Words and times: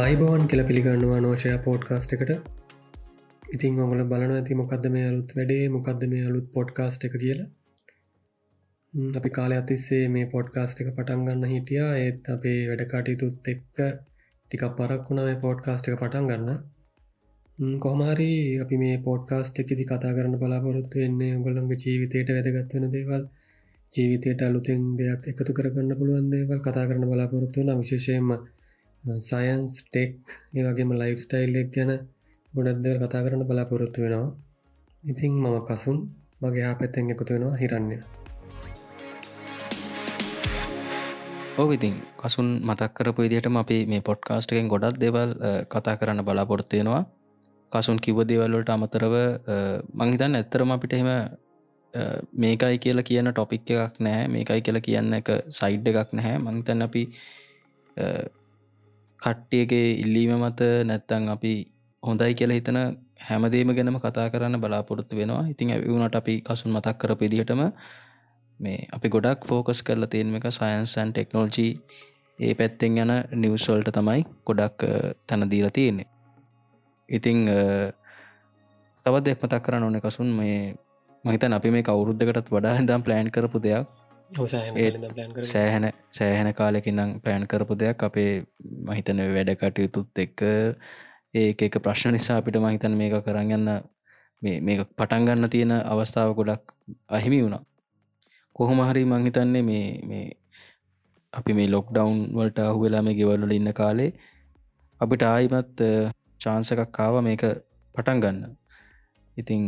අයිබෝන් 0.00 0.42
කියල 0.50 0.60
පිළිගන්නවා 0.68 1.16
නෝෂය 1.20 1.50
පෝඩ්කාස්ට 1.64 2.12
එකට. 2.14 2.30
ඉතින් 3.42 3.80
ඔගල 3.84 4.02
බලන 4.10 4.30
ඇති 4.34 4.56
මොකක්ද 4.60 4.84
මේ 4.94 5.06
අලුත් 5.08 5.32
වැඩේ 5.36 5.64
මොකක්ද 5.74 6.04
මේ 6.12 6.20
අලුත් 6.28 6.46
පොඩ්කාස්ට 6.54 7.02
එක 7.06 7.14
කියලා. 7.22 7.48
අපි 9.14 9.30
කාලය 9.30 9.56
අතිස්සේ 9.56 10.04
මේ 10.14 10.28
පොඩ්කාස්ට 10.34 10.80
එක 10.82 10.88
පටන්ගන්න 10.92 11.50
හිටියා. 11.52 11.90
ඒත් 11.96 12.30
අපේ 12.34 12.60
වැඩකාටයුතුත් 12.68 13.50
එක්ක 13.52 13.76
ටික 14.50 14.62
පරක් 14.78 15.02
වුණ 15.08 15.20
මේ 15.22 15.40
පෝඩ්කාස්ට 15.42 15.90
එක 15.90 15.98
පටන් 16.02 16.30
ගන්න. 16.30 16.62
කොහමාරි 17.78 18.30
අපි 18.64 18.78
මේ 18.84 19.02
පෝඩ්කාස්ට 19.08 19.60
එකෙදි 19.62 19.86
කතා 19.86 20.14
කරන්න 20.16 20.40
බලාපොරොත්තු 20.42 21.02
වෙන්නේ 21.02 21.34
ඔගොල්ලන්ගේ 21.34 21.80
ජීවිතයට 21.82 22.32
වැදගත්වෙන 22.36 22.86
දේවල් 22.94 23.26
ජීවිතයට 23.94 24.46
අලුතෙන් 24.48 24.88
දෙයක් 24.98 25.28
එකතු 25.34 25.58
කරගන්න 25.58 25.92
පුළුවන් 26.00 26.32
දේවල් 26.34 26.64
කතා 26.66 26.86
කරන 26.88 27.06
බලාපොරොත්තු 27.12 27.62
වන 27.62 27.82
විශේෂයෙන්ම 27.82 28.32
සයන්ස් 29.00 29.74
ටෙක් 29.84 30.16
ඒ 30.52 30.62
වගේම 30.62 30.90
ලයිෆ් 30.92 31.18
ස්ටයිල් 31.20 31.54
එක් 31.56 31.68
ගැන 31.72 31.90
ගොඩක්දර 32.52 32.96
කතා 33.00 33.22
කරන්න 33.24 33.44
බලාපොරොත්තු 33.44 34.02
වෙනවා. 34.04 34.36
ඉතිං 35.04 35.32
මම 35.34 35.56
කසුන් 35.66 35.98
මගේ 36.40 36.64
හා 36.66 36.74
පැත්තෙන් 36.74 37.08
එකතු 37.08 37.30
වෙනවා 37.30 37.56
හිරන්න 37.56 37.92
ඕවිතින් 41.56 41.94
කසුන් 42.16 42.48
මතක් 42.62 42.90
කරපු 42.92 43.20
ඉදිටම 43.22 43.56
අපි 43.56 43.78
මේ 43.86 44.02
පොඩ්කාස්ටකෙන් 44.02 44.68
ගොඩක් 44.68 44.98
දෙවල් 44.98 45.30
කතා 45.66 45.94
කරන්න 45.96 46.20
බලාපොරොත්තුවෙනවා 46.22 47.02
කසුන් 47.72 47.98
කිව 47.98 48.20
දේවල්වලට 48.24 48.70
අමතරව 48.70 49.14
මංහිතන් 49.94 50.36
ඇත්තරම 50.36 50.70
අපිට 50.70 50.92
එහෙම 50.92 51.10
මේකයි 52.34 52.76
කියලා 52.78 53.02
කියන 53.02 53.30
ටොපික් 53.30 53.72
එකක් 53.76 53.96
නෑ 53.98 54.28
මේකයි 54.28 54.60
කියලා 54.60 54.82
කියන්න 54.82 55.14
එක 55.14 55.28
සයිඩ් 55.50 55.88
එකක් 55.90 56.12
නැහැ. 56.12 56.36
මංතන් 56.38 56.82
අපි 56.82 57.02
කට්ටියගේ 59.22 59.86
ඉල්ලීම 59.94 60.32
මත 60.38 60.60
නැත්තං 60.84 61.28
අපි 61.28 61.52
හොඳයි 62.02 62.34
කියලා 62.34 62.58
හිතන 62.58 62.78
හැමදේම 63.20 63.72
ගැනම 63.76 63.98
කතා 63.98 64.28
කරන්න 64.30 64.60
බලාපොරොත්තු 64.60 65.16
වෙනවා. 65.16 65.42
ඉතින් 65.46 65.70
ඇවුණට 65.70 66.14
අපි 66.14 66.34
කසුන් 66.42 66.72
මතක් 66.72 66.96
කර 66.98 67.12
පිදිහටම 67.16 67.62
මේ 68.60 68.78
අපි 68.92 69.08
ගොඩක් 69.08 69.44
ෆෝකස් 69.44 69.82
කරලා 69.82 70.08
තියෙන 70.08 70.34
එක 70.34 70.46
සයින්සන් 70.50 71.12
ටෙක්නෝජී 71.12 71.72
ඒ 72.38 72.52
පැත්තෙන් 72.54 72.98
යන 72.98 73.12
නිවස්වල්ට 73.34 73.90
තමයි 73.92 74.20
ගොඩක් 74.46 74.84
තැන 75.26 75.50
දීලා 75.50 75.70
තියෙන්නේ. 75.70 76.08
ඉතිං 77.08 77.38
තවත් 79.06 79.24
දෙයක් 79.24 79.42
මතක් 79.42 79.62
කරන්න 79.62 79.84
ඕන 79.84 80.00
කසුන්. 80.00 80.30
මේ 80.32 80.74
මහිතන් 81.24 81.52
අපි 81.52 81.70
මේ 81.70 81.82
කවුරුද්ධකටත් 81.82 82.48
වඩා 82.50 82.76
හිදම් 82.76 83.02
ප්ලෑන් 83.02 83.30
කරපු 83.30 83.58
දෙයක්. 83.60 83.86
සෑහැන 85.44 85.86
සෑහැන 86.12 86.54
කාලෙකින්නම් 86.54 87.20
පෑන් 87.20 87.46
කරපු 87.46 87.74
දෙයක් 87.76 88.02
අපේ 88.02 88.32
මහිතන 88.86 89.22
වැඩ 89.28 89.50
කටයුතුත් 89.54 90.18
එක්ක 90.18 90.42
ඒ 91.34 91.48
එක 91.60 91.78
ප්‍රශ්න 91.78 92.14
නිසා 92.14 92.36
අපිට 92.36 92.58
මහිතන් 92.58 92.94
මේක 92.94 93.16
කරගන්න 93.20 93.68
මේ 94.42 94.76
පටන්ගන්න 94.90 95.50
තියෙන 95.50 95.72
අවස්ථාව 95.84 96.34
ගොඩක් 96.34 96.74
අහිමි 97.08 97.42
වුණා. 97.42 97.64
කොහොමහරි 98.56 99.04
මංහිතන්නේ 99.04 99.62
මේ 99.62 99.86
මේ 100.04 100.26
අපි 101.32 101.52
මේ 101.52 101.68
ලොක්ඩවන්් 101.68 102.16
වලට 102.34 102.58
අහු 102.60 102.78
වෙලා 102.80 103.02
මේ 103.02 103.14
ගෙවල්ල 103.14 103.52
ඉන්න 103.52 103.72
කාලේ 103.72 104.10
අපිට 105.00 105.22
ආයිමත් 105.24 105.78
චාන්සකක් 106.40 106.82
කාව 106.92 107.14
මේක 107.22 107.44
පටන් 107.94 108.20
ගන්න. 108.20 108.56
ඉතිං 109.36 109.62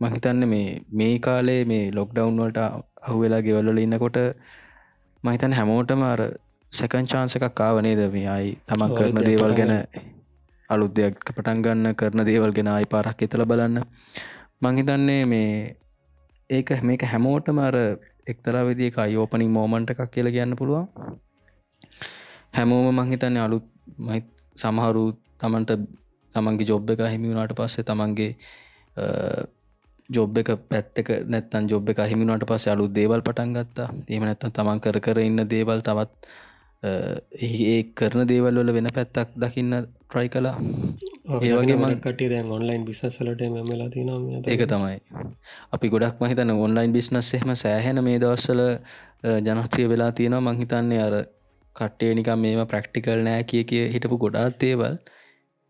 මහිතන්න 0.00 0.48
මේ 0.48 0.68
මේ 0.92 1.18
කාලේ 1.20 1.64
මේ 1.64 1.84
ලොක්ඩවන්් 1.92 2.38
වලට 2.38 2.60
අහුවෙලා 3.02 3.40
ගෙවල්ල 3.40 3.78
ඉන්නකොට 3.78 4.18
මහිතන් 5.24 5.52
හැමෝටම 5.52 6.02
අර 6.04 6.20
සැකන් 6.72 7.06
චාන්සකක් 7.06 7.44
කාවනේද 7.54 8.00
මේ 8.10 8.28
අයි 8.28 8.50
තමන් 8.66 8.96
කරන 8.96 9.20
දේවල් 9.22 9.54
ගැන 9.54 9.74
අලුත් 10.70 10.92
දෙයක් 10.92 11.20
පටන් 11.26 11.62
ගන්න 11.62 11.94
කරන 11.94 12.24
දේවල් 12.24 12.52
ගෙන 12.52 12.68
අයි 12.68 12.86
පාරක් 12.86 13.22
එතල 13.22 13.44
බලන්න. 13.44 13.82
මංහිතන්නේ 14.60 15.22
මේ 15.26 15.76
ඒක 16.50 16.70
මේක 16.82 17.02
හැමෝටම 17.04 17.58
අර 17.58 17.76
එක්තරා 18.26 18.64
විදික 18.64 18.98
අයෝපනින් 18.98 19.50
මෝමන්ට 19.50 19.90
එකක් 19.90 20.02
කියල 20.10 20.30
කියන්න 20.30 20.56
පුළුවන්. 20.56 20.86
හැමෝම 22.52 22.88
මංහිතන්නේ 22.94 23.42
අලුත් 23.42 23.66
සමහරු 24.56 25.04
තමන්ට 25.38 25.70
තමන්ගේ 26.34 26.66
ජොබ් 26.66 26.90
එක 26.90 27.02
හිමි 27.06 27.30
වුණට 27.30 27.54
පස්සේ 27.54 27.84
තමන්ගේ 27.84 28.30
ජොබ් 30.10 30.38
එක 30.38 30.50
පැත්තක 30.68 31.10
නැත්තන් 31.26 31.68
ජොබ් 31.68 31.90
එක 31.90 32.04
හිමිුණට 32.04 32.46
පස්ස 32.46 32.68
අලු 32.68 32.86
දේවල් 32.90 33.22
පටන් 33.22 33.56
ගත්තා. 33.56 33.88
ඒම 34.08 34.24
නැත්තන් 34.24 34.52
තමන් 34.52 34.80
කර 34.80 34.98
කර 35.00 35.18
ඉන්න 35.20 35.42
දේවල් 35.48 35.82
තවත් 35.82 36.30
ඒ 36.82 37.82
කරන 37.92 38.26
දේවල් 38.26 38.56
වල 38.56 38.72
වෙන 38.72 38.88
පැත්තක් 38.90 39.34
දකින්න 39.36 39.76
ට්‍රයි 39.80 40.28
කලා 40.28 40.56
ඒවගේ 41.40 41.76
මකට 41.78 42.30
දැන් 42.32 42.50
ඔන්ලයින් 42.50 42.84
බිසසලට 42.84 43.44
මෙමලා 43.48 43.90
තින 43.90 44.10
ඒක 44.46 44.64
තමයි. 44.66 44.96
අපි 45.72 45.86
ගොඩක් 45.88 46.20
මහිතන 46.20 46.54
ඔන්ලයින් 46.58 46.92
බිස්නස් 46.92 47.34
එහෙම 47.34 47.54
සෑහෙන 47.56 48.04
මේ 48.04 48.18
දවස්සල 48.18 48.62
ජනත්‍රිය 49.46 49.88
වෙලා 49.88 50.12
තියෙනවා. 50.12 50.46
මංහිතන්නේ 50.48 51.02
අර 51.02 51.16
කට්ටේ 51.76 52.12
නිකම් 52.14 52.38
මේම 52.38 52.66
ප්‍රක්ටිකල් 52.66 53.26
නෑ 53.28 53.44
කිය 53.44 53.64
කිය 53.64 53.86
හිටපු 53.94 54.18
ගොඩාත් 54.18 54.60
දේවල්. 54.60 54.94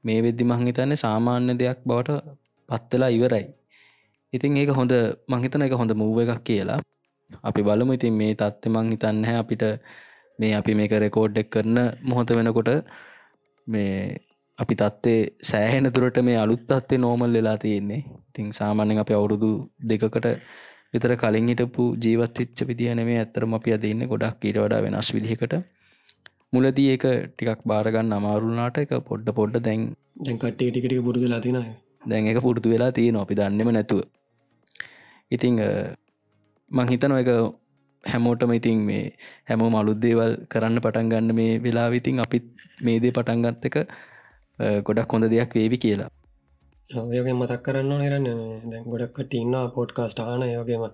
මේ 0.04 0.20
වෙද්දි 0.22 0.44
මංහිතන්නේ 0.46 1.02
සාමාන්‍ය 1.04 1.58
දෙයක් 1.58 1.80
බවට 1.84 2.20
පත්වෙලා 2.68 3.10
ඉවරයි 3.10 3.46
ඉතින් 4.32 4.56
ඒක 4.56 4.70
හොඳ 4.78 4.92
මංහිතන 5.32 5.66
එක 5.66 5.74
හොඳ 5.80 5.92
මූව 6.02 6.18
එකක් 6.24 6.42
කියලා. 6.48 6.80
අපි 7.48 7.60
බලමු. 7.68 7.92
ඉතින් 7.98 8.14
මේ 8.20 8.34
තත්ත 8.34 8.72
මං 8.74 8.90
හිතන්න 8.94 9.24
අපිට 9.34 9.64
මේ 10.38 10.52
අපි 10.60 10.72
මේක 10.80 10.92
රෙකෝඩ්ඩෙක් 11.04 11.48
කරන 11.54 11.78
මොහොත 12.10 12.30
වෙනකොට 12.38 12.70
මේ 13.66 13.94
අපි 14.58 14.74
තත්වේ 14.80 15.18
සෑහෙන 15.50 15.88
තුරට 15.96 16.18
මේ 16.28 16.38
අලුත් 16.44 16.72
අත්තේ 16.78 17.02
නෝමල් 17.04 17.36
වෙලා 17.38 17.56
තියෙන්නේ. 17.64 18.02
ඉතින් 18.28 18.46
සාමාන්‍යෙන් 18.60 19.02
අප 19.02 19.10
අවුරුදු 19.18 19.50
දෙකකට 19.90 20.28
විතර 20.94 21.12
කලින් 21.22 21.50
හිටපු 21.52 21.84
ජීවත් 22.04 22.38
ච්ච 22.38 22.68
විදිහ 22.70 22.94
නෙමේ 23.00 23.18
ඇත්තරම 23.22 23.58
අපි 23.58 23.76
අදන්න 23.76 24.08
ගොඩක් 24.12 24.48
ඊට 24.48 24.58
වඩා 24.64 24.80
වෙනස් 24.86 25.10
විදිහකට. 25.16 25.54
මුලදී 26.54 26.88
ඒක 26.94 27.04
ටිකක් 27.32 27.60
බාරගන්න 27.70 28.16
අමාරුනාට 28.16 28.78
එක 28.84 28.94
පොඩ්ඩ 29.10 29.28
පොඩ්ඩ 29.38 29.64
දැන් 29.66 29.82
දැන්කටේ 30.24 30.70
ටිකට 30.70 30.96
පුරුදු 31.08 31.28
ලතිනය 31.34 31.60
දැන් 32.10 32.30
එක 32.32 32.40
පුරුදු 32.46 32.72
වෙලා 32.74 32.90
තියෙන 32.96 33.18
අපි 33.24 33.38
දන්නෙම 33.40 33.70
නැතුව 33.76 34.00
ඉතිං 35.30 35.58
මං 36.70 36.88
හිතන 36.88 37.16
එක 37.16 37.30
හැමෝටම 38.04 38.52
ඉතින් 38.52 38.78
මේ 38.84 39.02
හැමෝම 39.48 39.74
අලුද්දේවල් 39.74 40.32
කරන්න 40.48 40.80
පටන් 40.80 41.10
ගන්න 41.10 41.34
මේ 41.34 41.58
වෙලා 41.58 41.88
විතින් 41.90 42.22
අපිත් 42.24 42.46
මේදේ 42.82 43.12
පටන්ගත්ත 43.12 43.68
එක 43.68 43.76
ගොඩක් 44.84 45.12
හොඳ 45.12 45.26
දෙයක් 45.26 45.54
වේවි 45.54 45.78
කියලා. 45.78 46.10
ඔයගේ 46.90 47.34
මතක් 47.34 47.62
කරන්න 47.62 48.02
හිරන්න 48.04 48.28
දැන් 48.70 48.84
ගොඩක්කට 48.86 49.34
ඉන්න 49.34 49.56
පොඩ්කාස්ට 49.76 50.20
ආන 50.22 50.42
යෝගේම 50.48 50.84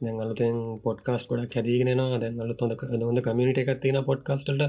දැන් 0.00 0.20
අලුතෙන් 0.20 0.56
පොඩ්කාස් 0.82 1.22
ගොඩක් 1.28 1.54
හැදීගෙනවා 1.54 2.18
දැන් 2.18 2.40
අලු 2.40 2.54
හොඳ 2.60 3.02
හොඳ 3.02 3.20
කමිනිට 3.20 3.62
එකක් 3.62 3.80
තියෙන 3.82 4.04
පොඩ්කාස්ටට 4.04 4.62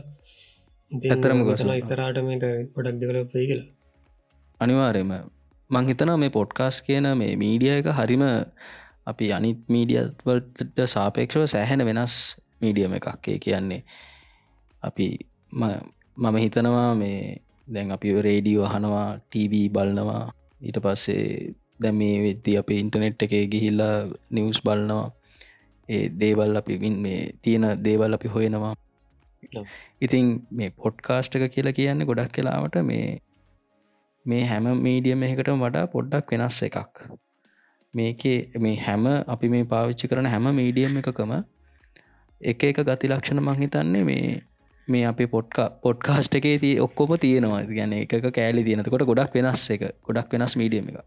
ඇතරම 0.91 1.41
ගොසන 1.46 1.74
ඉස්සරට 1.74 2.22
මේක 2.24 2.46
ගොඩක් 2.76 3.00
දෙවලපේ 3.02 3.46
කියලා. 3.46 3.68
අනිවාරයම 4.59 5.12
මං 5.70 5.90
හිතන 5.90 6.12
මේ 6.18 6.36
පොඩ්කාස් 6.38 6.81
කියන 6.81 7.08
මේ 7.18 7.34
මීඩිය 7.38 7.74
එක 7.74 7.91
හරිම 7.94 8.24
අපි 9.07 9.31
අනිත් 9.33 9.59
මීඩියවල්ට 9.73 10.79
සාපේක්ෂව 10.85 11.45
සෑහෙන 11.45 11.85
වෙනස් 11.85 12.16
මීඩියම 12.61 12.93
එකක්කේ 12.93 13.37
කියන්නේ. 13.46 13.84
අපි 14.84 15.07
මම 15.53 16.35
හිතනවා 16.43 16.90
මේ 16.96 17.22
දැන් 17.73 17.91
අපි 17.91 18.13
රේඩියෝ 18.22 18.66
අහනවා 18.66 19.07
ටීවී 19.19 19.67
බලනවා. 19.69 20.25
ඊට 20.61 20.79
පස්සේ 20.85 21.53
දැ 21.84 21.93
මේ 22.01 22.17
වෙද්දි 22.25 22.57
අප 22.61 22.69
ඉන්ටනෙට් 22.72 23.25
එක 23.25 23.34
ගිහිල්ලා 23.53 23.96
නිවස් 24.31 24.61
බලනවා. 24.67 25.07
ඒ 25.90 26.03
දේවල් 26.22 26.61
අපි 26.61 26.78
මේ 27.05 27.22
තියෙන 27.41 27.66
දේවල් 27.87 28.17
අපි 28.17 28.34
හොයනවා. 28.35 28.73
ඉතින් 30.02 30.28
මේ 30.52 30.69
පොඩ්කාස්ට් 30.84 31.35
එක 31.37 31.52
කියලා 31.55 31.78
කියන්න 31.79 32.07
ගොඩක් 32.09 32.34
කලාවට 32.35 32.78
මේ 32.91 33.07
මේ 34.25 34.43
හැම 34.45 34.69
මීඩියම 34.85 35.25
එකට 35.28 35.52
වඩා 35.63 35.85
පොඩ්ඩක් 35.95 36.34
වෙනස් 36.34 36.59
එකක් 36.67 37.03
මේකේ 37.94 38.38
මේ 38.59 38.76
හැම 38.78 39.06
අපි 39.28 39.50
මේ 39.50 39.64
පාවිච්චි 39.64 40.08
කරන 40.08 40.26
හැම 40.26 40.46
මීඩියම් 40.56 40.97
එකකම 41.02 41.32
එක 42.41 42.64
එක 42.64 42.82
ගති 42.82 43.08
ලක්ෂණ 43.08 43.41
මංහිතන්නේ 43.41 44.03
මේ 44.03 44.41
මේ 44.88 45.06
අපි 45.06 45.28
පොට්කා 45.28 45.70
පොඩ්කාස්ට් 45.84 46.36
එකේ 46.36 46.58
ති 46.58 46.70
ඔක්කොම 46.80 47.16
තියෙනවා. 47.20 47.64
ගැන 47.70 47.94
එක 47.94 48.14
කෑලි 48.36 48.64
තියෙනකොට 48.64 49.06
ගොඩක් 49.12 49.34
වෙනස් 49.36 49.70
එක 49.72 49.82
ගොඩක් 50.03 50.34
වෙනස් 50.34 50.56
මීඩියම 50.56 50.90
එක 50.90 51.00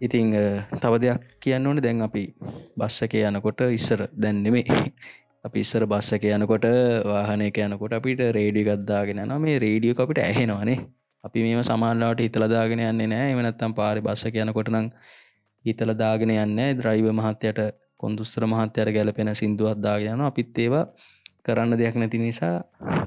ඉතිං 0.00 0.30
තව 0.80 0.92
දෙයක් 1.02 1.24
කියන්න 1.42 1.66
ඕන. 1.66 1.82
දැන් 1.82 2.02
අපි 2.02 2.22
බස්සක 2.78 3.14
යනකොට 3.22 3.60
ඉස්සර 3.70 4.06
දැන්නෙමේ 4.16 4.64
අපි 5.44 5.60
ඉස්සර 5.60 5.86
බස්සක 5.86 6.24
යනකොට 6.36 6.66
වාහනයක 7.04 7.58
යනකොට 7.58 7.92
අපිට 7.92 8.22
රේඩිය 8.38 8.64
ගත්දාගෙන 8.64 9.22
න 9.26 9.36
මේ 9.40 9.58
රේඩියෝ 9.58 10.02
අපිට 10.04 10.20
ඇහෙනවානේ 10.20 10.78
අපි 11.24 11.42
මේ 11.44 11.62
සමාල්ලාට 11.62 12.20
හිතලදාගෙන 12.20 12.80
යන්නේ 12.80 13.10
නෑ. 13.12 13.32
එමනත්තම් 13.32 13.74
පාරි 13.74 14.00
බස්සක 14.00 14.40
යනකොට 14.44 14.70
නම් 14.70 14.86
හිතල 15.64 15.92
දාගෙන 15.94 16.32
යන්න 16.34 16.60
ද්‍රයිව 16.78 17.06
මහත්තයට 17.12 17.60
කොන්දුස්ත්‍ර 17.96 18.46
මහත්තයට 18.46 18.92
ගැලපෙන 18.96 19.34
සිින්දුවත් 19.34 19.80
දාගෙන 19.80 20.20
අපිත් 20.22 20.58
ඒවා 20.58 20.84
කරන්න 21.44 21.78
දෙයක් 21.78 21.96
නැති 21.96 22.18
නිසා 22.18 22.54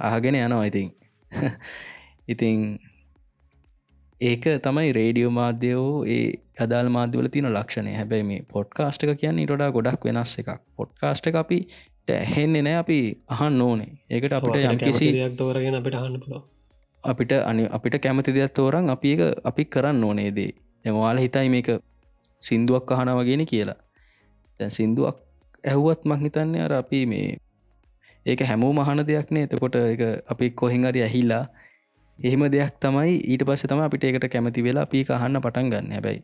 අහගෙන 0.01 0.37
යනවා 0.37 0.65
ඉතින්. 0.65 0.89
ඉතිං 2.27 2.59
ඒක 4.21 4.45
තමයි 4.61 4.91
රේඩියෝ 4.93 5.31
මාධ්‍යයෝ 5.31 6.05
ඒ 6.07 6.21
අදාල් 6.59 6.89
මාධ්‍යවල 6.89 7.29
තින 7.29 7.49
ලක්ෂණය. 7.49 7.93
හැබැයි 7.93 8.23
මේ 8.23 8.45
පොඩ්කාස්ටක 8.49 9.13
කියන්නේ 9.17 9.47
ටඩා 9.47 9.71
ගොඩක් 9.71 10.05
වෙනස් 10.05 10.37
එකක්. 10.39 10.49
පොඩ්කාස්ට 10.77 11.27
එක 11.27 11.35
අපි 11.35 11.59
ඇහෙන්නේ 12.13 12.63
නෑ 12.63 12.77
අපි 12.77 12.99
අහන් 13.29 13.61
ඕනේ. 13.61 13.91
ඒකට 14.09 14.33
අපිට 14.33 14.59
යම් 14.63 14.79
කිසි 14.79 15.07
තෝරගෙන 15.37 15.75
අපිට 15.75 15.95
අහන්න 15.95 16.19
පුල 16.19 16.41
අපිට 17.03 17.33
අනි 17.41 17.65
අපිට 17.69 17.97
කැමති 17.99 18.31
දෙයක් 18.31 18.53
තෝරන් 18.53 18.89
අපි 18.89 19.15
එක 19.15 19.21
අපි 19.43 19.63
කරන්න 19.67 20.03
ඕනේදේ 20.03 20.51
එමවාල 20.85 21.17
හිතයි 21.17 21.49
මේක 21.49 21.69
සින්දුවක් 22.49 22.91
අහනවගෙන 22.95 23.45
කියලා. 23.51 23.79
දැන් 24.59 24.71
සින්දුවක් 24.77 25.17
ඇහුවත් 25.63 26.07
මං 26.09 26.23
හිතන්නේ 26.25 26.63
අර 26.67 26.73
අපි 26.81 27.01
මේ 27.11 27.27
ඒක 28.25 28.41
හැමෝ 28.49 28.71
මහන 28.77 29.03
දෙයක් 29.09 29.29
නේ. 29.31 29.45
එතකොට 29.47 29.75
එක 29.75 30.01
අපි 30.33 30.49
කොහෙන් 30.61 30.85
අරි 30.89 31.03
ඇහිල්ලා 31.07 31.43
එහෙම 32.19 32.43
දෙයක් 32.55 32.79
තමයි 32.79 33.13
ඊට 33.31 33.45
පස්ස 33.47 33.67
තම 33.69 33.83
අපිට 33.85 34.03
ඒකට 34.09 34.27
කැමති 34.33 34.65
වෙලා 34.67 34.87
අපි 34.87 35.05
අහන්න 35.17 35.41
පටන් 35.45 35.71
ගන්න. 35.73 35.91
හැබැයි 35.95 36.21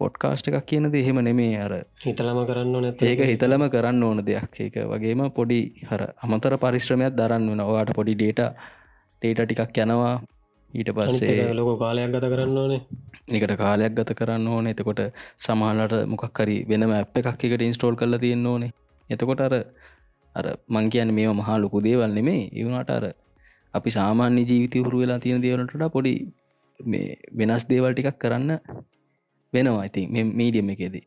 පොඩ්කාස්ට 0.00 0.48
එකක් 0.50 0.66
කියනද 0.66 0.94
එහෙම 0.94 1.18
නෙමේ 1.28 1.56
අර. 1.64 1.72
හිතලම 2.04 2.38
කරන්න 2.48 2.76
නැත 2.84 3.02
ඒක 3.02 3.24
හිතලම 3.32 3.64
කරන්න 3.74 4.02
ඕන 4.02 4.22
දෙයක්. 4.28 4.54
ඒක 4.60 4.76
වගේම 4.92 5.24
පොඩි 5.38 5.60
හර 5.90 6.02
අමතර 6.24 6.56
පරිශ්‍රමයක් 6.64 7.18
දරන්න 7.18 7.50
වන 7.50 7.64
ඔයාට 7.64 7.92
පොඩි 7.98 8.14
ඩේට 8.14 8.40
ටේට 9.22 9.44
ටිකක් 9.44 9.82
යනවා. 9.84 10.14
ඊට 10.72 10.90
පස්සේ 10.96 11.52
ලොක 11.54 11.78
කාලයක් 11.78 12.10
ගත 12.12 12.32
කරන්න 12.32 12.58
ඕනේ 12.58 12.80
එකට 13.28 13.56
කාලයක් 13.56 13.94
ගත 13.94 14.14
කරන්න 14.14 14.46
ඕන. 14.48 14.66
එතකොට 14.66 15.00
සමහලට 15.38 15.94
මොකක්කරි 16.06 16.56
වෙනම 16.68 16.90
ඇ් 16.90 17.04
එකක් 17.14 17.44
එකට 17.44 17.62
ඉන්ස්ටෝල් 17.62 17.96
කරලා 17.96 18.18
තියෙන්න්න 18.18 18.46
ඕනේ. 18.46 18.72
එතකොට 19.10 19.40
අර 19.40 19.54
අර 20.36 20.46
මං 20.68 20.90
කියන්න 20.90 21.14
මේ 21.14 21.28
මහා 21.32 21.58
ලොකු 21.58 21.80
දේවල් 21.80 22.10
නෙමේ 22.10 22.40
ඒවුණට 22.52 22.90
අර 22.90 23.04
අපි 23.74 23.90
සාමාන්‍ය 23.90 24.42
ජීවිතය 24.50 24.84
හුරු 24.86 24.98
වෙලා 25.02 25.18
තියෙන 25.18 25.42
දේවලට 25.42 25.86
පොඩි 25.92 26.14
මේ 26.80 27.16
වෙනස් 27.38 27.64
දේවල් 27.68 27.92
ටිකක් 27.92 28.18
කරන්න 28.18 28.52
වෙනවා. 29.52 29.84
ඉතින් 29.84 30.12
මේ 30.12 30.24
මීඩියම් 30.40 30.68
එකේදී. 30.74 31.04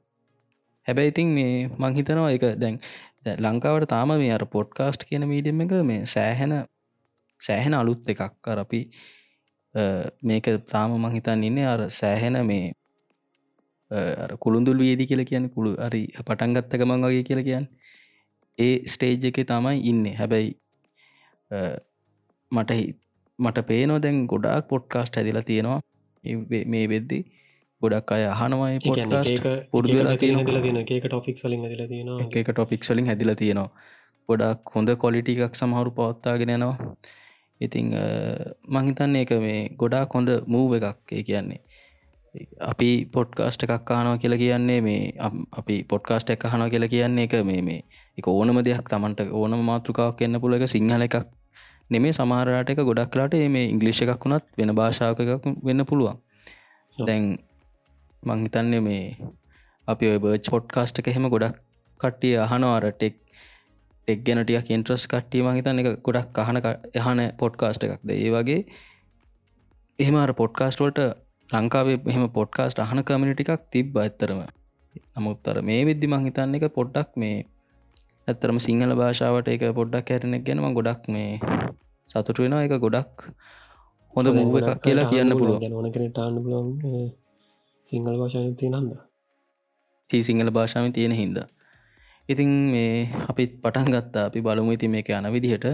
හැබැයි 0.88 1.14
ඉතින් 1.14 1.30
මේ 1.38 1.54
මංහිතනවා 1.82 2.32
එක 2.32 2.46
දැන් 2.64 2.80
ලංකාවට 3.38 3.90
තාම 3.90 4.10
මේ 4.24 4.34
අර 4.34 4.46
පොඩ්කාස්ට් 4.56 5.08
කියන 5.10 5.28
මීඩියම් 5.28 5.62
එක 5.66 5.74
මේ 5.84 6.02
සෑහෙන 6.06 6.54
සෑහෙන 7.42 7.74
අලුත් 7.74 8.10
එකක්. 8.10 8.22
අර 8.52 8.60
අපි 8.66 8.82
මේක 10.24 10.46
තාම 10.74 10.98
මංහිතන් 11.06 11.44
ඉන්නේ 11.50 11.68
අර 11.74 11.82
සෑහෙන 12.00 12.38
මේ 12.52 12.66
කුළුඳුල් 14.44 14.80
වේදි 14.86 15.10
කියල 15.10 15.24
කියන 15.32 15.50
කුළු 15.56 15.74
අරි 15.88 16.04
පටන්ගත්තක 16.28 16.86
මං 16.90 17.08
වගේ 17.08 17.26
කියල 17.30 17.42
කියන්න. 17.50 17.68
ඒ 18.58 18.76
ස්ටේජ් 18.94 19.28
එක 19.30 19.40
තමයි 19.52 19.78
ඉන්න. 19.92 20.06
හැබැයි 20.20 20.50
මට 22.52 22.72
මට 23.40 23.68
පේනෝ 23.72 24.00
දැන් 24.06 24.24
ගොඩාක් 24.34 24.68
පොඩ්කාස්ට 24.72 25.20
ඇදිලා 25.22 25.46
තියෙනවා. 25.50 25.82
මේ 26.74 26.86
වෙද්දි 26.94 27.20
ගොඩක් 27.82 28.12
අය 28.16 28.24
අහනවයි 28.32 28.80
පොඩ්කාස්ට 28.88 29.46
පුරදු 29.72 29.96
වෙලා 30.00 30.18
තියෙන 30.24 30.46
තියෙන 30.46 30.82
එක 30.82 31.06
ටොපික් 31.06 31.38
වලින් 31.44 31.64
ඇදිල 31.68 31.86
තියෙන 31.94 32.10
එක 32.42 32.50
ටොපික් 32.52 32.90
වලින් 32.90 33.08
හැදිල 33.12 33.34
තියෙනවා. 33.44 33.70
ගොඩක් 34.30 34.76
හොඳ 34.76 34.90
කොලිටි 35.04 35.38
එකක් 35.46 35.56
සමහරු 35.60 35.92
පවත්තාගෙන 35.98 36.54
යනවා 36.56 36.76
ඉතිං 37.62 37.94
මංහිතන්නේ 38.68 39.22
එක 39.22 39.32
මේ 39.40 39.60
ගොඩාක් 39.78 40.14
හොඳ 40.14 40.30
මූව 40.48 40.78
එකක් 40.80 41.12
ඒ 41.12 41.24
කියන්නේ. 41.24 41.62
අපි 42.62 42.90
පොඩ්කාස්ට 43.14 43.64
එකක් 43.64 43.92
අහනවා 43.92 44.18
කියලා 44.18 44.38
කියන්නේ 44.38 44.80
මේ 44.82 45.02
අපි 45.52 45.76
පොඩ්කාස්ට 45.84 46.30
එක 46.30 46.46
අහනවා 46.46 46.70
කියලා 46.70 46.94
කියන්නේ 46.94 47.26
එක 47.28 47.34
මේ 47.44 47.62
මේ 47.62 47.82
එක 48.18 48.28
ඕනම 48.28 48.60
දෙයක් 48.66 48.90
තමන්ට 48.90 49.34
ඕනම 49.34 49.62
මාතෘකාවක් 49.72 50.22
එන්න 50.22 50.42
පුළ 50.42 50.58
එක 50.58 50.68
සිංහල 50.68 51.06
එකක් 51.08 51.18
නෙමේ 51.90 52.14
සමහරට 52.14 52.70
එක 52.70 52.82
ගොඩක් 52.82 53.12
කලාට 53.12 53.36
මේ 53.50 53.68
ඉංගලිෂ් 53.74 54.02
එකක් 54.04 54.24
වුණත් 54.24 54.46
වෙන 54.58 54.76
භාෂාවක 54.76 55.20
එකක් 55.26 55.46
වෙන්න 55.64 55.86
පුළුවන්. 55.86 56.18
දැන් 56.98 57.26
මංහිතන්නේ 58.24 58.82
මේ 58.82 59.04
අපි 59.88 60.12
ඔය 60.12 60.20
බර්ච් 60.20 60.52
පොඩ්කාස්ට 60.54 61.00
එක 61.00 61.10
හෙම 61.16 61.30
ගොඩක් 61.30 61.58
කට්ටිය 62.00 62.36
අහනවාර 62.38 62.86
ටෙක් 62.92 63.16
ටෙක් 64.08 64.20
ගැනටියක් 64.24 64.70
ඉන්ට්‍රස් 64.72 65.04
කට්ටිය 65.06 65.42
මහිතන්න 65.44 65.80
එක 65.82 65.88
ගොඩක් 66.02 66.38
අහන 66.40 66.58
එහන 66.98 67.22
පොඩ්කාස්ට 67.38 67.82
එකක්ද 67.86 68.12
ඒ 68.14 68.30
වගේ 68.32 68.60
එහෙම 70.00 70.16
අර 70.18 70.32
පොඩ්කාස්ටවලට 70.34 71.00
ලංකාවේ 71.50 71.98
මෙහම 72.06 72.24
පොඩ්කාස්ට 72.32 72.80
අහන 72.80 73.04
කමිනිටි 73.04 73.44
එකක් 73.46 73.66
තිබ්බ 73.70 73.98
ඇත්තරම. 73.98 74.40
නමුත්තර 75.14 75.60
මේ 75.62 75.82
විද්දි 75.84 76.08
මංහිතන්න 76.08 76.56
එක 76.58 76.66
පොඩ්ඩක් 76.74 77.10
මේ 77.16 77.36
ඇත්තරම 78.28 78.60
සිංහල 78.60 78.94
භාෂාවට 78.94 79.48
එක 79.48 79.68
පොඩ්ඩක් 79.74 80.10
හැරෙනෙක් 80.10 80.44
ගැනම 80.44 80.70
ගොඩක් 80.74 81.04
මේ 81.08 81.30
සතුට 82.10 82.38
වෙනවා. 82.38 82.64
එක 82.64 82.74
ගොඩක් 82.78 83.28
හොඳ 84.14 84.28
මුව 84.34 84.58
එකක් 84.62 84.82
කියලා 84.82 85.08
කියන්න 85.08 85.36
පුළුව 85.36 85.68
ඕන 85.72 85.92
කෙනටාන්න 85.92 86.40
පුලන් 86.44 86.72
සිංහල 87.86 88.16
භාෂාය 88.16 88.56
තිය 88.56 88.72
නන්ද 88.72 88.96
තී 90.10 90.24
සිංහල 90.24 90.52
භාෂාව 90.52 90.92
තියෙන 90.94 91.14
හින්ද 91.14 91.38
ඉතින් 92.30 92.50
මේ 92.72 93.08
අපිත් 93.28 93.52
පටන් 93.64 93.94
ගත්තා. 93.94 94.26
අපි 94.30 94.40
බලමු 94.42 94.72
ඉති 94.74 94.88
මේක 94.88 95.10
යන 95.10 95.28
විදිහට. 95.32 95.66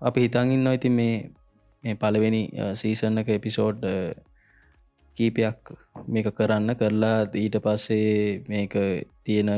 අපි 0.00 0.18
හිතන්ගන්න 0.24 0.68
ඉතින් 0.72 0.94
මේ 0.94 1.14
මේ 1.84 1.94
පළවෙනි 1.96 2.42
සීසන්න 2.74 3.20
එක 3.20 3.28
එපිසෝඩ් 3.30 3.84
කීපයක් 5.16 5.72
මේක 6.08 6.28
කරන්න 6.32 6.76
කරලා 6.80 7.18
ඊට 7.36 7.60
පස්සේ 7.60 8.42
මේක 8.48 8.74
තියෙන 9.24 9.50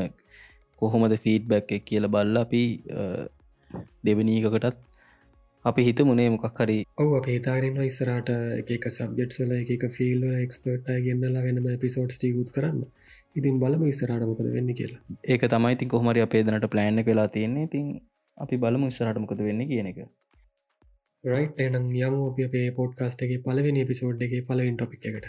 කොහොමද 0.81 1.15
ෆීඩ්බැක් 1.25 1.71
එක 1.71 1.83
කියල 1.85 2.07
බල්ල 2.09 2.37
අපි 2.37 2.63
දෙවනීකකටත් 4.03 4.77
අපි 5.65 5.81
හිත 5.83 5.99
මුණේ 6.01 6.29
මොකක් 6.29 6.59
හරි. 6.59 6.79
ඔව 6.97 7.11
අප 7.17 7.27
හිතාරෙන්වා 7.27 7.87
ඉස්සරට 7.89 8.29
එක 8.75 8.89
සබ්ජෙට් 8.89 9.37
වල 9.39 9.51
එක 9.59 9.83
ෆිල් 9.97 10.23
එක්ස්පර්ට් 10.37 10.91
ගෙන්න්නලා 11.07 11.45
වෙනම 11.47 11.67
පිසෝඩ්ස් 11.83 12.17
ටිකුත් 12.17 12.51
කරන්න. 12.55 12.81
ඉතින් 13.35 13.59
බලම 13.59 13.83
ඉස්සරට 13.87 14.23
මොකද 14.29 14.47
වෙන්න 14.55 14.71
කියලා. 14.73 15.01
ඒක 15.25 15.43
තමයි 15.47 15.75
ති 15.75 15.85
කොහමරි 15.87 16.23
අපේදනට 16.23 16.65
ප්ලෑන්් 16.73 17.03
වෙලා 17.05 17.27
තියන්නේ. 17.27 17.67
ඉතින් 17.67 17.85
අපි 18.37 18.55
බලමු 18.57 18.89
ඉස්සරට 18.91 19.21
මොකද 19.23 19.43
වෙන්න 19.47 19.61
කියන 19.69 19.87
එක. 19.91 19.99
රයිට් 21.23 21.59
එනම් 21.59 21.87
යම 21.99 22.15
අප 22.21 22.57
පොඩ්කාස්ට 22.77 23.23
එක 23.23 23.31
පලවෙනි 23.45 23.85
පිසෝඩ් 23.85 24.25
එක 24.25 24.33
පලවින් 24.47 24.75
ටොපික් 24.75 25.07
එකට. 25.09 25.27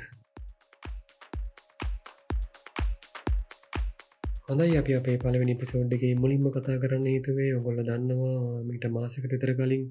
හොඳයි 4.49 4.79
අපි 4.79 4.93
අපේ 4.95 5.17
පලවෙනි 5.19 5.55
පිසෝඩ් 5.55 5.95
එක 5.97 6.05
මුලින්ම 6.23 6.49
කතා 6.51 6.81
කරන්න 6.83 7.07
හිතුවේ 7.09 7.51
ඔගොල්ල 7.59 7.81
දන්නවා 7.83 8.65
මිට 8.65 8.85
මාසකට 8.97 9.31
විතර 9.33 9.55
කලින් 9.55 9.85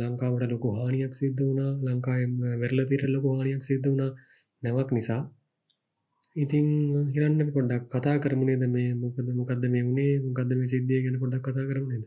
ලංකාවට 0.00 0.50
ලොකු 0.50 0.68
හානියක් 0.78 1.12
සිද්ධ 1.14 1.40
වුණා. 1.40 1.72
ලංකායම් 1.86 2.32
වෙරල 2.60 2.80
තිර 2.90 3.02
ලොකු 3.08 3.36
හානියක් 3.36 3.62
සිද්ධ 3.62 3.88
වුණා. 3.88 4.10
නැවක් 4.62 4.90
නිසා 4.92 5.22
ඉතින් 6.36 6.66
හිරන්න 7.10 7.50
පොඩ්ඩක් 7.50 7.86
කතා 7.90 8.18
කරමුණේද 8.18 8.66
මේ 8.68 8.90
මොකද 8.96 9.28
මොකක්ද 9.32 9.64
මේ 9.68 9.82
වුණේ 9.82 10.12
මොකක්ද 10.20 10.50
මේ 10.52 10.68
සිද්ධිය 10.68 11.00
ගැන 11.02 11.18
පොඩක් 11.18 11.44
කතා 11.44 11.66
කරමුණේද 11.68 12.04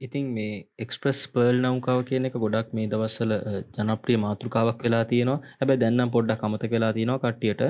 ඉතින් 0.00 0.26
මේ 0.28 0.54
එක්ස්ප්‍රස් 0.78 1.20
පර්ල් 1.28 1.58
නෞකාව 1.60 2.00
කියන 2.04 2.28
එක 2.28 2.36
ගොඩක් 2.36 2.72
මේ 2.72 2.86
දවස්සල 2.86 3.32
ජනප්‍රිය 3.76 4.18
මාතෘකාවක් 4.18 4.78
වෙලා 4.82 5.04
තියෙනවා. 5.04 5.40
හැබැ 5.54 5.76
දැන්නම් 5.76 6.10
පොඩ්ඩක් 6.10 6.40
කමත 6.40 6.70
වෙලා 6.70 6.92
තියෙනවා 6.92 7.22
කට්ටියට. 7.24 7.62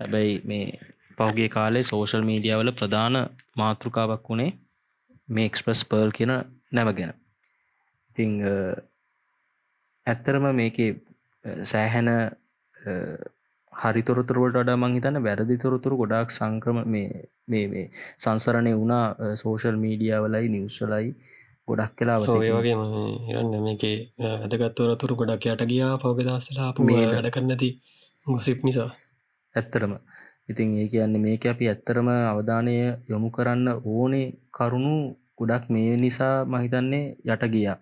හැබැයි 0.00 0.34
මේ 0.44 0.64
පහුගේ 1.16 1.48
කාලේ 1.48 1.84
සෝෂල් 1.84 2.24
මීඩියාවල 2.24 2.72
ප්‍රධාන 2.72 3.16
මාතෘකාවක් 3.56 4.28
වුණේ 4.28 4.50
මේ 5.28 5.46
එක්ස්ප්‍රස් 5.46 5.82
පර්ල් 5.86 6.12
කියන 6.12 6.32
නැවගෙන 6.72 7.12
ඉතිං 8.10 8.32
ඇත්තරම 10.06 10.44
මේක 10.54 10.78
සෑහැන 11.64 12.08
හරිතොරතුරුවට 13.80 14.56
වඩා 14.56 14.76
මං 14.76 14.96
හිතන්න 14.96 15.18
වැරදි 15.22 15.56
තොරතුරු 15.58 15.96
ගොඩක් 15.96 16.30
සංක්‍රම 16.30 16.78
මේ 16.86 17.22
මේ 17.48 17.84
සංසරණය 18.18 18.72
වුණා 18.74 19.34
සෝෂල් 19.36 19.76
මීඩියාවලයි 19.76 20.48
නිවස්සලයි 20.48 21.08
ගොඩක් 21.68 21.92
කලා 21.96 22.18
වගේ 22.20 22.74
හිරන්න 23.26 23.54
මේක 23.60 23.84
ඇදගත්තවරතුරු 24.26 25.14
ගොඩක් 25.16 25.46
යට 25.46 25.64
ගියා 25.66 25.92
පවගදස්සලා 25.96 26.70
වැඩ 26.78 27.30
කරන්නති 27.30 27.70
ගොසිප් 28.26 28.60
නිසා. 28.62 28.90
ඇත්තරම 29.54 29.92
ඉතින් 30.48 30.68
ඒ 30.76 30.88
කියන්නේ 30.88 31.22
මේක 31.22 31.44
අපි 31.46 31.64
ඇත්තරම 31.68 32.08
අවධානය 32.26 32.76
යොමු 33.08 33.28
කරන්න 33.30 33.68
ඕනේ 33.86 34.26
කරුණු 34.50 34.96
ගොඩක් 35.38 35.64
මේ 35.68 35.92
නිසා 35.96 36.36
මහිතන්නේ 36.46 37.04
යට 37.26 37.44
ගියා. 37.46 37.76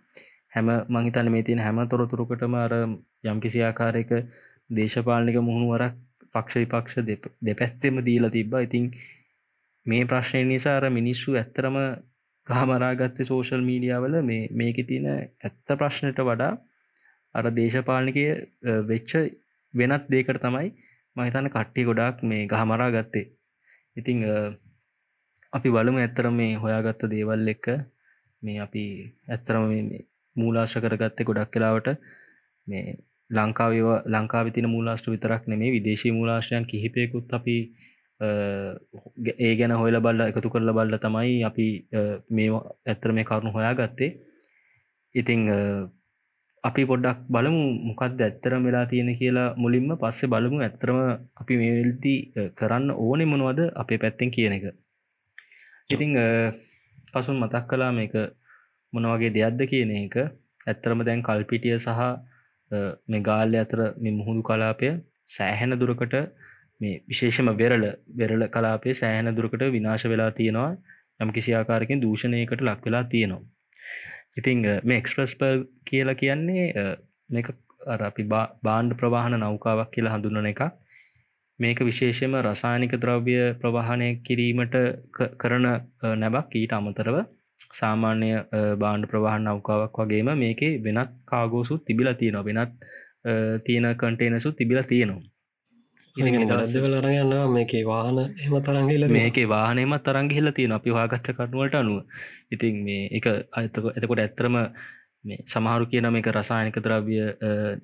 හැම 0.53 0.69
මහිතන්න 0.89 1.33
මේ 1.33 1.43
තියෙන 1.43 1.61
හැම 1.61 1.79
තොරතුරකටම 1.87 2.55
අර 2.57 2.73
යම්කිසි 3.25 3.59
ආකාරයක 3.63 4.11
දේශපාලනික 4.71 5.39
මුහුණුවරක් 5.41 5.95
පක්ෂ 6.35 6.57
විපක්ෂ 6.57 6.97
දෙපැත්තෙම 7.43 7.95
දීලා 8.03 8.31
තිබ්බා. 8.31 8.61
ඉතින් 8.61 8.85
මේ 9.87 10.05
ප්‍රශ්නය 10.05 10.45
නිසා 10.45 10.77
අර 10.77 10.85
මිනිස්සු 10.91 11.29
ඇත්තරම 11.35 11.77
ගහමරාගත්ත 12.47 13.19
සෝෂල් 13.23 13.63
මීඩියාවල 13.63 14.15
මේ 14.23 14.49
මේක 14.53 14.79
තියෙන 14.83 15.07
ඇත්ත 15.11 15.69
ප්‍රශ්නයට 15.75 16.21
වඩා 16.23 16.53
අර 17.35 17.45
දේශපාලනිකය 17.53 18.25
වෙච්ච 18.85 19.13
වෙනත් 19.75 20.05
දේකට 20.09 20.41
තමයි 20.41 20.69
මහිතන්න 21.17 21.49
කට්ටිය 21.49 21.85
ගොඩක් 21.85 22.25
මේ 22.25 22.43
ගහමරා 22.47 22.91
ගත්තේ 22.91 23.27
ඉතිං 23.97 24.19
අපි 25.53 25.69
බලමු 25.71 25.99
ඇත්තරම 25.99 26.35
මේ 26.35 26.55
හොයාගත්ත 26.57 27.03
දේවල් 27.07 27.49
එක්ක 27.49 27.67
මේ 28.43 28.59
අපි 28.61 28.85
ඇත්තරම 29.29 29.65
මූලාශ්‍ර 30.37 30.81
කරගත්තේ 30.83 31.25
ගොඩක් 31.25 31.53
කලාවට 31.53 31.89
මේ 32.67 32.87
ලංකාව 33.31 33.73
ලංකා 34.07 34.43
විතින 34.45 34.69
මූලාශ්‍ර 34.69 35.11
විතරක් 35.11 35.43
නෙමේ 35.47 35.71
විදේශී 35.71 36.13
මූලාශ්‍රයන් 36.13 36.65
කිහිපයකුත් 36.67 37.33
අපි 37.33 37.57
ඒ 39.39 39.53
ගැන 39.59 39.73
හොයල 39.73 39.97
බල්ල 40.01 40.21
එකතු 40.23 40.49
කරල 40.51 40.71
බල්ල 40.73 40.97
තමයි 40.99 41.37
අපි 41.45 41.67
මේ 42.31 42.49
ඇත්තර 42.87 43.11
මේ 43.13 43.25
කරුණු 43.25 43.51
හොයා 43.53 43.75
ගත්තේ 43.75 44.11
ඉතිං 45.15 45.41
අපි 46.65 46.83
පොඩ්ඩක් 46.85 47.19
බලමු 47.27 47.65
මොකක්ද 47.89 48.19
ඇත්තරම 48.19 48.63
වෙලා 48.65 48.87
තියෙන 48.87 49.11
කියලා 49.15 49.55
මුලින්ම 49.57 49.91
පස්සේ 49.97 50.29
බලමු 50.29 50.59
ඇත්තරම 50.61 50.99
අපි 51.41 51.55
මේවෙල්ති 51.61 52.15
කරන්න 52.59 52.91
ඕනෙ 52.97 53.25
මොනවද 53.25 53.61
අපේ 53.75 53.99
පැත්තෙන් 53.99 54.31
කියන 54.31 54.53
එක. 54.53 54.65
ඉතිං 55.91 56.11
පසුන් 57.13 57.37
මතක් 57.39 57.65
කලා 57.71 57.93
මේක 57.93 58.15
මොනවගේ 58.93 59.31
දෙයක්ද 59.31 59.61
කියන 59.71 59.91
එක. 59.97 60.17
ඇත්තරම 60.67 61.01
දැන් 61.07 61.23
කල්පිටිය 61.23 61.77
සහ 61.79 62.01
මේ 62.71 63.23
ගාල්ල 63.23 63.57
අතර 63.57 63.81
මෙ 63.99 64.11
මුහුදු 64.13 64.43
කලාපය 64.43 64.91
සෑහෙන 65.29 65.77
දුරකට 65.77 66.17
මේ 66.81 67.03
විශේෂම 67.07 67.51
වෙරල 67.57 67.85
වෙරල 68.15 68.45
කලාපේ 68.49 68.95
සෑහෙන 68.95 69.31
දුරකට 69.35 69.65
විනාශ 69.71 70.07
වෙලා 70.07 70.31
තියෙනවා. 70.33 70.71
යම් 71.21 71.31
කිසි 71.31 71.55
ආකාරකින් 71.55 72.03
දූෂණයකට 72.03 72.61
ලක් 72.63 72.81
වෙලා 72.85 73.05
තියෙනවා. 73.07 73.47
ඉතිං 74.37 74.59
මේ 74.85 74.99
එක්ස්ප්‍රස් 74.99 75.33
පර් 75.35 75.65
කියලා 75.85 76.15
කියන්නේ 76.17 76.67
මේක 77.31 77.49
අර 77.87 78.01
අපි 78.03 78.25
බාණ්ඩ 78.63 78.95
ප්‍රවාහන 78.95 79.39
නෞකාවක් 79.39 79.91
කියලා 79.91 80.15
හඳුන්නන 80.15 80.49
එක 80.49 80.63
මේක 81.59 81.81
විශේෂම 81.81 82.37
රසානික 82.41 82.95
ද්‍රව්‍ය 82.97 83.37
ප්‍රවාහනය 83.57 84.09
කිරීමට 84.21 84.77
කරන 85.39 85.67
නැබක් 86.17 86.55
ඊට 86.55 86.73
අමතරව 86.73 87.17
සාමාන්‍ය 87.73 88.29
බාණ්ඩ 88.79 89.11
ප්‍රවාහන් 89.11 89.45
නෞකාවක් 89.45 89.99
වගේම 90.01 90.31
මේකේ 90.37 90.73
වෙනත් 90.83 91.11
කාගෝසුත් 91.25 91.85
තිබිල 91.85 92.13
තියෙනවා. 92.15 92.45
වෙනත් 92.45 92.73
තියෙන 93.65 93.89
කටේනසුත් 93.97 94.57
තිබිල 94.57 94.83
තියෙනවා. 94.85 95.23
දවල 96.17 96.95
රයන්න 97.01 97.35
මේකේ 97.49 97.83
වාහන 97.85 98.19
එම 98.19 98.55
තරංගල 98.63 99.05
මේකේ 99.11 99.47
වාහනයම 99.47 99.93
තරංගහිල්ල 100.01 100.53
තියෙන 100.53 100.73
අපි 100.73 100.91
වාගත්ත 100.91 101.29
කටුවලට 101.31 101.75
අනුව. 101.75 101.99
ඉතින් 102.51 102.81
මේ 102.85 103.09
එක 103.13 103.27
අතක 103.53 103.85
එතකොට 103.93 104.19
ඇත්තරම 104.19 104.57
මේ 105.25 105.39
සමහරු 105.45 105.87
කියන 105.87 106.09
මේක 106.09 106.31
රසායනික 106.31 106.79
ද්‍රව්‍ය 106.79 107.21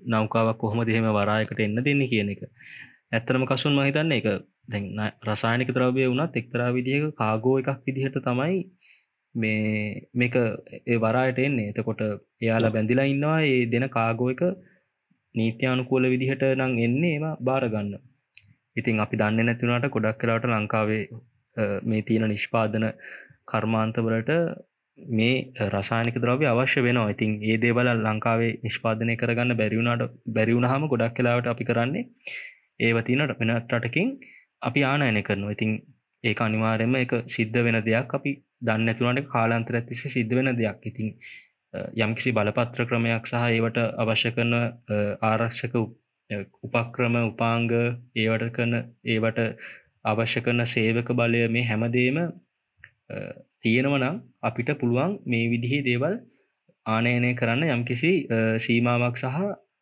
නෞකාවක් 0.06 0.58
කොහොම 0.58 0.82
දෙහෙම 0.84 1.06
වරායකට 1.10 1.60
එන්න 1.60 1.78
දෙන්න 1.80 2.02
කියන 2.06 2.28
එක. 2.30 2.42
ඇත්තරම 3.12 3.46
කසුන් 3.46 3.74
මහිතන්න 3.74 4.12
එක 4.12 4.26
දැන් 4.66 4.84
රසායනික 5.22 5.70
ද්‍රව්‍ය 5.70 6.06
වුණත් 6.06 6.36
එක්තරා 6.36 6.70
විදිහක 6.72 7.14
කාගෝ 7.14 7.56
එකක් 7.60 7.80
විදිහට 7.86 8.18
තමයි 8.22 8.60
මේ 9.34 10.08
මේක 10.14 10.34
වරායට 11.00 11.38
එන්නේ. 11.38 11.68
එතකොට 11.70 12.02
එයාලා 12.42 12.70
බැඳිලා 12.70 13.10
ඉන්නවා. 13.12 13.38
ඒ 13.44 13.60
දෙන 13.66 13.86
කාගෝ 13.90 14.30
එක 14.34 14.42
නීත්‍යානුකූල 15.34 16.10
විදිහට 16.12 16.44
නං 16.58 16.74
එන්නේ 16.80 17.14
ඒම 17.14 17.26
බාරගන්න 17.40 17.94
ඉතින් 18.76 19.00
අපි 19.00 19.16
දන්න 19.16 19.48
නැතිවුණට 19.48 19.88
ගොඩක් 19.88 20.20
කලාට 20.20 20.46
ලංකාවේ 20.46 21.02
මේ 21.84 22.02
තියෙන 22.02 22.26
නිෂ්පාදන 22.28 22.86
කර්මාන්තවලට 23.46 24.30
මේ 25.16 25.34
රසානික 25.66 26.16
ද්‍රව්‍ය 26.16 26.46
අවශ්‍ය 26.46 26.80
වෙනවා. 26.80 27.10
ඉතින් 27.10 27.30
ඒ 27.42 27.56
දේවල 27.56 27.90
ලංකාවේ 27.96 28.52
නිෂ්පාදනය 28.62 29.14
කරගන්න 29.16 29.56
බැරිවුණට 29.56 30.16
බැරිවුණහම 30.28 30.86
ගොඩක් 30.86 31.14
කලාවට 31.16 31.46
අපි 31.46 31.64
කරන්නේ 31.64 32.04
ඒව 32.80 32.98
තියනට 33.02 33.34
වෙන 33.40 33.52
රටකින් 33.58 34.08
අපි 34.62 34.80
ආනයනය 34.84 35.22
කරනවා. 35.22 35.54
ඉතින් 35.56 35.70
ඒ 36.24 36.34
අනිවාරෙන්ම 36.40 36.94
එක 36.96 37.12
සිද්ධ 37.28 37.58
වෙන 37.60 37.78
දෙයක් 37.82 38.14
අපි 38.14 38.32
දන්න 38.66 38.90
ඇතුනට 38.90 39.28
කාලාන්තර 39.28 39.74
ඇතිසි 39.74 40.08
සිද්ධ 40.08 40.34
වෙන 40.36 40.50
දෙයක්. 40.56 40.80
ඉතින් 40.84 41.08
යම්කිසි 41.98 42.30
බලපත්‍ර 42.32 42.86
ක්‍රමයක් 42.88 43.24
සහ 43.26 43.44
ඒවට 43.48 43.78
අවශ්‍ය 44.02 44.30
කරන 44.36 44.52
ආරක්ෂක 45.22 45.74
උපක්‍රම 46.66 47.16
උපාංග 47.22 47.70
ඒවට 48.16 48.52
කරන 48.56 48.74
ඒවට 49.06 49.40
අවශ්‍ය 50.04 50.40
කරන 50.40 50.66
සේවක 50.66 51.08
බලය 51.12 51.42
මේ 51.48 51.66
හැමදේම 51.70 52.18
තියෙනවනම් 53.60 54.16
අපිට 54.42 54.70
පුළුවන් 54.80 55.18
මේ 55.26 55.50
විදිහේ 55.52 55.84
දේවල් 55.88 56.14
ආනයනය 56.86 57.30
කරන්න 57.34 57.62
යම්කිසි 57.70 58.12
සීමාවක් 58.58 59.16
සහ 59.16 59.36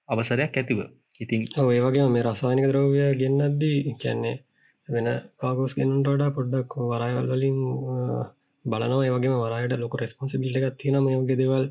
අවසරයක් 0.09 0.57
ඇතිව. 0.57 0.81
ඉතින් 1.21 1.43
ඔය 1.61 1.79
වගේ 1.81 2.09
මේ 2.09 2.25
රසායනික 2.25 2.67
ද්‍රව්‍ය 2.71 3.05
ගෙන්න්නද්දී 3.21 3.97
කැන්නේ 4.03 4.37
වෙන 4.89 5.09
කාගෝස් 5.41 5.73
ගෙන්න්නට 5.79 6.09
වඩා 6.09 6.31
පොඩ්ඩක් 6.37 6.73
වරයවල් 6.91 7.27
වලින් 7.33 7.59
බලනවා 8.65 9.05
ඒවගේ 9.07 9.39
වරයට 9.43 9.79
ලොක 9.79 9.95
රෙස්පොන්සිබිල්ට 10.01 10.59
එකක් 10.59 10.77
තියෙන 10.77 10.99
මේගේ 11.05 11.39
දෙවල් 11.41 11.65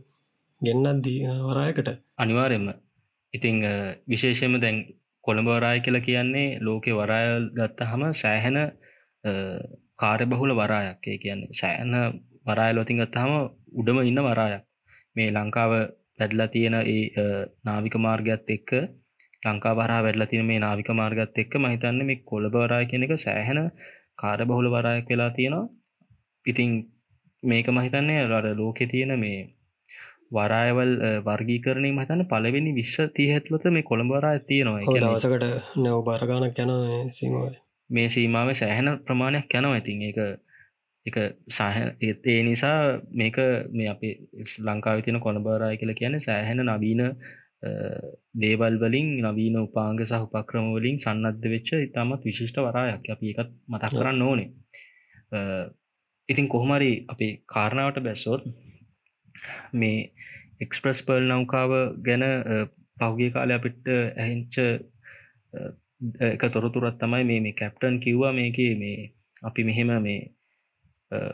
ගෙන්න්නද්දී 0.61 1.19
වරයකට. 1.47 1.87
අනිවාරෙන්ම 2.17 2.67
ඉතිං 3.33 3.55
විශේෂයම 4.07 4.55
දැන් 4.63 4.77
කොළඹවරාය 5.23 5.79
කියලා 5.81 6.07
කියන්නේ 6.07 6.47
ලෝකෙ 6.59 6.91
වරායල් 6.93 7.45
ගත්ත 7.57 7.87
හම 7.91 8.03
සෑහෙන 8.13 8.57
කාරය 9.97 10.25
බහුල 10.25 10.51
වරායක්. 10.53 11.01
ඒ 11.07 11.17
කියන්නේ 11.17 11.57
සෑන 11.61 11.93
වරායලොතින් 12.47 13.01
ගත්තහම 13.01 13.33
උඩම 13.79 13.97
ඉන්න 14.03 14.21
වරායක්. 14.21 14.63
මේ 15.15 15.29
ලංකාව 15.31 15.71
වැඩලා 16.19 16.47
තියෙන 16.47 16.75
ඒ 16.85 17.01
නාවික 17.65 17.95
මාර්ගත් 18.05 18.49
එක්ක 18.55 18.71
ලංකා 19.43 19.73
වරා 19.75 20.01
වැඩලා 20.05 20.29
තියෙන 20.31 20.45
මේ 20.45 20.59
නාවික 20.59 20.89
මාර්ගත් 20.93 21.37
එක්ක 21.43 21.53
මහිතන්න 21.57 22.01
මේ 22.05 22.23
කොළඹවරාය 22.31 22.85
කියන 22.85 23.05
එක 23.05 23.13
සෑහෙන 23.17 23.59
කාර 24.21 24.39
බහුල 24.45 24.67
වරායක් 24.75 25.07
වෙලා 25.09 25.31
තියෙනවා. 25.37 25.69
ඉතිං 26.45 26.69
මේක 27.43 27.67
මහිතන්නේ 27.69 28.27
රට 28.27 28.57
ලෝකෙ 28.57 28.85
තියෙන 28.87 29.19
මේ 29.19 29.39
වරායවල් 30.31 30.93
වර්ගීකරණය 31.25 31.89
මතන්න 31.91 32.29
පලවෙනි 32.29 32.71
විශ්ව 32.75 33.09
තියහැත්ලොත 33.17 33.65
මේ 33.71 33.89
කොළඹරා 33.89 34.37
තියෙනවා. 34.41 34.85
දවසකට 34.95 35.43
නැව් 35.77 35.99
බරගානක් 36.07 36.61
යන 36.63 36.71
සීමයි 37.11 37.51
මේ 37.89 38.07
සීමාව. 38.09 38.53
සෑහෙන 38.53 38.89
ප්‍රමාණයක් 39.05 39.55
යනවා. 39.59 39.75
ඇතින් 39.75 40.01
එක 40.09 40.19
එක 41.05 41.17
සහ 41.49 41.61
ඒ 42.25 42.39
නිසා 42.43 43.01
මේක 43.11 43.37
මේ 43.73 43.89
අපේ 43.93 44.13
ලංකාව 44.67 45.03
තින 45.05 45.19
කොළඹරාය 45.19 45.77
කියල 45.77 45.93
කියන 45.99 46.19
සෑහෙන 46.19 46.63
නවීන 46.67 47.01
දේවල් 48.43 48.75
වලින් 48.83 49.09
නවීන 49.25 49.59
උපාංග 49.65 49.99
සහ 50.05 50.23
උපක්‍රම 50.27 50.71
වලින් 50.77 50.97
සන්නද්ධ 51.03 51.51
වෙච්ච 51.53 51.69
ඉතාමත් 51.87 52.25
විශිෂ්ට 52.29 52.57
වරායක්. 52.59 53.03
අපි 53.13 53.33
එකත් 53.33 53.51
මතක් 53.67 53.93
කරන්න 53.99 54.27
ඕනේ 54.29 54.49
ඉතින් 56.31 56.47
කොහොමරි 56.47 56.91
අපේ 57.07 57.31
කාරණාවට 57.45 57.99
බැස්සොත් 57.99 58.43
මේ 59.73 59.99
එක්ස්ප්‍රස් 60.59 60.99
පර්ල් 61.01 61.25
නෞකාව 61.25 61.71
ගැන 62.01 62.23
පහුගේ 62.97 63.29
කාලය 63.29 63.53
අපිට 63.53 63.87
ඇහිංච 64.17 64.55
එක 66.27 66.43
තොරතුරත් 66.49 66.97
තමයි 66.97 67.23
මේ 67.23 67.39
මේ 67.39 67.53
කැප්ටන් 67.53 67.95
කිව්වා 67.99 68.33
මේක 68.33 68.59
මේ 68.75 69.09
අපි 69.41 69.61
මෙහෙම 69.63 69.91
මේ 69.99 70.19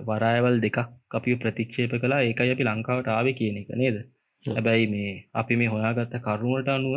වරායවල් 0.02 0.56
දෙකක් 0.60 0.78
අපි 1.12 1.36
ප්‍රතික්ෂේප 1.36 1.94
කලා 1.96 2.22
ඒකයි 2.22 2.54
අපි 2.54 2.64
ලංකාවට 2.64 3.10
ආව 3.10 3.28
කියන 3.34 3.60
එක 3.62 3.70
නේද? 3.76 3.98
හැබැයි 4.46 4.88
මේ 4.88 5.12
අපි 5.34 5.54
මේ 5.56 5.74
හොයාගත්ත 5.74 6.16
කරුණුවට 6.20 6.70
අනුව 6.70 6.96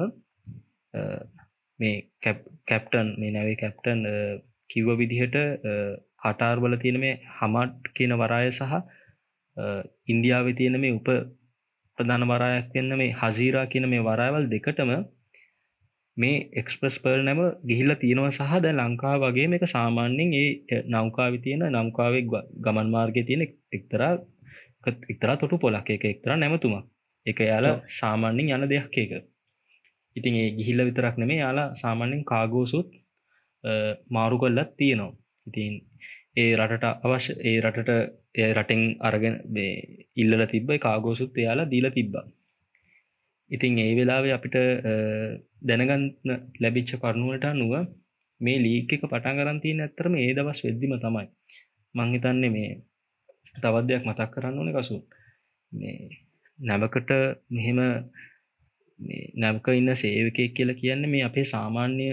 මේ 1.80 1.96
කැප්ටන් 2.68 3.08
මේ 3.18 3.30
නැවේ 3.30 3.56
කැප්ටන් 3.56 4.00
කිව්ව 4.70 4.88
විදිහට 4.98 5.36
කටාර්වල 6.22 6.74
තියෙන 6.76 6.98
මේ 7.00 7.14
හමට් 7.36 7.92
කියන 7.94 8.12
වරාය 8.14 8.48
සහ 8.50 8.74
ඉන්දියාව 10.06 10.50
තියෙන 10.54 10.76
මේ 10.78 10.92
උප 10.92 11.08
ප්‍රධාන 11.98 12.24
වරායක් 12.24 12.68
වෙන්න 12.74 12.92
මේ 12.94 13.14
හසීරා 13.14 13.66
කියන 13.66 13.88
මේ 13.88 14.02
වරාවල් 14.02 14.44
දෙකටම 14.46 14.92
මේ 16.16 16.36
එක්ස්ප්‍රස් 16.54 16.96
පර්ල් 16.98 17.22
නැම 17.22 17.40
ගිහිල්ල 17.64 17.94
තියෙනවා 17.96 18.32
සහ 18.32 18.54
ද 18.58 18.72
ලංකා 18.74 19.14
වගේ 19.18 19.48
මේක 19.48 19.64
සාමාන්‍යෙන් 19.68 20.30
ඒ 20.34 20.80
නෞකාවි 20.88 21.38
තියෙන 21.38 21.64
නම්කාවෙක් 21.70 22.26
ගමන් 22.58 22.88
මාර්ගය 22.90 23.22
තියෙන 23.24 23.42
එක්තරා 23.72 24.12
එක්තරා 25.06 25.36
තොටු 25.36 25.58
පොලක්. 25.58 25.88
එක 25.88 26.04
එක්තර 26.04 26.30
නැමතුමක්. 26.34 26.86
එක 27.26 27.38
යාලා 27.42 27.76
සාමාන්‍යෙන් 27.90 28.54
යන 28.54 28.68
දෙයක් 28.68 28.96
එක 28.96 29.12
ඉතින් 30.16 30.34
ඒ 30.34 30.50
ගිහිල්ල 30.52 30.84
විතරක් 30.84 31.16
නෙමේ 31.16 31.38
යාලා 31.38 31.74
සාමාන්‍යෙන් 31.74 32.24
කාගෝසුත් 32.24 32.88
මාරු 34.08 34.36
කොල්ලත් 34.38 34.70
තියෙනවා. 34.76 35.16
ඉතින් 35.46 35.72
ඒ 36.36 36.50
රටට 36.56 36.84
අවශ්‍ය 37.04 37.32
ඒ 37.42 37.56
රටට 37.60 37.90
එය 38.36 38.50
රටෙන් 38.52 38.82
අරගෙන 39.00 39.36
ඉල්ලල 40.16 40.42
තිබ්බයි 40.46 40.78
කාගෝසුත් 40.78 41.32
එයාලා 41.36 41.70
දීල 41.70 41.88
තිබ්බා. 41.90 42.26
ඉතින් 43.50 43.78
ඒ 43.78 43.92
වෙලාවේ 43.96 44.34
අපිට 44.34 44.56
දැනගන්න 45.62 46.04
ලැබිච්ච 46.60 46.92
කරුණුවට 46.96 47.44
අනුව 47.44 47.74
මේ 48.40 48.58
ලීක 48.58 48.92
එක 48.92 49.02
පටන් 49.02 49.38
කරන්තිය 49.38 49.74
ඇත්තරම 49.76 50.14
ඒ 50.16 50.32
දවස් 50.32 50.60
වෙද්දිම 50.64 50.94
තමයි. 50.96 51.26
මංහිතන්නේ 51.94 52.50
මේ 52.50 52.70
තවත් 53.54 53.86
දෙයක් 53.88 54.04
මතක් 54.04 54.30
කරන්න 54.32 54.58
ඕන 54.58 54.70
කසු. 54.72 54.96
මේ 55.72 55.98
නැවකට 56.58 57.10
මෙහෙම 57.48 57.80
නැවක 59.34 59.66
ඉන්න 59.70 59.90
සේවකයෙක් 59.94 60.52
කියලා 60.52 60.80
කියන්න 60.80 61.04
මේ 61.06 61.24
අපේ 61.24 61.46
සාමාන්‍ය 61.46 62.06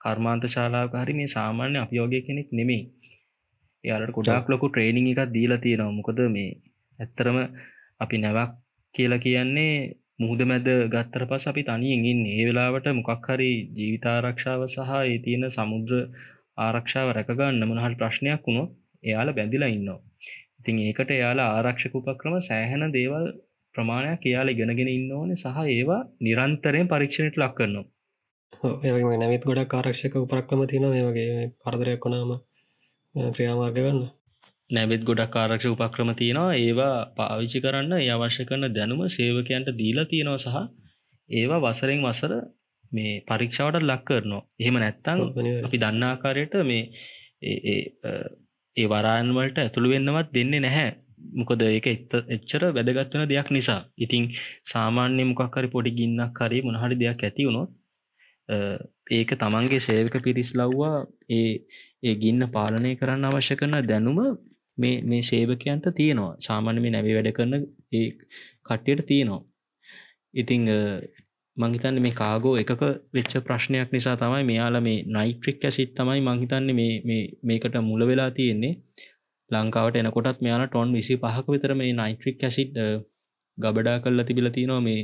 කර්මාන්ත 0.00 0.44
ශාලාව 0.48 0.94
හරි 0.94 1.14
මේ 1.14 1.28
සාමාන්‍ය 1.28 1.76
අපියෝගය 1.78 2.20
කෙනෙක් 2.22 2.48
නෙමෙයි. 2.52 2.82
එයාලට 3.84 4.14
ගොඩක් 4.16 4.46
ලොකු 4.52 4.66
ට්‍රේනිං 4.68 5.10
එකක් 5.12 5.20
දීලා 5.34 5.62
තියෙනවා. 5.64 5.96
මොකද 5.98 6.20
මේ 6.36 6.50
ඇත්තරම 6.98 7.38
අපි 8.00 8.16
නැවක් 8.24 8.50
කියලා 8.94 9.24
කියන්නේ 9.24 9.74
මුහුද 10.20 10.40
මැද 10.50 10.68
ගත්තර 10.92 11.24
පස් 11.30 11.44
අපි 11.50 11.62
තනියෙන් 11.68 12.04
ඉන්න. 12.10 12.22
ඒ 12.34 12.44
වෙලාවට 12.48 12.86
මොකක් 12.98 13.26
හරි 13.28 13.50
ජීවිතාරක්ෂාව 13.78 14.62
සහ 14.66 14.90
ඒ 15.00 15.18
තියෙන 15.24 15.44
සමුද්‍ර 15.56 15.92
ආරක්ෂාව 16.58 17.08
රැකගන්න 17.16 17.68
මොනහල් 17.70 17.96
ප්‍රශ්නයක් 18.00 18.42
වුණොත් 18.46 18.70
එයාල 19.02 19.28
බැඳිලා 19.38 19.70
ඉන්නවා. 19.76 20.00
ඉතින් 20.60 20.76
ඒකට 20.84 21.10
එයාලා 21.10 21.48
ආරක්ෂක 21.56 21.94
උපක්‍රම 22.00 22.34
සෑහෙන 22.48 22.84
දේවල් 22.96 23.26
ප්‍රමාණයක් 23.74 24.22
එයාල 24.30 24.48
ඉගෙනගෙන 24.52 24.90
ඉන්න 24.96 25.10
ඕන 25.18 25.30
සහ 25.34 25.58
ඒවා 25.68 26.00
නිරන්තරයෙන් 26.20 26.90
පරීක්ෂණයට 26.92 27.40
ලක් 27.42 27.54
කරනවා. 27.58 27.86
ඒ 28.86 29.18
නැවිත් 29.22 29.44
ගොඩක් 29.48 29.74
ආරක්ෂක 29.74 30.14
උපරක්කම 30.16 30.60
තින 30.72 30.84
මේ 30.92 31.06
වගේ 31.08 31.50
පරදරයක් 31.62 32.00
කොනාම 32.04 32.30
ක්‍රියාමාර්ග 33.14 33.76
ගන්න 33.76 34.00
නැවෙත් 34.70 35.02
ගොඩක් 35.08 35.36
ආරක්ෂ 35.36 35.66
උපක්‍රම 35.66 36.10
තියෙනවා. 36.20 36.54
ඒවා 36.56 36.96
පාවිච්චි 37.16 37.58
කරන්න 37.64 37.92
අවශ්‍ය 38.14 38.44
කරන 38.48 38.66
දැනුම 38.76 39.00
සේවකයන්ට 39.16 39.68
දීලා 39.80 40.10
තියෙනවා 40.12 40.38
සහ 40.38 40.56
ඒවා 41.30 41.60
වසරෙන් 41.64 42.00
වසර 42.06 42.32
මේ 42.92 43.12
පරීක්ෂාවට 43.28 43.86
ලක් 43.90 44.02
කරනවා. 44.08 44.42
එහෙම 44.60 44.76
නැත්තං 44.76 45.18
අපි 45.66 45.82
දන්නාකාරයට 45.84 46.54
මේ 46.70 46.82
ඒ 48.76 48.86
වරාන්වලට 48.86 49.58
ඇතුළු 49.58 49.88
වෙන්නවත් 49.92 50.28
දෙන්නේ 50.36 50.64
නැහැ. 50.66 50.90
මොකද 51.38 51.62
ඒක 51.66 51.86
එත් 51.86 52.12
එච්චර 52.36 52.62
වැදගත්වන 52.76 53.30
දෙයක් 53.32 53.48
නිසා. 53.56 53.80
ඉතිං 54.04 54.24
සාමාන්‍ය 54.72 55.24
මොකක්කරි 55.30 55.68
පොඩි 55.74 55.96
ගින්නක් 55.98 56.34
කරේ 56.38 56.64
මොනහරි 56.66 57.00
දෙයක් 57.02 57.24
ඇති 57.24 57.46
වුණොත් 57.48 57.70
ඒක 58.48 59.30
තමන්ගේ 59.34 59.80
සේවක 59.80 60.16
පිරිස් 60.22 60.50
ලව්වා 60.54 60.96
ඒ 61.30 61.52
ඒ 62.02 62.14
ගින්න 62.14 62.46
පාලනය 62.48 62.90
කරන්න 62.94 63.24
අවශ්‍ය 63.24 63.56
කරන 63.56 63.76
දැනුම 63.82 64.18
මේ 64.78 65.02
මේ 65.02 65.22
සේවකයන්ට 65.22 65.86
තියෙනවා. 65.92 66.36
සාමාන්‍ය 66.38 66.80
මේ 66.80 66.90
නැවි 66.90 67.14
වැඩ 67.14 67.32
කරන 67.32 67.54
ඒ 67.92 68.08
කට්ටියට 68.62 69.06
තියෙනවා. 69.06 69.42
ඉතිං 70.34 70.62
මංහිතන්න 71.56 72.02
මේ 72.02 72.14
කාගෝ 72.14 72.54
එකක 72.56 72.82
වෙච්ච 73.14 73.34
ප්‍රශ්නයක් 73.40 73.90
නිසා 73.92 74.16
තමයි 74.16 74.44
මෙයාල 74.44 74.80
මේ 74.80 74.98
නයිට්‍රික් 75.08 75.64
ඇසිත් 75.64 75.90
තමයි 75.94 76.20
මංහිතන්නේ 76.20 77.20
මේකට 77.42 77.76
මුල 77.82 78.06
වෙලා 78.06 78.30
තියෙන්නේ. 78.30 78.74
ලංකාවට 79.50 79.96
එනකොටත් 79.96 80.38
මෙයාලා 80.40 80.68
ටොන් 80.68 80.92
විසි 80.92 81.14
පහක 81.16 81.46
විතර 81.48 81.72
මේ 81.74 81.92
නයිට්‍රික් 81.94 82.38
ඇසිට් 82.42 82.72
ගබඩා 83.58 83.98
කල්ලා 84.00 84.24
තිබිල 84.24 84.48
තියෙනවා 84.50 84.82
මේ 84.82 85.00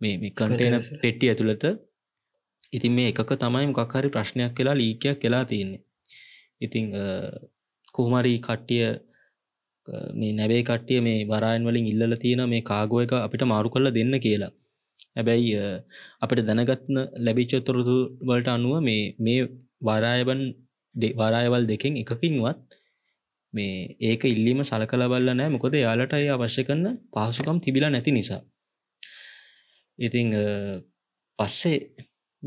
මේ 0.00 0.32
කන්ටේන 0.32 0.76
පෙට්ටි 1.02 1.30
ඇතුළත 1.30 1.64
ඉතින් 2.76 2.92
මේ 2.92 3.08
එකක 3.12 3.32
තමයි 3.36 3.66
මොකක්හරි 3.68 4.08
ප්‍රශ්නයක් 4.08 4.54
කියලා 4.56 4.76
ලීකයක් 4.76 5.20
කියලා 5.22 5.44
තියෙන්නේ. 5.44 5.82
ඉතිං 6.60 6.84
කොහමරී 7.94 8.38
කට්ටිය 8.40 8.86
මේ 10.14 10.32
නැවේ 10.32 10.62
කට්ටිය 10.62 11.00
මේ 11.00 11.18
වරායන් 11.24 11.66
වලින් 11.68 11.86
ඉල්ල 11.92 12.16
තියෙන 12.16 12.42
මේ 12.48 12.62
කාගෝ 12.62 13.02
එක 13.02 13.12
අපිට 13.16 13.42
මාරු 13.44 13.68
කල්ල 13.70 13.88
දෙන්න 13.90 14.14
කියලා. 14.18 14.52
හැබැයි 15.16 15.52
අපට 16.20 16.40
දැනගත්න 16.48 16.96
ලැබිච්චොත්තුරතු 17.26 17.96
වලට 18.22 18.48
අනුව 18.48 18.74
මේ 18.80 19.02
මේ 19.18 19.40
වරායබන් 19.82 20.42
වරායවල් 21.14 21.64
දෙකෙන් 21.66 21.94
එකකින්වත් 22.02 22.58
මේ 23.54 23.96
ඒක 24.00 24.22
ඉල්ලීම 24.26 24.60
සලකල 24.62 25.02
බල්ල 25.12 25.30
නෑ 25.32 25.50
මොකොද 25.50 25.74
යාලට 25.76 26.12
අය 26.18 26.26
අවශ්‍ය 26.28 26.62
කරන්න 26.68 26.98
පහසුකම් 27.14 27.58
තිබිලා 27.64 27.90
නැති 27.90 28.12
නිසා. 28.12 28.40
ඉතිං 29.98 30.28
පස්සේ 31.38 31.78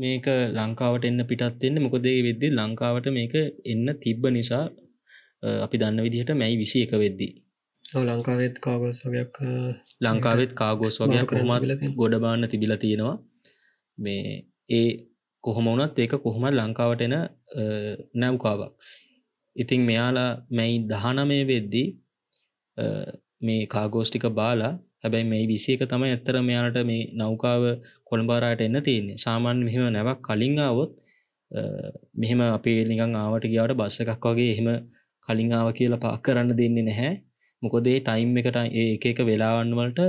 මේක 0.00 0.26
ලංකාවට 0.56 1.04
එන්න 1.04 1.22
පිටත් 1.26 1.64
එන්න 1.64 1.82
මොකදේ 1.84 2.18
වෙද්දි 2.22 2.48
ලංකාවට 2.52 3.06
මේක 3.10 3.34
එන්න 3.66 3.86
තිබ්බ 4.02 4.24
නිසා 4.30 4.64
අපි 5.58 5.80
දන්න 5.80 6.04
විදිහට 6.06 6.32
මැයි 6.34 6.56
විසි 6.56 6.82
එක 6.84 6.92
වෙද්දී. 6.94 7.32
ලංකාවෙත් 8.02 8.56
කාගොස් 8.60 8.98
වගයක් 9.04 9.38
ලංකාවෙත් 10.00 10.52
කාගෝස් 10.52 10.96
වගේ 11.00 11.24
කොහොමත් 11.24 11.94
ගොඩබාන්න 11.96 12.48
තිබිල 12.48 12.74
තියෙනවා. 12.76 13.16
මේ 13.98 14.24
ඒ 14.70 14.88
කොහොම 15.44 15.64
වුණත් 15.64 15.98
ඒක 15.98 16.14
කොහොම 16.18 16.44
ලංකාවට 16.50 17.02
එන 17.02 17.16
නැව්කාවක්. 18.14 18.72
ඉතිං 19.56 19.80
මෙයාලා 19.80 20.30
මැයි 20.50 20.76
දහනමය 20.84 21.38
වෙද්දී 21.44 21.88
මේ 23.40 23.62
කාගෝස්ටික 23.66 24.26
බාලා 24.32 24.74
හැබැයි 25.04 25.30
මේ 25.32 25.44
විසි 25.50 25.70
එක 25.74 25.82
තමයි 25.92 26.10
ඇත්තර 26.10 26.36
මෙයාලට 26.48 26.78
මේ 26.90 27.02
නෞකාව 27.20 27.62
කොළඹාරයට 28.04 28.66
එන්න 28.66 28.78
තියන්නේ. 28.88 29.18
සාමාන්‍ය 29.18 29.62
මෙහෙම 29.68 29.84
නැවක් 29.96 30.20
කලින් 30.28 30.58
ආවොත් 30.60 30.92
මෙහෙම 32.16 32.40
අපේ 32.48 32.78
නිකං 32.84 33.14
ආවට 33.16 33.46
ගියාවට 33.52 33.78
බස්ස 33.80 34.02
එකක් 34.04 34.26
වගේ 34.26 34.50
එහෙම 34.54 34.68
කලින් 35.28 35.52
ආව 35.52 35.68
කියලා 35.78 36.02
පාක් 36.04 36.22
කරන්න 36.24 36.56
දෙන්නේ 36.60 36.86
නැහැ. 36.88 37.12
මොකොදේ 37.62 37.98
ටයිම් 38.00 38.36
එකට 38.40 38.58
ඒ 38.74 38.90
එක 39.10 39.18
වෙලාවන්න 39.30 39.72
වලට 39.78 40.00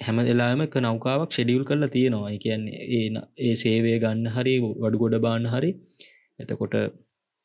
හැම 0.00 0.18
එලාම 0.24 0.62
එක 0.62 0.74
නෞකාවක් 0.78 1.30
ෂෙඩියුල් 1.32 1.64
කරලා 1.64 1.88
තියෙනවා. 1.88 2.32
කියන්නේ 2.38 2.78
ඒ 2.96 3.06
ඒ 3.46 3.54
සේවය 3.62 3.92
ගන්න 4.02 4.26
හරි 4.36 4.54
වඩු 4.82 4.96
ගොඩ 5.02 5.16
බාන්න 5.26 5.46
හරි. 5.54 5.70
එතකොට 6.38 6.74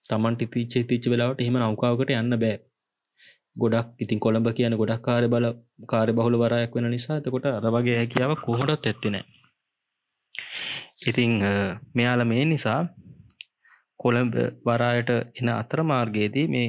තමන්ට 0.10 0.50
තිච්චේ 0.54 0.84
තිච්ච 0.90 1.06
වෙලාවට 1.14 1.44
එහෙම 1.44 1.58
නෞකාවකට 1.58 2.12
යන්න 2.16 2.38
බෑ. 2.44 2.58
ගොඩක් 3.56 3.88
ඉතින් 4.00 4.20
කොළඹ 4.20 4.48
කියන 4.52 4.76
ගොඩක් 4.76 5.02
කාරය 5.02 5.28
බල 5.28 5.48
කාරය 5.88 6.14
බහුල 6.14 6.36
වරයක් 6.38 6.72
වෙන 6.74 6.90
නිසා 6.90 7.20
තකොට 7.22 7.46
අර 7.50 7.68
වගේ 7.72 7.98
හැකියාව 7.98 8.34
කොහොටත් 8.40 8.88
ඇත්තිනෑ 8.88 9.24
ඉතිං 11.04 11.32
මෙයාල 11.94 12.22
මේ 12.26 12.46
නිසා 12.46 12.80
කොළඹ 14.00 14.36
වරායට 14.64 15.10
එන 15.12 15.50
අතර 15.52 15.80
මාර්ගයේදී 15.84 16.48
මේ 16.48 16.68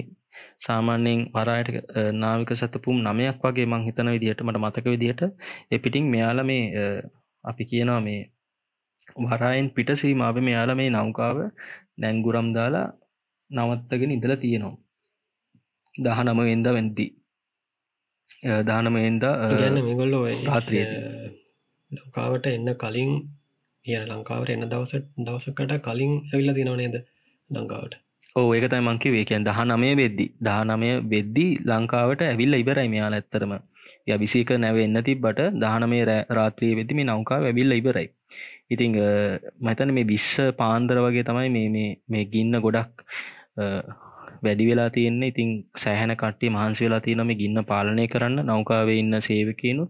සාමාන්‍යයෙන් 0.59 1.21
වරායට 1.33 1.71
නාවික 2.15 2.51
සතපුම් 2.53 2.97
නමයක් 3.03 3.43
වගේ 3.43 3.67
මං 3.67 3.87
හිතන 3.89 4.13
විදිහට 4.15 4.41
මට 4.43 4.59
මතක 4.59 4.87
විදිහට 4.87 5.23
එපිටිං 5.71 6.07
මෙයාල 6.07 6.41
මේ 6.45 6.65
අපි 7.45 7.65
කියනවා 7.65 8.01
මේ 8.01 8.21
වරායෙන් 9.25 9.69
පිට 9.71 9.91
සීමාව 9.95 10.37
මෙයාල 10.41 10.73
මේ 10.75 10.91
නෞකාව 10.91 11.39
නැංගුරම් 11.99 12.49
දාලා 12.53 12.89
නවත්තගෙන 13.51 14.11
ඉඳල 14.11 14.35
තියෙනවා. 14.37 14.77
දහනම 15.99 16.41
වෙන්ද 16.49 16.69
වැන්දී 16.69 17.11
දානමයෙන්ද 18.69 19.25
ගන්න 19.53 19.79
මේගොල්ලෝ 19.85 20.23
රාත්‍රිය 20.49 20.85
ලංකාවට 21.91 22.49
එන්න 22.53 22.71
කලින් 22.83 23.13
කියන 23.85 24.03
ලංකාවට 24.11 24.51
එන්න 24.55 24.67
දවස 24.73 24.93
දවසකට 25.27 25.77
කලින් 25.87 26.13
ඇවිල්ල 26.23 26.53
තිනවනේද 26.59 26.97
ලංකාවට? 27.51 27.95
ඕ 28.37 28.49
ඒකතයි 28.55 28.83
මංකිවේ 28.89 29.25
කියන් 29.31 29.47
දහ 29.49 29.61
නමය 29.67 29.91
වෙද්දි. 30.03 30.27
දානමය 30.49 30.91
වෙද්දී 31.13 31.51
ලංකාවට 31.71 32.27
ඇවිල්ල 32.29 32.61
ඉවරයි 32.63 32.89
මෙයාල 32.95 33.19
ඇත්තරම 33.19 33.55
ය 34.09 34.19
විසික 34.23 34.51
නැව 34.65 34.79
එන්න 34.87 34.99
තිබ්බට 35.09 35.41
දානමේ 35.65 36.03
රාත්‍රී 36.39 36.73
වෙදි 36.81 36.99
මේ 36.99 37.11
නෞකා 37.13 37.41
ඇවිල්ල 37.43 37.79
ඉවරයි. 37.81 38.09
ඉතිං 38.75 38.97
මතන 39.67 39.95
මේ 39.97 40.11
විස්ස 40.13 40.33
පාන්දර 40.61 40.99
වගේ 41.05 41.29
තමයි 41.29 41.51
මේ 41.57 41.87
මේ 42.13 42.25
ගින්න 42.35 42.65
ගොඩක් 42.67 43.07
වැඩි 44.45 44.69
වෙලා 44.71 44.89
තියෙන්නේ. 44.91 45.31
ඉතින් 45.33 45.51
සෑහන 45.77 46.13
කට්ටි 46.15 46.51
මහන්සි 46.51 46.87
වෙලා 46.87 47.01
තියෙනම 47.01 47.33
ගින්න 47.43 47.63
පාලනය 47.71 48.07
කරන්න. 48.09 48.45
නෞකාවේ 48.45 48.99
ඉන්න 49.03 49.21
සේවකයනු 49.21 49.85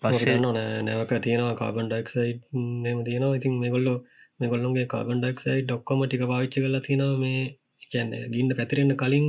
පස්සේ 0.00 0.36
නැවක 0.84 1.12
තියෙනවා 1.26 1.54
කාබන් 1.54 1.92
ඩක්සයිට් 1.92 2.42
මෙම 2.84 2.98
තියෙනවා. 3.04 3.36
ඉතින් 3.36 3.54
මෙගොල්ලෝ 3.64 3.98
මෙගොල්ලුන්ගේ 4.40 4.86
කාබන් 4.86 5.22
ඩක්සයි් 5.22 5.62
ඩොක්කොම 5.62 6.04
ටික 6.04 6.26
පාවිච්ච 6.26 6.60
කලා 6.64 6.84
තියෙන 6.86 7.06
මේ 7.22 7.40
කියන්න 7.86 8.12
ගින්න 8.34 8.56
පැතිරෙන්න්න 8.58 8.96
කලින්. 8.96 9.26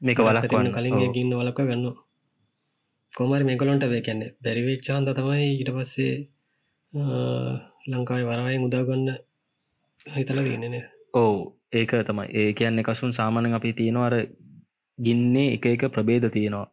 මේක 0.00 0.18
වලක්වන්න 0.20 0.72
කලින් 0.72 1.12
ගින්න 1.12 1.34
වලක 1.34 1.60
ගන්න 1.62 1.94
කොමරි 3.12 3.44
මේකොලොන්ට 3.44 3.84
වේ 3.90 4.02
කියන්නේ 4.02 4.34
බැරිවෙච්චාන්ද 4.44 5.08
තමයි 5.16 5.44
ඊට 5.50 5.70
පස්සේ 5.76 6.14
ලංකායි 7.90 8.24
වරායෙන් 8.24 8.66
උදාගන්න 8.68 9.08
හිතල 10.06 10.40
දන්නේන 10.40 10.74
ඕ 11.14 11.34
ඒක 11.74 11.92
තමයි. 12.02 12.28
ඒ 12.32 12.52
කියන්න 12.52 12.80
එකසුන් 12.80 13.12
සාමානෙන් 13.12 13.54
අපි 13.54 13.72
තියෙනවාර 13.72 14.14
ගින්නේ 14.98 15.54
එක 15.54 15.66
එක 15.66 15.84
ප්‍රබේද 15.88 16.24
තියෙනවා. 16.28 16.68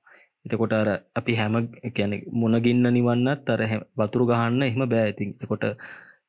එතකොට 0.45 0.73
අර 0.73 0.89
අපි 1.15 1.33
හැම 1.35 1.55
කැන 1.91 2.13
මුණගින්න 2.33 2.85
නිවන්නත් 2.89 3.49
අර 3.49 3.61
වතුරු 3.95 4.25
ගහන්න 4.27 4.63
එහෙම 4.63 4.83
බෑඇතින් 4.85 5.29
එකොට 5.39 5.65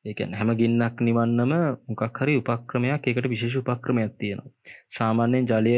ඒකැන් 0.05 0.33
හැම 0.33 0.49
ගින්නක් 0.53 0.95
නිවන්නම 0.99 1.53
මොකක් 1.87 2.17
හරි 2.17 2.33
උපක්‍රමයක් 2.37 3.07
එකට 3.07 3.27
විශේෂ 3.27 3.57
උපක්‍රමයක් 3.57 4.13
තියෙනවා. 4.15 4.53
සාමාන්‍යයෙන් 4.89 5.45
ජලය 5.47 5.75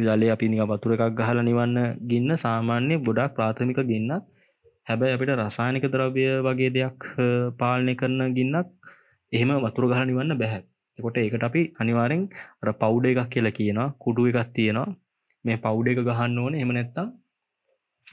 ජලය 0.00 0.26
අපි 0.30 0.46
නික 0.48 0.62
වතුර 0.64 0.92
එකක් 0.94 1.14
ගහල 1.14 1.38
නිවන්න 1.42 1.78
ගින්න 2.04 2.30
සාමාන්‍ය 2.36 2.94
ගොඩක් 3.00 3.34
ප්‍රාථමික 3.36 3.80
ගින්නක්. 3.84 4.22
හැබැයි 4.86 5.14
අපිට 5.14 5.32
රසායනික 5.36 5.86
ද්‍රව්‍ය 5.86 6.24
වගේ 6.40 6.70
දෙයක් 6.70 7.00
පාලනය 7.58 7.94
කරන 7.94 8.20
ගින්නක් 8.34 8.68
එහෙම 9.32 9.50
වතුර 9.60 9.84
ගහල 9.86 10.04
නිවන්න 10.04 10.34
බැහැ 10.36 10.62
කොට 10.98 11.16
ඒකට 11.16 11.44
අපි 11.44 11.62
අනිවාරෙන් 11.76 12.22
පවුඩ 12.74 13.06
එකක් 13.06 13.30
කියලා 13.30 13.52
කියනවා 13.52 13.88
කුඩු 13.98 14.28
එකක් 14.30 14.52
තියෙනවා. 14.52 14.88
මේ 15.44 15.58
පවුඩ 15.58 15.88
එක 15.88 16.00
ගහන්න 16.00 16.38
ඕන. 16.38 16.54
එම 16.56 16.70
නැත්තා 16.70 17.06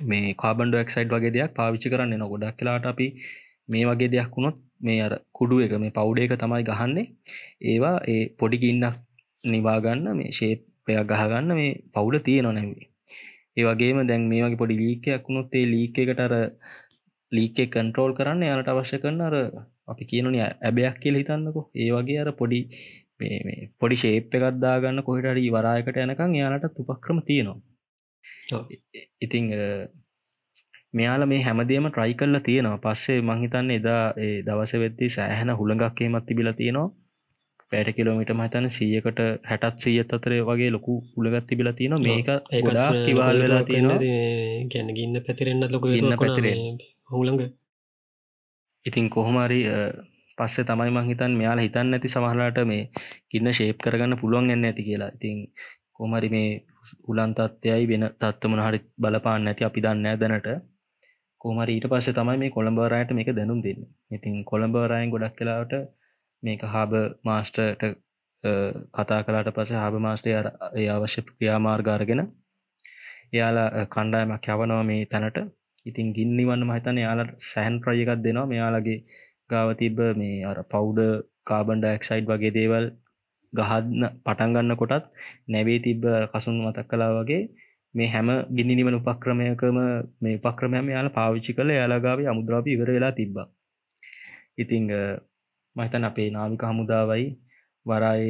මේ 0.03 0.33
කාබන්ඩ 0.35 0.75
එක්සයිඩ් 0.75 1.09
වගේ 1.09 1.33
දෙයක් 1.35 1.51
පාවිච්චි 1.53 1.91
කරන්න 1.91 2.15
එන 2.15 2.25
ගොඩක් 2.25 2.57
කියලාට 2.57 2.85
අපි 2.85 3.07
මේ 3.69 3.85
වගේ 3.85 4.09
දෙයක් 4.09 4.29
වුණොත් 4.33 4.57
මේ 4.81 4.99
අර 5.01 5.13
කුඩු 5.31 5.55
එක 5.59 5.73
මේ 5.77 5.91
පවුඩ 5.91 6.19
එක 6.19 6.33
තමයි 6.37 6.63
ගහන්නේ. 6.65 7.07
ඒවා 7.63 7.95
ඒ 8.07 8.23
පොඩි 8.35 8.57
ගින්නක් 8.57 8.95
නිවාගන්න 9.43 10.05
මේ 10.13 10.31
ශේපයක් 10.31 11.09
ගහගන්න 11.09 11.51
මේ 11.53 11.71
පවුල 11.93 12.15
තියෙන 12.21 12.47
නැවේ 12.49 12.87
ඒ 13.57 13.65
වගේම 13.65 13.99
දැන් 14.07 14.23
මේ 14.27 14.43
වගේ 14.43 14.61
පොඩි 14.61 14.75
ලීකයක් 14.77 15.25
වුණොත් 15.25 15.53
ඒ 15.53 15.65
ලීක 15.65 15.95
එකට 15.97 16.21
අර 16.21 16.33
ලීකේ 17.31 17.67
කන්ට්‍රෝල් 17.67 18.11
කරන්න 18.13 18.41
යාලට 18.43 18.69
අවශ්‍ය 18.69 18.97
කරන 18.97 19.21
අර 19.21 19.35
අපි 19.93 20.09
කියනන 20.11 20.35
ඇබයක් 20.39 20.99
කියල 21.03 21.15
හිතන්නකෝ. 21.19 21.65
ඒ 21.81 21.89
වගේ 21.95 22.19
අර 22.23 22.31
පොඩි 22.41 22.59
පොඩි 23.79 24.01
ශේප් 24.03 24.35
එකත්දාගන්න 24.37 25.05
කොහිටරි 25.07 25.47
වරායකට 25.55 25.97
යනකං 26.05 26.37
යාලට 26.39 26.79
උපක්‍රම 26.83 27.19
තියෙනවා. 27.29 27.57
ඉතිං 29.25 29.45
මෙයාල 30.97 31.23
මේ 31.31 31.41
හැමදේම 31.47 31.89
ට්‍රයි 31.89 32.13
කල්ලා 32.21 32.45
තියෙනවා. 32.47 32.79
පස්සේ 32.85 33.19
මංහිතන්න 33.29 33.75
එදා 33.79 34.03
දවස 34.47 34.73
වෙද්දි 34.83 35.13
සෑහන 35.17 35.51
හුළඟක්කේමත් 35.59 36.25
තිබිල 36.29 36.51
තියෙනවා. 36.61 36.89
පෑට 37.71 37.89
කිලෝමිට 37.97 38.31
මහිතන 38.37 38.67
සියකට 38.75 39.19
හැටත් 39.49 39.83
සියත් 39.83 40.13
අතරේ 40.15 40.41
වගේ 40.47 40.69
ලොකු 40.75 40.93
උළගත් 41.17 41.45
තිබිලා 41.49 41.73
තියෙන 41.79 41.95
මේක 42.05 42.29
ගොඩා 42.67 42.89
කිවාල් 43.05 43.41
වෙලා 43.43 43.63
තියෙනවා. 43.67 43.99
ගැන 44.71 44.89
ගින්න 44.97 45.19
පැතිරෙන්න්න 45.27 45.71
ලොක 45.73 45.85
ඉන්න 45.99 46.15
පැතිරෙන් 46.23 46.79
හුළඟ 47.13 47.43
ඉතින් 48.85 49.09
කොහොමරි 49.09 49.59
පස්සේ 50.37 50.65
තමයි 50.65 50.91
මංහිතන් 50.91 51.33
මෙයාලා 51.33 51.65
හිතන්න 51.67 51.95
ඇති 51.95 52.09
සමහලාට 52.09 52.59
මේ 52.65 52.81
ගින්න 53.31 53.51
ශේප් 53.53 53.77
කරගන්න 53.83 54.19
පුළුවන් 54.21 54.49
එන්න 54.49 54.65
ඇති 54.65 54.83
කියලා. 54.83 55.11
ඉතින් 55.17 55.37
කොමරි 55.93 56.29
මේ 56.29 56.49
උලන් 57.07 57.31
තත්ත්යයි 57.35 57.87
වෙන 57.87 58.05
තත්වමන 58.15 58.61
හරි 58.65 58.79
බලපාන්න 58.97 59.49
ඇති 59.49 59.63
අපි 59.63 59.83
දන්න 59.83 60.19
දැනට. 60.21 60.49
කෝමරි 61.41 61.73
ඊට 61.73 61.87
පස්සේ 61.87 62.13
තමයි 62.13 62.37
මේ 62.37 62.51
කොළඹවරයට 62.51 63.11
මේක 63.11 63.29
දැනුම් 63.35 63.59
දෙන්න. 63.63 63.81
ඉතින් 64.11 64.35
කොළඹවරයෙන් 64.45 65.11
ගොඩක් 65.13 65.35
කලාවට 65.37 65.73
මේක 66.43 66.61
හාබ 66.65 66.91
මාස්ටර්ට 67.23 67.83
කතා 68.93 69.21
කලාට 69.23 69.49
පස 69.51 69.71
හාබ 69.73 69.95
මාස්ටය 69.99 70.29
ඒ 70.33 70.89
අවශ්‍ය 70.89 71.21
ක්‍රියාමාර්ගාරගෙන 71.27 72.21
එයාලා 73.33 73.85
කණ්ඩායමක් 73.87 74.49
යවනවා 74.49 74.83
මේ 74.83 75.05
තැනට. 75.05 75.39
ඉතින් 75.89 76.07
ගින්නිවන්න 76.15 76.63
මහිතන 76.65 76.97
යාලට 76.99 77.31
සෑන් 77.43 77.75
ප්‍රයකක් 77.81 78.11
දෙනවා. 78.19 78.47
මෙයාලගේ 78.47 78.99
ගාව 79.49 79.69
තිබ 79.75 79.97
මේ 80.15 80.45
අර 80.45 80.57
පවුඩ 80.65 80.99
කාබන්ඩ 81.45 81.85
එක්සයිඩ් 81.89 82.25
වගේ 82.27 82.53
දේවල් 82.53 82.85
ගහදන්න 83.53 84.03
පටන්ගන්න 84.25 84.75
කොටත් 84.75 85.05
නැවේ 85.47 85.79
තිබ්බ 85.79 86.03
කසුන් 86.31 86.57
මතක් 86.61 86.87
කලා 86.89 87.11
වගේ 87.17 87.41
මේ 87.95 88.07
හැම 88.07 88.29
ගිනිනිවන 88.51 88.95
උපක්‍රමයකම 88.95 89.77
මේ 90.21 90.35
උපක්‍රමයම 90.39 90.85
යාල 90.89 91.09
පාවිච්චි 91.11 91.51
කළ 91.53 91.71
යාලගාව 91.71 92.19
අමුද්‍රාපී 92.25 92.75
ඉවර 92.77 92.89
වෙලා 92.91 93.13
තිබ්බ. 93.13 93.35
ඉතිං 94.57 94.83
මහිතන් 95.75 96.03
අපේ 96.03 96.29
නාවික 96.29 96.63
හමුදාවයි 96.63 97.25
වරාය 97.85 98.23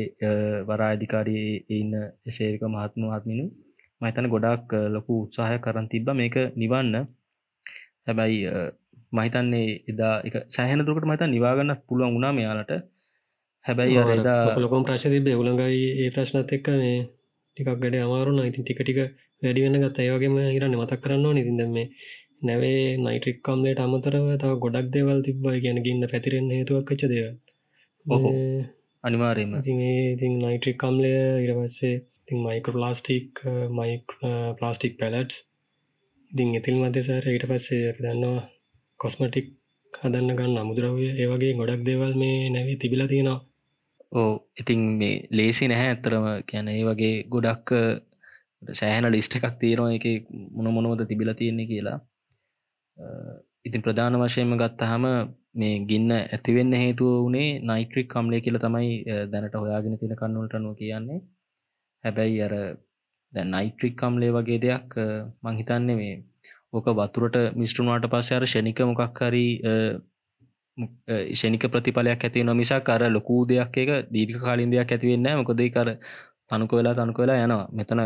වරාධිකාරී 0.69 1.47
ඉන්න 1.71 1.93
එසේක 2.25 2.61
මහත්ම 2.65 3.03
හත්මිනු 3.09 3.45
මහිතන 4.01 4.27
ගොඩක් 4.27 4.71
ලොකු 4.87 5.13
උත්සාහය 5.25 5.57
කරන් 5.59 5.87
තිබ්බ. 5.91 6.07
මේක 6.11 6.35
නිවන්න. 6.55 6.95
හැබැයි 8.07 8.39
මහිතන්නේ 9.11 9.67
එදා 9.87 10.15
එක 10.21 10.35
සෑහන 10.49 10.85
දුරකට 10.85 11.07
මත 11.07 11.27
නිවාගන්න 11.27 11.75
පුළුවන් 11.83 12.15
වුණා 12.15 12.33
මෙයාලට. 12.33 12.73
හැබැයි 13.65 13.97
එදා 14.15 14.41
ලොකොම් 14.57 14.83
ප්‍රශ් 14.83 15.07
තිබේ 15.07 15.35
උළඟයි 15.35 15.87
ඒ 15.97 16.09
ප්‍රශ්නත් 16.11 16.53
එක්ක 16.57 16.67
මේ 16.75 16.97
ටිකක් 17.57 17.69
ගඩ 17.75 17.95
අමාරුන්න 17.99 18.41
ඉතින් 18.43 18.63
ටික 18.63 18.79
ටික 18.79 18.99
වැඩි 19.41 19.63
වෙන 19.65 19.77
ගත් 19.81 19.97
ඒවගේම 19.99 20.35
හිරන්න 20.47 20.75
මතක් 20.75 21.01
කරන්න 21.03 21.25
නිතින්ද 21.33 21.63
මේ 21.69 21.87
නැවේ 22.41 22.83
නයිට්‍රික් 22.97 23.39
කම්ලට 23.41 23.79
අමතරව 23.79 24.27
තව 24.35 24.51
ගොඩක් 24.63 24.87
දේවල් 24.93 25.19
තිබ්බයි 25.21 25.63
ගැන 25.65 25.79
ගන්න 25.85 26.11
පැතිරෙන් 26.11 26.51
හේතුවක් 26.53 26.85
කච්ච 26.87 27.09
දේව 27.13 27.27
ඔහෝ 28.05 28.33
අනිවාරයම 29.03 29.51
ඉතින් 29.61 30.33
නයිට්‍රික් 30.39 30.77
කම්ලය 30.77 31.11
ඉරවස්සේ 31.45 31.95
ඉතින් 31.95 32.39
මයික 32.45 32.67
ප්ලාස්ටික් 32.69 33.43
මයික් 33.71 34.15
ප්ලාස්ටික් 34.57 34.93
පැලට්ස් 34.99 35.43
ඉතින් 36.31 36.49
එතිල් 36.53 36.75
මධ්‍යසාර 36.77 37.25
ඊට 37.25 37.45
පස්සේ 37.45 37.89
අපි 37.89 38.01
දන්නවා 38.03 38.41
කොස්මටික් 38.99 39.47
හදන්න 39.93 40.35
ගන්න 40.35 40.59
අමුදුරවය 40.59 41.07
ඒවගේ 41.15 41.53
ගොඩක් 41.53 41.81
දේවල් 41.83 42.13
මේ 42.15 42.49
නැවේ 42.49 42.77
තිබිල 42.77 43.01
තියෙනවා. 43.07 43.39
ඕ 44.11 44.33
ඉතින් 44.57 44.81
මේ 44.99 45.15
ලේසි 45.31 45.67
නැහැ 45.67 45.89
ඇත්තරම 45.89 46.27
කියැන 46.47 46.69
ඒ 46.69 46.83
වගේ 46.83 47.15
ගොඩක් 47.25 47.67
සෑහන 48.71 49.07
ලිස්ට 49.07 49.37
එකක් 49.37 49.57
තීරවා 49.57 49.91
එක 49.91 50.05
මොන 50.55 50.69
මොනවද 50.75 51.01
තිබිල 51.05 51.31
තියෙන්නේ 51.33 51.69
කියලා. 51.71 51.97
ඉතින් 53.65 53.81
ප්‍රධාන 53.81 54.19
වශයෙන්ම 54.21 54.53
ගත්තහම 54.55 55.05
මේ 55.55 55.75
ගින්න 55.85 56.11
ඇතිවෙන්න 56.15 56.73
හේතුව 56.73 57.15
වනේ 57.25 57.49
නයිට්‍රික් 57.63 58.07
කම්ලය 58.07 58.37
කියල 58.41 58.57
තමයි 58.59 58.91
දැනට 59.31 59.55
හොයාගෙන 59.55 59.97
තින 59.97 60.13
කන්නුවලටනුව 60.15 60.77
කියන්නේ. 60.77 61.19
හැබැයි 62.03 62.39
අර 62.41 62.55
දැ 63.33 63.45
නයිට්‍රික් 63.45 63.95
කම්ලේ 63.95 64.31
වගේ 64.31 64.59
දෙයක් 64.59 64.95
මංහිතන්නේ 65.43 65.95
මේ 65.95 66.15
ඕක 66.71 66.87
වතුරට 66.93 67.35
මිස්ට්‍රුණවාට 67.55 68.07
පස්ස 68.07 68.31
අර 68.31 68.45
ෂණික 68.45 68.79
මොකක් 68.83 69.21
හරි 69.21 69.45
ෂණික 71.31 71.63
ප්‍රතිඵලයක් 71.67 72.23
ඇති 72.23 72.43
නොමිසා 72.43 72.79
කර 72.81 73.03
ලොකූ 73.09 73.41
දෙයක් 73.45 73.77
එක 73.77 73.91
දීර්ඝ 74.09 74.41
කාලින් 74.41 74.71
දෙයක් 74.71 74.91
ඇතිවෙන්න 74.91 75.29
මොකොදේ 75.37 75.69
කර 75.69 75.89
තනුක 76.49 76.71
වෙලා 76.71 76.95
තනුක 76.95 77.17
වෙලා 77.17 77.39
යනවා. 77.39 77.65
මෙතන 77.71 78.01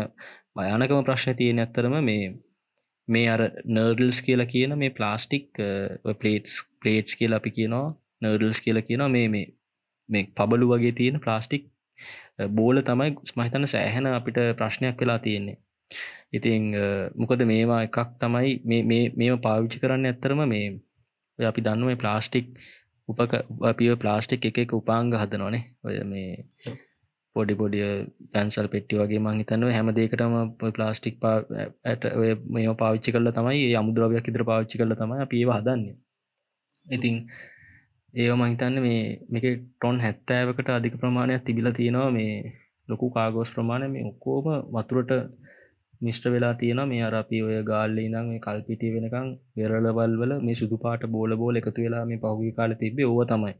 භයානකම 0.56 1.04
ප්‍රශ්න 1.04 1.36
තියෙන 1.36 1.58
ඇත්තරම 1.58 1.94
මේ 2.02 2.24
මේ 3.08 3.26
අර 3.28 3.42
නර්ඩල්ස් 3.66 4.18
කියලා 4.22 4.46
කියන 4.46 4.78
මේ 4.78 4.90
ප්ලාස්ටික් 4.90 5.46
පලේටස් 6.20 6.54
පලේට්ස් 6.80 7.16
කියලා 7.16 7.40
අපි 7.42 7.50
කියනවා 7.50 7.86
නර්ඩල්ස් 8.22 8.60
කියලා 8.60 8.88
කියනවා 8.88 9.10
මේ 9.10 9.28
මේ 9.28 9.46
මේ 10.08 10.24
පබලු 10.36 10.66
වගේ 10.72 10.92
තියෙන 10.92 11.20
ප්ලාස්ටික් 11.20 11.64
බෝල 12.38 12.80
තමයි 12.80 13.10
ස්මහිතන 13.24 13.66
සෑහෙන 13.66 14.06
අපිට 14.08 14.38
ප්‍රශ්නයක් 14.56 14.96
වෙලා 15.00 15.18
තියෙන්නේ. 15.18 15.58
ඉතිං 16.32 16.62
මොකද 17.16 17.44
මේවා 17.44 17.82
එකක් 17.86 17.98
තමයි 18.20 18.50
මේම 19.18 19.36
පාවිච්චි 19.40 19.82
කරන්න 19.82 20.06
ඇත්තරම 20.06 20.40
මේ 20.48 20.64
අපි 21.38 21.60
දන්නුව 21.60 21.98
ප්ලාස්ටික් 21.98 22.46
උපක 23.08 23.32
අපිය 23.62 23.94
ප්ලාස්ටික් 23.96 24.42
එක 24.44 24.58
එක 24.58 24.72
උපාංග 24.72 25.12
හදනවනේ 25.12 25.64
ඔය 25.84 25.96
මේ 26.04 26.30
පොඩි 27.36 27.54
පොඩිය 27.54 27.86
පැන්සල් 28.32 28.66
පෙට්ටි 28.66 28.98
වගේ 29.00 29.20
මංහිතන්නව 29.20 29.70
හැම 29.76 29.88
දෙකටම 29.92 30.34
ප්ලාස්ටික් 30.70 31.16
ඇට 31.24 32.04
ඔය 32.12 32.30
මේ 32.48 32.74
පාවිච්චි 32.82 33.14
කරල 33.14 33.30
තමයි 33.30 33.64
අමුද්‍රවයක් 33.80 34.30
ඉදිර 34.30 34.44
පාවිච්චි 34.50 34.80
කරල 34.80 34.94
තමයි 35.00 35.24
අපිඒව 35.24 35.50
හදන්න. 35.56 35.82
ඉතිං 36.86 37.16
ඒව 38.14 38.32
මහිතන්න 38.36 38.76
මේ 38.78 39.00
මේක 39.28 39.46
ටොන් 39.52 39.96
හැත්තෑවකට 40.00 40.68
අධික 40.70 40.94
ප්‍රමාණයක් 40.96 41.42
තිබිල 41.42 41.68
තියෙනවා. 41.72 42.10
මේ 42.10 42.34
ලොකු 42.88 43.06
කාගෝස් 43.10 43.50
ප්‍රමාණය 43.50 43.86
මේ 43.88 44.04
ඔක්කෝම 44.04 44.46
වතුරට 44.74 45.12
මිෂ්ට 46.00 46.24
වෙලා 46.26 46.54
තියෙන 46.54 46.80
මේ 46.84 47.02
අරපි 47.02 47.38
ඔය 47.42 47.56
ගාල්ලි 47.62 48.04
නම් 48.08 48.26
මේ 48.30 48.40
කල්පිටිය 48.40 48.90
වෙනකං 48.94 49.28
වෙරලවල් 49.56 50.12
වල 50.20 50.32
මේ 50.40 50.54
සුදු 50.54 50.76
පාට 50.76 51.02
බෝල 51.06 51.32
බෝල 51.36 51.58
එකතු 51.60 51.80
වෙලා 51.86 52.04
මේ 52.04 52.18
පහුගි 52.18 52.52
කාල 52.52 52.72
තිබේ 52.74 53.06
ඕව 53.06 53.20
තමයි. 53.30 53.54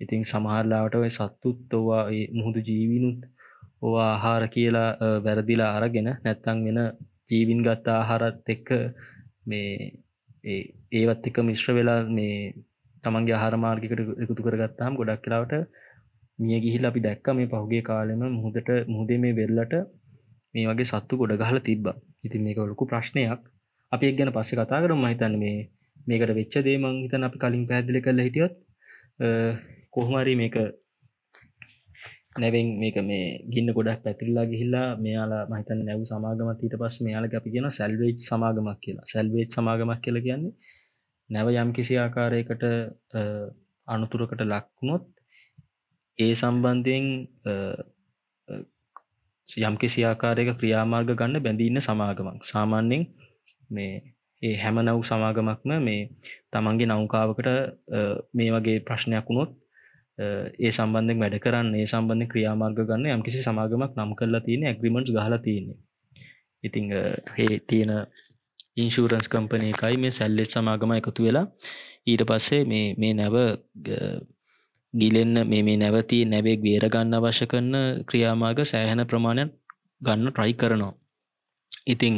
ඉතින් 0.00 0.22
සමහරලාවට 0.24 0.94
ඔය 0.96 1.10
සත්තුත් 1.10 1.74
ඔවා 1.74 2.04
මුහුදු 2.32 2.60
ජීවිනුත් 2.68 3.20
ඕවා 3.82 4.08
ආහාර 4.08 4.44
කියලා 4.48 4.90
වැරදිලා 5.24 5.70
අරගෙන 5.76 6.08
නැත්තං 6.16 6.58
වෙන 6.66 6.80
ජීවින් 7.30 7.60
ගත්තා 7.66 7.96
ආහාරත් 8.00 8.52
එක්ක 8.54 8.68
මේ 9.46 9.70
ඒවත් 10.92 11.24
එක 11.28 11.36
මිශ්‍ර 11.42 11.70
වෙලා 11.72 12.00
මේ 12.10 12.36
තමන්ගේ 13.04 13.36
ආහාරමාර්ගිකට 13.36 14.00
එකතු 14.22 14.42
කරගත්තාම් 14.46 14.92
ගොඩක් 14.98 15.22
කලාවට 15.24 15.54
මිය 16.38 16.58
ගිහිල් 16.64 16.84
අපි 16.88 17.00
දැක්ක 17.06 17.26
මේ 17.38 17.50
පහුගේ 17.52 17.82
කාලෙම 17.88 18.22
මුහදට 18.36 18.68
මුහදේ 18.88 19.18
මේ 19.24 19.36
වෙල්ලට 19.38 19.74
මේ 20.54 20.66
වගේ 20.68 20.88
සත්තු 20.90 21.14
ගොඩ 21.20 21.32
ගහල 21.40 21.58
තිබ්බ. 21.68 21.86
ඉතින් 22.26 22.40
මේක 22.46 22.58
ලොකු 22.62 22.84
ප්‍රශ්නයක්. 22.90 23.40
අපි 23.92 24.04
එක් 24.10 24.16
ගැන 24.18 24.30
පස්සේ 24.36 24.58
කතා 24.58 24.82
කරම. 24.82 25.02
හිතන්න 25.10 25.34
මේ 25.42 25.56
මේකට 26.06 26.32
වෙච්ච 26.38 26.54
දේමං 26.66 26.94
හිතන 27.04 27.26
අපි 27.28 27.38
කලින් 27.42 27.64
පැදිලි 27.70 28.00
කල 28.04 28.18
හිටියොත් 28.26 28.54
කොහමරි 29.90 30.34
මේක 30.42 30.56
නැවෙන් 32.40 32.68
මේක 32.82 32.96
මේ 33.08 33.24
ගින්න 33.52 33.68
ගොඩක් 33.76 34.00
පැතිරලා 34.04 34.46
ගිහිල්ලා 34.52 34.86
මෙයාලා 35.04 35.42
මහිතන් 35.50 35.80
නැව් 35.88 36.04
සමාගමත් 36.10 36.62
ඊට 36.64 36.76
පස් 36.82 36.96
මෙයාලක 37.06 37.34
අපි 37.38 37.48
කියන 37.54 37.66
සැල්වේජ් 37.78 38.16
සමාගමක් 38.28 38.78
කියලා. 38.84 39.06
සැල්වේජ් 39.12 39.48
සමාගමක් 39.56 40.00
කියල 40.04 40.18
කියන්නේ 40.26 40.54
නැව 41.30 41.48
යම් 41.54 41.70
කිසි 41.72 41.94
ආකාරයකට 41.96 42.64
අනුතුරකට 43.88 44.42
ලක්වුණොත් 44.42 45.04
ඒ 46.18 46.32
සම්බන්ධයෙන් 46.34 47.06
යම් 49.48 49.76
කිසි 49.76 50.00
ආකාරයක 50.04 50.50
ක්‍රියාමාර්ග 50.58 51.10
ගන්න 51.12 51.42
බැඳීන්න 51.42 51.80
සමාගමක්. 51.80 52.40
සාමාන්‍යෙන් 52.44 53.02
මේ 53.70 53.94
ඒ 54.42 54.56
හැම 54.56 54.76
නව් 54.80 55.00
සමාගමක්ම 55.02 55.70
මේ 55.80 56.02
තමන්ගේ 56.52 56.88
නෞකාවකට 56.88 57.48
මේ 58.34 58.50
වගේ 58.50 58.78
ප්‍රශ්නයක් 58.80 59.26
වුණොත් 59.28 59.50
ඒ 60.58 60.70
සම්බන්ධෙන් 60.70 61.18
වැඩ 61.18 61.36
කරන්න 61.38 61.74
ඒ 61.74 61.86
සම්බන්ධ 61.86 62.30
ක්‍රියාමාර්ග 62.32 62.78
ගන්න 62.80 63.10
යම් 63.10 63.22
කිසි 63.22 63.40
සමාගමක් 63.40 63.92
නම් 63.96 64.12
කරලා 64.14 64.42
තියෙන 64.42 64.64
ඇග්‍රිමෙන්ට් 64.64 65.08
ගහලා 65.08 65.38
තියෙන්නේ. 65.38 65.78
ඉතිං 66.64 66.84
ඒ 66.92 67.58
තියෙන 67.60 67.92
ඉන්ශූරන්ස් 68.76 69.26
කම්පනය 69.28 69.66
එකයි 69.68 69.96
මේ 69.96 70.10
සැල්ලෙට් 70.10 70.50
සමාගම 70.50 70.92
එකතු 70.92 71.22
වෙලා. 71.22 71.46
ඊට 72.06 72.22
පස්සේ 72.24 72.62
මේ 72.64 72.86
මේ 72.96 73.14
නැව 73.14 73.36
ගිලෙන්න 74.94 75.36
මේ 75.46 75.62
මේ 75.62 75.76
නැවති 75.76 76.18
නැවෙක් 76.24 76.60
වේරගන්න 76.62 77.18
අවශ්‍ය 77.18 77.46
කරන 77.46 77.74
ක්‍රියාමාර්ග 78.08 78.58
සෑහෙන 78.64 79.04
ප්‍රමාණයක් 79.06 79.52
ගන්න 80.00 80.30
ට්‍රයි 80.30 80.54
කරනවා. 80.54 80.94
ඉතිං 81.86 82.14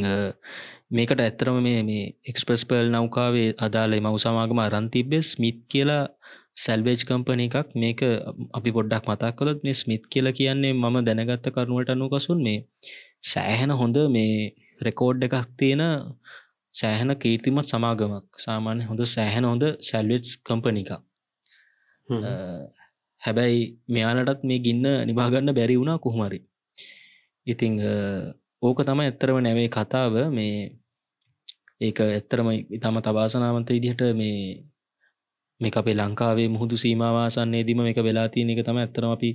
මේකට 0.89 1.19
ඇත්තරම 1.19 1.57
මේ 1.59 1.83
මේ 1.83 2.03
එක්ස්ප්‍රස් 2.25 2.63
පර්ල් 2.65 2.89
නෞකාවේ 2.89 3.49
අදාලේ 3.59 4.01
මවසමාගම 4.01 4.59
අරන්තිබ්බෙ 4.59 5.19
ස්මිත් 5.23 5.57
කියලා 5.71 6.03
සැල්වේජ් 6.55 7.01
කම්පන 7.07 7.39
එකක්. 7.39 7.55
මේක 7.75 7.99
අපි 8.57 8.69
පොඩ්ඩක් 8.71 9.09
මතක් 9.09 9.33
කළොත් 9.37 9.59
මේ 9.65 9.75
ස්මිත් 9.75 10.03
කියල 10.11 10.27
කියන්නේ 10.31 10.73
මම 10.73 10.97
දැනගත්ත 11.07 11.47
කරුණට 11.53 11.89
අනුකසුන් 11.89 12.39
මේ 12.47 12.59
සෑහෙන 13.25 13.71
හොඳ 13.73 13.97
මේ 14.09 14.33
රෙකෝඩ් 14.81 15.25
එකක් 15.27 15.35
තියෙන 15.59 15.83
සෑහෙන 16.75 17.11
කීර්තිමත් 17.17 17.67
සමාගමක්. 17.67 18.25
සාමාන්‍ය 18.37 18.81
හොඳ 18.83 19.01
සෑහෙන 19.07 19.45
හොඳ 19.45 19.63
සැල්වෙට්ස් 19.81 20.31
කම්පන 20.41 20.77
එක 20.77 20.91
හැබැයි 23.21 23.61
මෙයාලටත් 23.87 24.41
මේ 24.43 24.59
ගින්න 24.59 24.85
නිබාගන්න 25.07 25.49
බැරි 25.51 25.75
වුණා 25.75 25.97
කොහොමරි 25.97 26.39
ඉතිං 27.47 27.73
ඕක 28.61 28.79
තම 28.81 28.99
ඇත්තරම 28.99 29.37
නැවේ 29.37 29.69
කතාව. 29.69 30.13
මේ 30.29 30.55
ඒක 31.77 31.97
ඇත්තරම 32.01 32.47
ඉතම 32.71 32.95
තවාසනාවන්ත 32.99 33.69
ඉදිහට 33.69 34.01
මේ 34.13 34.39
මේ 35.61 35.71
අපේ 35.71 35.95
ලංකාවේ 35.95 36.47
මුහුදු 36.47 36.75
සීමවාසන්නේ 36.75 37.63
දිම 37.63 37.79
එක 37.83 37.99
වෙලා 37.99 38.27
තියෙන 38.27 38.49
එක 38.49 38.61
තම 38.63 38.77
ඇත්තරම 38.77 39.11
අපි 39.11 39.29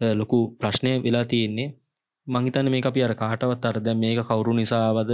ලොකු 0.00 0.38
ප්‍රශ්නය 0.58 0.92
වෙලා 1.00 1.24
තියෙන්නේ. 1.24 1.68
මංහිතන්න 2.26 2.68
මේ 2.70 2.82
අපි 2.82 3.00
අර 3.02 3.14
කාටවත් 3.14 3.64
අර 3.64 3.76
දැ 3.78 3.94
මේක 3.94 4.18
කවුරු 4.20 4.52
නිසාවද 4.52 5.10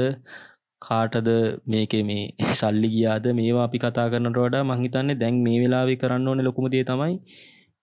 කාටද 0.82 1.30
මේක 1.66 1.94
මේ 2.04 2.24
සල්ලි 2.60 2.88
ගියාද 2.88 3.26
මේවා 3.34 3.64
අපි 3.64 3.78
කතා 3.78 4.08
කරනට 4.08 4.38
වඩා 4.38 4.64
මංහිතන්නේ 4.64 5.20
දැන් 5.22 5.40
මේ 5.42 5.58
වෙලාවෙ 5.60 5.94
කරන්න 5.96 6.28
ඕන 6.28 6.44
ලොකුමදේ 6.44 6.84
තමයි 6.84 7.16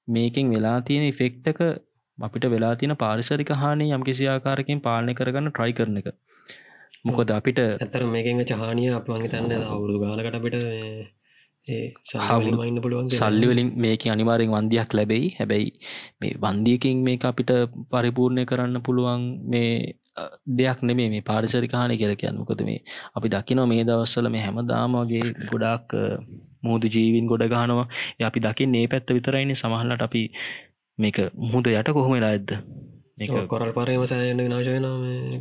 මේකෙන් 0.07 0.49
වෙලා 0.49 0.77
තියෙන 0.81 1.05
ඉෆෙක්ටක 1.05 1.61
අපිට 2.17 2.45
වෙලා 2.45 2.75
තියෙන 2.75 2.95
පාරිසරික 2.97 3.51
හානි 3.55 3.91
යම් 3.91 4.03
කිසි 4.03 4.27
ආකාරකින් 4.27 4.81
පාලනය 4.81 5.13
කරගන්න 5.13 5.51
ට්‍රයි 5.51 5.73
කරන 5.73 5.97
එක. 5.97 6.07
මොකොද 7.05 7.31
අපිට 7.31 7.59
ඇතර 7.61 8.03
මේකෙන් 8.07 8.41
චහානිය 8.45 8.89
අප 8.93 9.07
මංහිතන්න 9.07 9.51
අවුරුදු 9.65 9.99
ගානකට 9.99 10.37
අපිට 10.39 10.57
පුළුවන් 12.81 13.11
සල්ලිවලින් 13.11 13.69
මේක 13.77 14.07
අනිවාරෙන් 14.07 14.49
වන්දියක් 14.49 14.89
ලැබෙයි. 14.93 15.27
හැබැයි 15.37 15.69
මේ 16.21 16.33
වන්දියකින් 16.37 17.03
මේ 17.03 17.19
අපිට 17.23 17.51
පරිපූර්ණය 17.91 18.43
කරන්න 18.45 18.81
පුළුවන් 18.81 19.23
මේ 19.45 19.71
දෙයක් 20.59 20.81
නෙමේ 20.89 21.09
මේ 21.09 21.23
පාරිසරිකාන 21.29 21.95
කියල 22.01 22.15
කියන්න. 22.21 22.39
මොකද 22.41 22.61
මේ 22.69 22.79
අපි 23.15 23.33
දකිනවා 23.35 23.67
මේ 23.73 23.83
දවස්සල 23.89 24.29
මේ 24.35 24.43
හැම 24.45 24.61
දාමගේ 24.67 25.23
ගොඩක් 25.51 25.95
මුහුදු 26.63 26.93
ජීවින් 26.95 27.29
ගොඩ 27.31 27.45
ගහනවා. 27.53 27.87
අපි 28.29 28.45
දකි 28.47 28.71
ඒ 28.81 28.87
පැත්ත 28.87 29.15
විතරයින්නේ 29.17 29.61
සමහල්ලට 29.61 30.07
අපි 30.07 30.23
මේක 30.97 31.17
මුහුද 31.45 31.71
යට 31.73 31.95
කොහොමලා 31.97 32.31
ඇද්ද? 32.31 32.51
කොරල් 33.51 33.69
පරයම 33.75 34.01
සෑයන 34.11 34.39
විනාශයන 34.45 34.87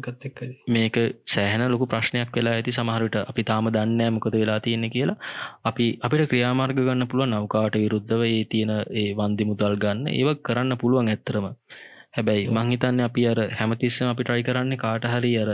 ගත් 0.02 0.28
එක් 0.28 0.42
මේක 0.68 0.98
සෑහන 1.26 1.64
ලොකු 1.72 1.86
ප්‍රශ්නයක් 1.92 2.36
වෙලා 2.38 2.54
ඇති. 2.58 2.76
සමහරට 2.78 3.16
අපි 3.22 3.42
තාම 3.50 3.70
දන්න 3.76 4.14
මොකද 4.16 4.36
වෙලා 4.42 4.60
තියෙන්නේ 4.60 4.94
කියලා. 4.96 5.16
අපි 5.64 5.86
අපිට 6.06 6.28
ක්‍රියාමාර්ග 6.30 6.78
ගන්න 6.80 7.10
පුළුව 7.10 7.30
නවකාට 7.30 7.80
විරුද්ධව 7.84 8.22
ඒ 8.28 8.44
තියෙන 8.52 8.72
ඒ 9.02 9.08
වන්දි 9.20 9.50
මුදල් 9.50 9.74
ගන්න. 9.84 10.06
ඒව 10.18 10.30
කරන්න 10.46 10.80
පුළුවන් 10.82 11.12
ඇත්තරම 11.14 11.48
හැබැයි 12.14 12.50
මංහිතන්න 12.50 13.00
අපි 13.04 13.22
අර 13.26 13.38
හැමතිස්සම 13.58 14.08
අපි 14.08 14.22
ට්‍රයි 14.24 14.44
කරන්නේ 14.48 14.78
කාට 14.78 15.06
හරි 15.12 15.32
අර 15.38 15.50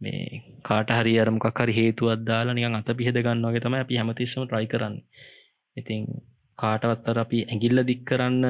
මේ 0.00 0.40
කාට 0.62 0.90
හරි 0.90 1.14
අරමකක් 1.22 1.60
හරි 1.60 1.74
හේතුවත් 1.78 2.20
දාලා 2.24 2.56
නිකන් 2.56 2.76
අත 2.80 2.90
පිහෙද 2.98 3.16
ගන්නවගේ 3.18 3.62
තම 3.64 3.76
අපි 3.76 4.00
හැමතිස්සම 4.00 4.42
ට්‍රයි 4.42 4.68
කරන්න. 4.72 4.94
ඉතින් 5.76 6.02
කාටවත්තර 6.58 7.18
අපි 7.24 7.38
ඇගිල්ල 7.46 7.82
දික් 7.90 8.02
කරන්න 8.04 8.44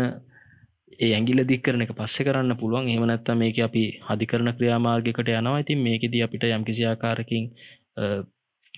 ඒ 0.99 1.12
ඇගිල්ල 1.12 1.43
දික් 1.45 1.62
කරන 1.64 1.87
එක 1.87 1.95
පස්සෙ 1.95 2.27
කරන්න 2.27 2.59
පුළුවන්. 2.61 2.90
ඒමනැත්ත 2.90 3.33
මේක 3.43 3.59
අපි 3.69 3.85
හදිකරන 4.09 4.51
ක්‍රියාමාර්ගකට 4.59 5.31
යනවා. 5.31 5.62
ඉතින් 5.64 5.81
මේකෙද 5.87 6.14
අපිට 6.27 6.51
යම්කිසි 6.51 6.85
ආකාරකින් 6.87 7.45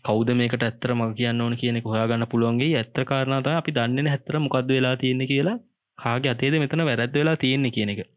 කෞද 0.07 0.29
මේකට 0.35 0.63
ඇත්තර 0.63 0.93
මග 0.95 1.11
කියන්න 1.19 1.41
ඕන 1.41 1.55
කියන 1.57 1.83
හොයාගන්න 1.87 2.31
පුළුවන්ගේ 2.33 2.73
ඇත්ත 2.77 3.07
කාරණත 3.11 3.49
අපි 3.51 3.77
දන්න 3.77 4.13
හැත්තර 4.15 4.43
මොකක්ද 4.47 4.75
වෙලා 4.77 4.97
තියෙන්නේ 4.97 5.31
කියලා. 5.33 5.59
කාගේ 5.99 6.33
අතේද 6.35 6.55
මෙතන 6.61 6.89
වැරැද්ද 6.89 7.17
වෙලා 7.17 7.37
තියෙන්නේ 7.37 7.77
කියන 7.77 7.93
එක 7.95 8.12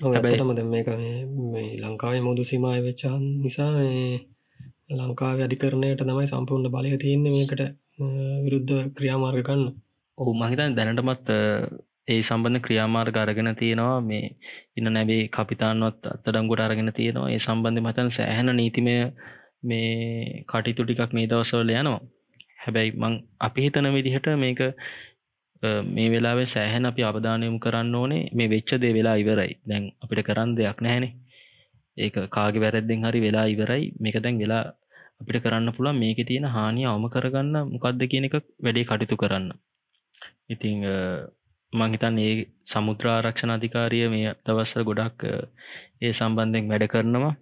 හැබැයිටමද 0.00 0.60
මේක 0.66 0.88
මේ 1.52 1.68
ලංකාවේ 1.78 2.22
මුදු 2.22 2.42
සිමය 2.44 2.74
වෙච්චාන් 2.80 3.22
නිසා 3.42 3.70
ලංකාව 4.98 5.38
අධිකරණයට 5.40 6.02
තමයි 6.02 6.26
සම්පූර්ණ 6.26 6.74
බලය 6.74 6.98
තියෙන්නේ 6.98 7.32
මේකට 7.32 7.62
විරුද්ධ 8.44 8.76
ක්‍රියාමාර්ග 8.96 9.42
කන්න 9.42 9.64
ඔහු 10.18 10.32
මහිතන් 10.34 10.76
දැනටමත් 10.76 11.28
ඒ 12.08 12.20
සම්බන්ධ 12.20 12.62
ක්‍රියාමාර්ග 12.62 13.16
අරගෙන 13.16 13.50
තියෙනවා. 13.54 14.00
මේ 14.02 14.24
ඉන්න 14.76 14.88
නැබේ 14.88 15.22
කපිතාන්වත් 15.28 16.06
අත්තඩංගොට 16.06 16.60
අරගෙන 16.60 16.90
තියෙනවා. 16.92 17.30
ඒ 17.30 17.38
සම්බන්ධ 17.38 17.82
මතන් 17.82 18.10
සෑහන 18.10 18.50
නීතිමය 18.56 18.96
මේ 19.62 20.44
කටිතු 20.44 20.82
ටිකක් 20.84 21.12
මේ 21.12 21.26
දවසවල 21.26 21.70
යනවා. 21.74 22.00
හැබැයි 22.58 22.92
මං 22.96 23.14
අපි 23.40 23.64
හිතන 23.64 23.88
විදිහට 23.96 24.26
මේක 24.36 24.60
මේ 25.62 26.08
වෙලාවේ 26.10 26.46
සෑහෙන 26.46 26.86
අපි 26.90 27.02
අවධානයමු 27.10 27.58
කරන්න 27.64 27.94
ඕනේ 27.94 28.22
මේ 28.36 28.48
වෙච්චදේ 28.54 28.92
වෙලා 28.98 29.16
ඉවරයි. 29.22 29.52
දැන් 29.68 29.84
අපිට 30.02 30.22
කරන්න 30.28 30.56
දෙයක් 30.58 30.78
නැහැනේ. 30.80 31.12
ඒක 31.96 32.16
කාග 32.30 32.54
වැරැද්දෙන් 32.62 33.04
හරි 33.06 33.20
වෙලා 33.26 33.46
ඉවරයි. 33.54 33.84
මේක 34.00 34.16
දැන් 34.24 34.38
වෙලා 34.42 34.64
අපිට 35.20 35.38
කරන්න 35.44 35.74
පුළන් 35.76 36.00
මේක 36.02 36.18
තියෙන 36.28 36.46
හානිය 36.56 36.86
අවම 36.86 37.06
කරගන්න 37.14 37.56
මොකක්ද 37.72 38.02
කියන 38.10 38.26
එක 38.28 38.34
වැඩේ 38.64 38.88
කටයුතු 38.88 39.16
කරන්න. 39.16 39.46
ඉතිං 40.48 40.76
මංහිතන් 41.72 42.18
ඒ 42.18 42.32
සමුද්‍රාරක්ෂණ 42.72 43.54
අධිකාරිය 43.56 44.04
මේ 44.14 44.34
දවස්සර 44.46 44.82
ගොඩක් 44.88 45.24
ඒ 46.02 46.12
සම්බන්ධයෙන් 46.12 46.70
වැඩ 46.72 46.86
කරනවා. 46.94 47.34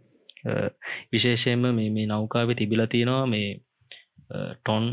විශේෂයෙන්ම 1.13 1.65
මේ 1.79 1.91
මේ 1.97 2.07
නෞකාව 2.07 2.49
තිබිල 2.61 2.83
තියෙනවා 2.87 3.27
මේ 3.27 3.49
ටොන් 4.31 4.85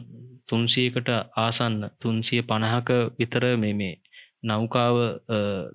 තුන්සියකට 0.50 1.10
ආසන්න 1.38 1.78
තුන්සිය 2.02 2.42
පණහක 2.42 2.90
විතර 3.20 3.44
මේ 3.58 3.74
මේ 3.74 3.96
නෞකාව 4.44 4.96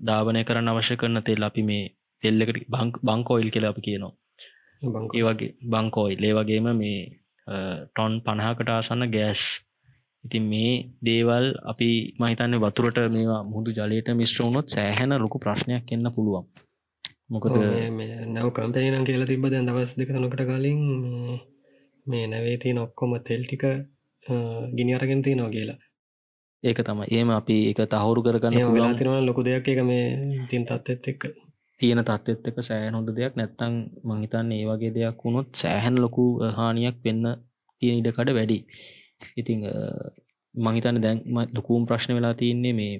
ධාවනය 0.02 0.42
කරන්න 0.44 0.72
අවශ්‍ය 0.72 0.96
කරන 0.96 1.22
තෙල් 1.22 1.42
අපි 1.42 1.62
මේ 1.62 1.84
තෙල්ලකට 2.22 2.62
බංකෝයිල් 3.06 3.50
කියලා 3.50 3.72
අපි 3.74 3.82
කියනවා. 3.88 4.14
ඒ 5.12 5.24
වගේ 5.26 5.50
බංකෝයි 5.72 6.20
ලේ 6.22 6.34
වගේම 6.34 6.66
මේ 6.76 6.98
ටොන් 7.86 8.12
පණහකට 8.20 8.68
ආසන්න 8.68 9.04
ගෑස්. 9.10 9.42
ඉතින් 10.24 10.44
මේ 10.44 10.72
දේවල් 11.04 11.46
අපි 11.64 11.90
මහිතන්න 12.20 12.60
වතුරට 12.64 12.98
මේවා 13.14 13.42
මුහුදු 13.44 13.70
ජලයට 13.78 14.08
මිශ්‍රවුණොත් 14.14 14.66
සෑහැන 14.68 15.14
ලොකු 15.18 15.38
ප්‍රශ්නයක් 15.38 15.92
එන්න 15.92 16.12
පුළුවන්. 16.16 16.46
මොකද 17.30 17.56
නැව 18.28 18.48
කම්පනනම් 18.50 19.04
කියලා 19.08 19.26
තිබ 19.26 19.46
දැන් 19.46 19.66
දවස් 19.68 19.92
දෙකතනකට 19.98 20.42
කලින් 20.50 20.80
මේ 22.06 22.26
නැවේතිය 22.26 22.72
නොක්කොම 22.72 23.14
තෙල්ටික 23.28 23.64
ගිනි 24.76 24.94
අරගෙන 24.94 25.22
තියනවා 25.22 25.50
කියලා. 25.50 25.78
ඒක 26.64 26.78
තමයි. 26.80 27.06
ඒම 27.10 27.30
අපි 27.30 27.56
එක 27.70 27.80
තහවුරු 27.86 28.20
කරගන්න 28.22 28.98
තිරන 28.98 29.26
ලොකු 29.26 29.44
දෙයක් 29.44 29.68
එක 29.68 29.80
මේ 29.84 30.46
තින් 30.50 30.64
තත්ත් 30.64 31.08
එක්ක. 31.08 31.22
තියෙන 31.80 32.00
තත්ත්ත් 32.00 32.48
එක 32.48 32.58
සෑහන් 32.62 32.94
හොඳ 32.94 33.10
දෙයක්. 33.16 33.36
නැත්තං 33.36 33.74
මහිතන්න 34.04 34.52
ඒ 34.52 34.66
වගේ 34.68 34.92
දෙයක් 34.96 35.24
වුණොත් 35.24 35.48
සෑහැන් 35.62 35.96
ලොකු 36.04 36.24
හානියක් 36.58 36.98
වෙන්න 37.04 37.24
තියෙන 37.82 37.98
ඉඩකඩ 38.00 38.34
වැඩි. 38.38 38.58
ඉතිං 39.36 39.60
මහිතන්න 40.54 41.02
දැන් 41.04 41.18
ලොකුම් 41.54 41.86
ප්‍රශ්න 41.86 42.14
වෙලා 42.18 42.34
තියන්නේ 42.34 42.72
මේ 42.72 42.94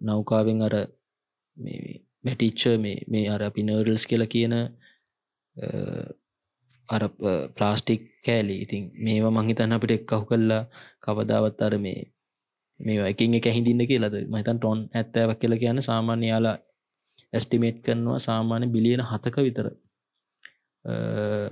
නෞකාවෙන් 0.00 0.62
අර 0.62 0.74
වැටිච්ච 2.24 2.62
මේ 3.12 3.26
අර 3.34 3.42
අපි 3.42 3.62
නර්ඩල්ස් 3.62 4.06
කියලා 4.10 4.32
කියන 4.34 4.54
අර 6.88 7.02
ප්ලාස්ටික් 7.56 8.02
කෑලි. 8.22 8.56
ඉතින් 8.64 8.82
මේවා 8.96 9.32
මංහිතන්න 9.32 9.76
අපිට 9.76 9.92
එක්කහු 9.92 10.24
කල්ලා 10.24 10.62
කවදාවත් 11.00 11.58
අර 11.62 11.74
මේ 11.78 12.00
මේ 12.80 13.08
එකින් 13.10 13.34
එක 13.34 13.46
ඇහිදින්න 13.46 13.82
කියලද? 13.82 14.14
මහිතන් 14.26 14.58
ටොන් 14.58 14.80
ඇත්තෑවක් 14.92 15.38
කියල 15.40 15.54
කියන්න 15.58 15.80
සාමාන්‍ය 15.80 16.26
යාලා 16.32 16.56
ඇස්ටිමේට් 17.32 17.78
කරනවා 17.84 18.18
සාමාන්‍ය 18.20 18.66
බිලියන 18.68 19.02
හතක 19.02 19.36
විතර. 19.46 19.66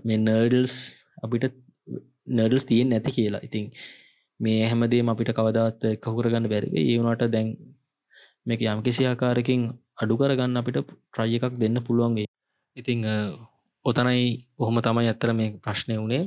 මේ 0.05 0.18
නර්ඩල්ස් 0.18 0.75
අපිට 1.23 1.44
නර්ඩල්ස් 2.29 2.64
තියෙන් 2.64 2.88
නැති 2.88 3.16
කියලා. 3.16 3.42
ඉතින් 3.42 3.64
මේ 4.40 4.61
හැමදේම 4.68 5.09
අපිට 5.09 5.31
කවදාත් 5.33 5.81
කහුරගන්න 6.03 6.51
බැරිවේ 6.53 6.85
ඒවුණට 6.85 7.25
දැන් 7.31 7.49
මේක 8.47 8.61
යම් 8.62 8.81
කිසි 8.83 9.03
ආකාරකින් 9.07 9.62
අඩු 10.03 10.14
කරගන්න 10.20 10.61
අපිට 10.61 10.79
ප්‍රජ 11.12 11.33
එකක් 11.38 11.55
දෙන්න 11.57 11.79
පුළුවන්ගේ 11.87 12.27
ඉතිං 12.77 13.01
ඔතනයි 13.85 14.25
ඔහොම 14.59 14.77
තමයි 14.79 15.09
ඇත්තර 15.09 15.31
මේ 15.33 15.51
ප්‍රශ්නය 15.59 15.94
වුණේ 15.97 16.25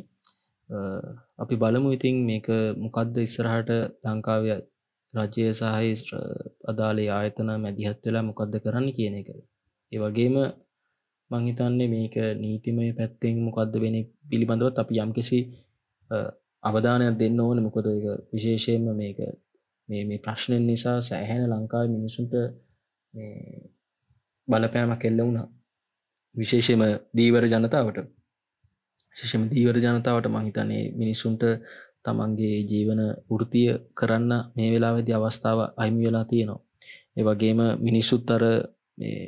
අපි 1.38 1.56
බලමු 1.56 1.90
ඉතින් 1.90 2.16
මේක 2.22 2.48
මොකක්ද 2.76 3.16
ඉස්සරහට 3.18 3.70
ලංකාවය 4.04 4.50
රජය 5.14 5.46
සහහි 5.52 5.92
අදාලේ 6.68 7.10
ආයතන 7.10 7.50
මැදිහත් 7.58 8.00
වෙලා 8.04 8.24
මොකක්ද 8.24 8.54
කරන්න 8.58 8.88
කියන 8.92 9.16
එක. 9.16 9.30
ඒ 9.92 10.00
වගේම 10.00 10.36
මංහිතන්නේ 11.32 11.88
මේක 11.88 12.16
නීතිමය 12.36 12.86
පැත්තෙන් 12.94 13.36
මොකක්ද 13.40 13.74
වෙන 13.76 13.96
පිළිබඳවත් 14.30 14.76
අපි 14.78 14.94
යම්කිසි 14.98 15.40
අවධානයක් 16.64 17.16
දෙන්න 17.16 17.40
ඕන. 17.40 17.58
මොකොද 17.64 17.86
එක 17.88 18.06
විශේෂයෙන්ම 18.32 18.86
මේක 18.94 19.18
මේ 19.90 20.04
මේ 20.04 20.20
ප්‍රශ්නයෙන් 20.20 20.64
නිසා 20.68 20.98
සෑහැන 21.02 21.44
ලංකාව 21.52 21.86
මිනිසුන්ට 21.88 22.34
බලපෑමක් 24.48 25.04
එල්ල 25.06 25.20
වුණා. 25.20 25.48
විශේෂම 26.36 26.82
දීවර 27.14 27.44
ජනතාවට. 27.46 27.98
ශිෂම 29.16 29.44
දීවර 29.50 29.78
ජනතාවට 29.78 30.28
මහිතනේ 30.30 30.84
මිනිස්සුන්ට 30.94 31.44
තමන්ගේ 32.04 32.58
ජීවන 32.64 33.02
වෘතිය 33.30 33.70
කරන්න 33.94 34.32
මේ 34.56 34.70
වෙලාවෙදි 34.74 35.12
අවස්ථාව 35.14 35.60
අයිමි 35.78 36.06
වෙලා 36.06 36.26
තියෙනවා. 36.26 36.60
ඒ 37.18 37.24
වගේම 37.24 37.60
මිනිස්සුත් 37.80 38.30
අර 38.30 38.44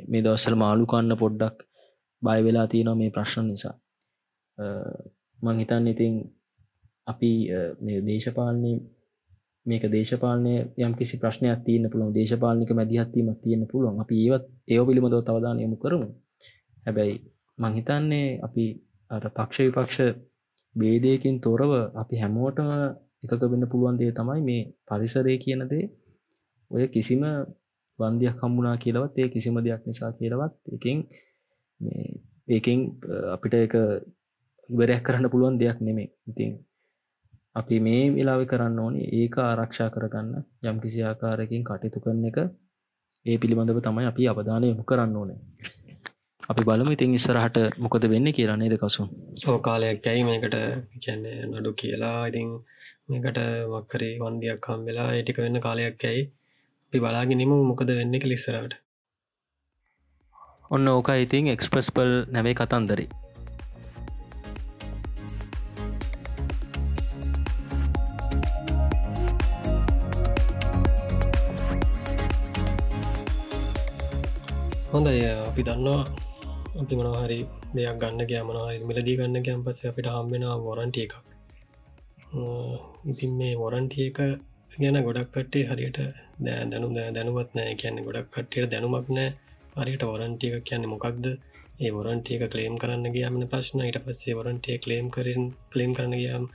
මේ 0.09 0.23
දවස්සල 0.23 0.55
මාළු 0.55 0.85
කන්න 0.85 1.17
පොඩ්ඩක් 1.17 1.57
බය 2.21 2.39
වෙලා 2.43 2.67
තියෙනවා 2.67 2.95
මේ 2.95 3.11
ප්‍රශ්න 3.11 3.45
නිසා. 3.47 3.75
මංහිතන් 5.39 5.85
ඉතින් 5.87 6.13
අපි 7.07 7.31
දේශපාලනය 8.07 8.73
මේක 9.65 9.83
දේශපාලනය 9.87 10.53
යම් 10.77 10.93
කිසි 10.93 11.15
ප්‍රශ්නයක් 11.17 11.59
තියන්න 11.65 11.89
පුළුවන් 11.91 12.13
දේශපාලනික 12.13 12.71
මැදිහත්වීමක් 12.71 13.39
තියෙන 13.43 13.63
පුළුවන් 13.67 14.01
අපි 14.01 14.15
ඒවත් 14.23 14.45
ඒෝ 14.67 14.85
පිළිබඳව 14.85 15.21
තවදානයමු 15.21 15.77
කරමු. 15.77 16.07
හැබැයි 16.85 17.15
මංහිතන්නේ 17.57 18.27
අපි 18.39 18.65
අර 19.11 19.23
පක්ෂ 19.29 19.59
විපක්ෂ 19.67 19.99
බේදයකින් 20.75 21.35
තොරව 21.39 21.71
අපි 21.93 22.15
හැමෝටම 22.15 22.69
එකක 23.23 23.43
වෙන්න 23.43 23.65
පුළුවන් 23.67 23.95
දේ 23.97 24.11
තමයි 24.11 24.41
මේ 24.41 24.61
පරිසරය 24.87 25.33
කියන 25.37 25.61
දේ. 25.65 25.85
ඔය 26.71 26.83
කිසිම 26.87 27.23
වන්දයක් 27.99 28.37
හම්බුනා 28.41 28.75
කියලවත් 28.77 29.15
ඒ 29.17 29.29
කිසිම 29.29 29.55
දෙයක් 29.57 29.83
නිසා 29.85 30.11
කියලවත් 30.13 30.53
එකින් 30.75 30.97
ඒකින් 32.47 32.79
අපිට 33.33 33.53
එක 33.57 33.75
ඉවරයක් 34.69 35.01
කරන්න 35.05 35.31
පුළුවන් 35.31 35.55
දෙයක් 35.57 35.77
නෙමේ 35.81 36.09
ඉතින් 36.29 36.51
අපි 37.55 37.75
මේ 37.79 38.03
වෙලාවෙ 38.15 38.45
කරන්න 38.45 38.79
ඕනි 38.79 39.01
ඒක 39.13 39.35
ආරක්ෂා 39.39 39.89
කරගන්න 39.89 40.33
යම් 40.63 40.77
කිසි 40.79 40.99
ආකාරයකින් 41.01 41.63
කටයුතු 41.63 41.99
කරන 41.99 42.25
එක. 42.29 42.37
ඒ 43.25 43.37
පිළිබඳව 43.37 43.79
තමයි 43.81 44.05
අපි 44.05 44.23
අවධානය 44.27 44.65
යොමු 44.67 44.83
කරන්න 44.83 45.15
ඕනේ. 45.15 45.39
අපි 46.49 46.63
බලමු 46.67 46.91
ඉතින් 46.95 47.11
ඉස්සරහට 47.13 47.57
මොකද 47.77 48.03
වෙන්න 48.11 48.27
කියලා 48.35 48.57
නේද 48.59 48.73
කසු 48.81 49.03
සෝ 49.41 49.57
කාලයක් 49.65 50.07
ඇයි 50.11 50.23
මේකට 50.27 50.55
කියන්නේ 51.03 51.45
නඩු 51.45 51.71
කියලා. 51.81 52.27
ඉතින් 52.29 52.47
මේකට 53.09 53.37
වක්කරේ 53.73 54.13
වන්දියක් 54.21 54.67
හම් 54.69 54.85
වෙලා 54.87 55.09
ඒටික 55.17 55.39
වෙන්න 55.43 55.59
කාලයක් 55.65 56.05
ඇයි 56.09 56.23
අපි 56.87 57.01
බලාගෙනීම 57.03 57.53
මොකද 57.69 57.91
වෙන්න 57.99 58.17
එක 58.17 58.25
ලිස්සරට 58.31 58.73
ඔන්න 60.71 60.91
ඕක 60.93 61.11
ඉතින් 61.25 61.49
එක්ස්ප්‍රස්පල් 61.53 62.13
නැවේ 62.33 62.55
කතන්දරේ. 62.59 63.09
හොඳ 74.91 75.07
අපි 75.11 75.67
දන්නවා 75.69 76.28
අපි 76.69 76.93
මොනහරි 76.97 77.39
දෙයක් 77.73 77.97
ගන්න 78.01 78.21
ගෑ 78.29 78.43
මනහරි 78.47 78.85
මිලදී 78.89 79.15
ගන්න 79.19 79.43
ගෑම් 79.45 79.61
පස 79.65 79.79
අපිට 79.89 80.07
හම්බෙන 80.07 80.43
වොරන්ටිය 80.65 81.05
එකක්. 81.07 81.15
ඉතින් 83.11 83.31
මේ 83.39 83.53
වොරන්ටිය 83.61 84.05
එක 84.09 84.19
ගැන 84.81 84.97
ගොඩක් 85.07 85.29
කට්ටේ 85.33 85.65
හරියට 85.69 85.97
දෑ 86.45 86.65
දැනු 86.71 86.87
දැනුවත් 87.15 87.49
නෑ. 87.57 87.73
කියන්නේ 87.81 88.05
ගොඩක් 88.07 88.27
කට්ටයට 88.33 88.69
දැනුමක් 88.73 89.07
නෑ. 89.17 89.29
හරියට 89.79 90.03
වොරන්ටිය 90.11 90.51
එක 90.57 90.63
කියන්නේ 90.69 90.91
මොකක්ද? 90.93 91.25
ඒ 91.83 91.91
වොරන්ටිය 91.97 92.37
එක 92.37 92.51
කලේම් 92.53 92.75
කරන්න 92.81 93.05
ගයාමන 93.15 93.49
ප්‍රශ්න. 93.51 93.81
ඊට 93.87 93.99
පස්සේ 94.05 94.37
වොරන්ටිය 94.39 94.77
කලේම් 94.83 95.09
කරින් 95.15 95.43
කලේම් 95.73 95.91
කරන්න 95.97 96.15
ගයාම් 96.21 96.45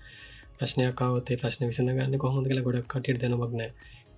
ප්‍රශ්නයකාවතේ 0.59 1.41
ප්‍රශ්න 1.41 1.67
විසඳ 1.71 1.91
ගන්න 1.99 2.23
කොහොඳ 2.23 2.47
කළ 2.49 2.63
ගොඩක් 2.69 2.89
කටට 2.93 3.21
දැනුමක් 3.23 3.55
නෑ. 3.61 3.71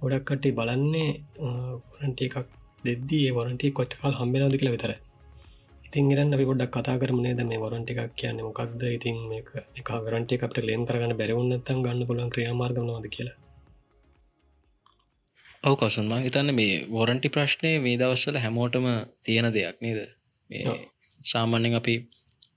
ගොඩක් 0.03 0.29
කට්ටි 0.29 0.57
බලන්නේ 0.59 1.11
වොරන්ටි 1.91 2.29
එකක් 2.29 2.37
දෙද්දී 2.85 3.27
වොරන්ටි 3.39 3.75
කොච්චකාල් 3.79 4.15
හම්බෙනද 4.21 4.61
කියලා 4.61 4.77
විතර 4.79 4.93
ඉතින් 5.97 6.11
ගරන්න 6.11 6.35
අපි 6.35 6.45
පොඩක් 6.45 6.75
කතා 6.75 6.95
කරමනේද 6.95 7.39
මේ 7.43 7.59
වොරන්ටි 7.59 7.93
එකක් 7.95 8.13
කියන්න 8.15 8.39
මොකක්ද? 8.39 8.83
ඉතින් 8.89 9.17
මේක 9.29 9.47
එක 9.75 9.89
ගරන්ටි 10.05 10.37
එකට 10.37 10.59
ලේම් 10.61 10.83
කරගන්න 10.85 11.17
බැරවුන්නත්තන් 11.17 11.79
ගන්න 11.81 12.03
පුලන් 12.05 12.29
ක්‍රියමාර්ගනවාද 12.29 13.07
කියලා? 13.09 13.37
ඔව 15.65 15.75
කසුන් 15.77 16.07
මං 16.07 16.21
හිතන්න 16.21 16.53
මේ 16.53 16.75
වොරන්ටි 16.89 17.29
ප්‍රශ්නය 17.29 17.71
මේ 17.79 17.97
දවස්සල 17.97 18.37
හැමෝටම 18.39 18.89
තියෙන 19.23 19.49
දෙයක් 19.51 19.81
නේද? 19.81 20.01
සාමාන්‍යෙන් 21.21 21.75
අපි 21.75 21.95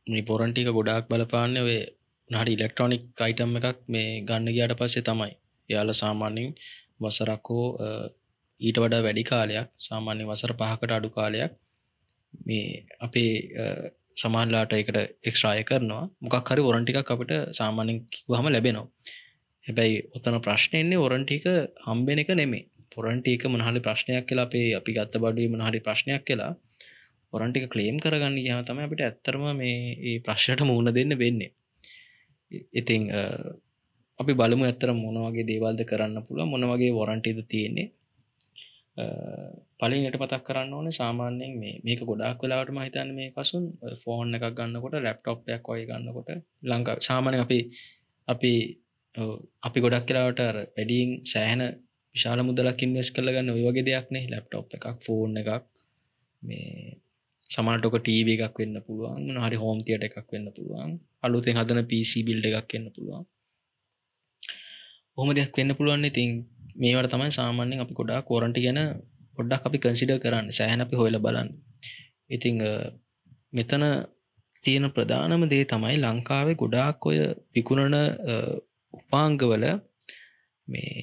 මේ 0.08 0.24
පොරන්ටික 0.24 0.68
ගොඩාක් 0.72 1.08
බලපාන්න 1.08 1.56
වේ 1.64 1.82
නහට 2.30 2.50
ඉලෙක්ට්‍රොනික් 2.50 3.04
අයිටම් 3.20 3.56
එකක් 3.58 3.80
මේ 3.88 4.10
ගන්න 4.24 4.52
ගයාට 4.52 4.76
පස්සේ 4.76 5.04
තමයි. 5.04 5.32
යාල 5.70 5.90
සාමාන්‍යින් 5.94 6.52
වසරක්කෝ 7.02 7.66
ඊට 8.62 8.78
වඩා 8.78 9.02
වැඩි 9.02 9.24
කාලයක් 9.24 9.68
සාමාන්‍ය 9.80 10.24
වසර 10.26 10.54
පහකට 10.60 10.92
අඩු 10.92 11.12
කාලයක් 11.12 11.52
මේ 12.46 12.86
අපේ 13.00 13.32
සමාන්ලාට 14.18 14.74
එකට 14.74 14.98
එක්ස්ට්‍රාය 15.24 15.64
කරනවා. 15.64 16.04
මොකක් 16.22 16.50
හරි 16.50 16.62
ඔරන්ටිකක් 16.62 17.12
අපිට 17.14 17.34
සාමාන්‍යෙන් 17.52 18.00
කිවහම 18.14 18.48
ලැබෙනවා. 18.48 18.88
හැබැයි 19.66 19.98
ඔතන 20.16 20.38
ප්‍රශ්නයන්නේ 20.46 21.04
ඔරන්ටික 21.08 21.46
හම්බෙන 21.88 22.22
එක 22.24 22.32
නෙමේ 22.34 22.66
පොරන්ටික 22.96 23.44
මනහලි 23.46 23.80
ප්‍රශ්නයක් 23.88 24.26
කියලා 24.30 24.48
අපේ 24.50 24.68
අපි 24.80 24.92
ගත්ත 24.98 25.22
බඩුව 25.24 25.54
මනහරි 25.54 25.80
ප්‍රශ්නයක් 25.88 26.24
කියලා 26.28 26.52
ඔරන්ටික 27.34 27.66
කලේම් 27.74 27.98
කරගන්න 28.04 28.36
යා 28.40 28.62
තම 28.64 28.80
අපිට 28.86 29.02
ඇත්තරම 29.02 29.44
මේ 29.54 29.78
ඒ 30.02 30.18
ප්‍රශ්නයට 30.20 30.62
මුහුණ 30.62 30.92
දෙන්න 30.94 31.14
වෙන්නේ. 31.22 31.52
ඉතිං 32.74 33.02
අපි 34.20 34.34
බලමු 34.34 34.64
ඇත්තර 34.66 34.92
මොනවගේ 34.96 35.48
දේවල්ද 35.52 35.82
කරන්න 35.90 36.26
පුළුව 36.28 36.48
මොනවගේ 36.54 36.92
වොරන්ටිද 36.92 37.40
තියෙන්නේ. 37.48 37.88
පලින්ට 39.80 40.16
පතක් 40.16 40.42
කරන්න 40.46 40.74
ඕන 40.74 40.88
සාමාන්‍යයෙන් 40.92 41.54
මේ 41.56 41.76
මේක 41.84 42.02
ගොඩක් 42.02 42.42
වෙලාට 42.42 42.72
මහිතන්න 42.72 43.12
මේ 43.14 43.30
පසුන් 43.32 43.66
ෆෝන් 44.02 44.36
එකක් 44.36 44.46
ගන්නකොට 44.52 44.96
ලැප්ටොප්යක් 45.00 45.70
ඔය 45.70 45.82
ගන්නකොට 45.86 46.30
ලංකා 46.64 46.98
සාමානය 47.02 47.38
අපි 47.40 47.60
අපි 48.28 48.54
අපි 49.64 49.78
ගොඩක් 49.80 50.08
කියලාවට 50.08 50.42
වැඩියෙන් 50.70 51.12
සෑහන 51.26 51.62
විශාල 52.16 52.42
මුදලකින් 52.44 52.96
වෙස් 52.96 53.10
කළ 53.12 53.30
ගන්න 53.30 53.50
ඔය 53.50 53.64
වගේ 53.66 53.86
දෙයක්නේ 53.86 54.26
ලැප්ටොප් 54.28 54.76
එකක් 54.76 54.88
ෆෝන් 55.06 55.38
එකක් 55.38 55.52
මේ 56.42 56.98
සමටක 57.50 57.96
ටීව 57.98 58.28
එකක් 58.30 58.58
වෙන්න 58.58 58.76
පුළුවන් 58.86 59.38
හරි 59.40 59.58
හෝම්තියට 59.58 60.08
එකක් 60.08 60.28
වෙන්න 60.30 60.50
පුළුවන් 60.52 60.92
අලුතෙන් 61.22 61.58
හදන 61.58 61.82
පිසි 61.86 62.20
බිල්ඩ 62.24 62.46
එකක් 62.50 62.74
වෙන්න 62.74 62.88
පුළුවන්. 62.90 63.24
හොම 65.18 65.30
දෙයක් 65.32 65.54
වෙන්න 65.54 65.76
පුළුවන් 65.76 66.06
ඉතින් 66.06 66.32
මේවට 66.80 67.12
තමයි 67.14 67.32
සාමාන්‍යෙන් 67.32 67.84
අපි 67.84 67.94
ගොඩා 67.94 68.22
කෝරන්ටි 68.22 68.66
ගැන 68.66 68.80
පොඩ්ඩක් 69.38 69.68
අපි 69.68 69.78
කන්සිඩ 69.78 70.14
කරන්න. 70.24 70.48
සෑහන 70.50 70.86
අපි 70.86 70.96
හොයල 70.96 71.18
බලන්න. 71.18 71.50
ඉතිං 72.30 72.58
මෙතන 73.54 73.84
තියෙන 74.66 74.86
ප්‍රධානම 74.92 75.44
දේ 75.50 75.64
තමයි 75.66 75.98
ලංකාවේ 75.98 76.60
ගොඩාක් 76.62 77.06
ඔය 77.06 77.18
විකුණන 77.56 77.96
උපාංගවල 78.94 79.66
මේ 80.68 80.94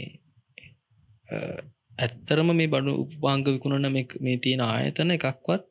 ඇත්තරම 1.98 2.48
මේ 2.52 2.68
බඩු 2.68 2.92
උපාංග 3.04 3.44
විකුණන 3.46 3.88
මේ 4.24 4.36
තියෙන 4.38 4.62
ආයතන 4.62 5.10
එකක්වත් 5.10 5.62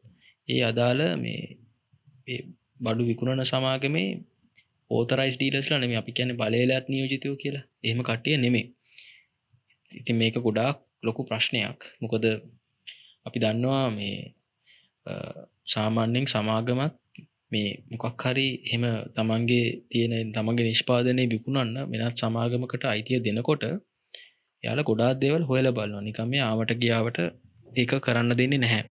ඒ 0.48 0.62
අදාළ 0.62 1.02
මේ 1.18 2.40
බඩු 2.80 3.04
විකුණන 3.10 3.46
සමාගමේ 3.46 4.10
ඕතරයිස් 4.92 5.38
ඩීලස්ලා 5.38 5.80
නෙම 5.80 5.94
අපි 6.02 6.12
කියන 6.18 6.32
බලලත් 6.40 6.86
නියෝජිතයෝ 6.90 7.36
කියලා. 7.36 7.66
එහෙම 7.84 8.02
කට්ටිය 8.04 8.38
නෙමේ 8.38 8.66
ඉතින් 9.92 10.16
මේක 10.22 10.36
ගොඩාක් 10.38 10.78
ලොකු 11.04 11.22
ප්‍රශ්නයක්. 11.24 11.80
මොකද 12.02 12.26
අපි 13.26 13.38
දන්නවා 13.40 13.86
මේ 13.92 14.18
සාමාන්‍යෙන් 15.68 16.26
සමාගමත් 16.26 16.94
මේ 17.52 17.70
මොකක් 17.92 18.24
හරි 18.24 18.48
එහෙම 18.66 18.84
තමන්ගේ 19.16 19.66
තියෙන 19.90 20.14
තමන්ගේ 20.34 20.68
නිෂ්පාදනය 20.70 21.24
විකුණන්න 21.34 21.78
වෙනත් 21.92 22.18
සමාගමකට 22.18 22.84
අයිතිය 22.86 23.20
දෙනකොට 23.20 23.64
යාල 24.64 24.80
ගොඩාත් 24.84 25.22
දේවල් 25.22 25.44
හොයල 25.44 25.68
බලන්න 25.72 26.06
නිකම 26.08 26.28
මේ 26.32 26.44
ආවට 26.44 26.72
ගියාවට 26.82 27.18
ඒක 27.74 27.92
කරන්න 28.06 28.38
දෙන්නේ 28.40 28.62
නැහැ. 28.64 28.84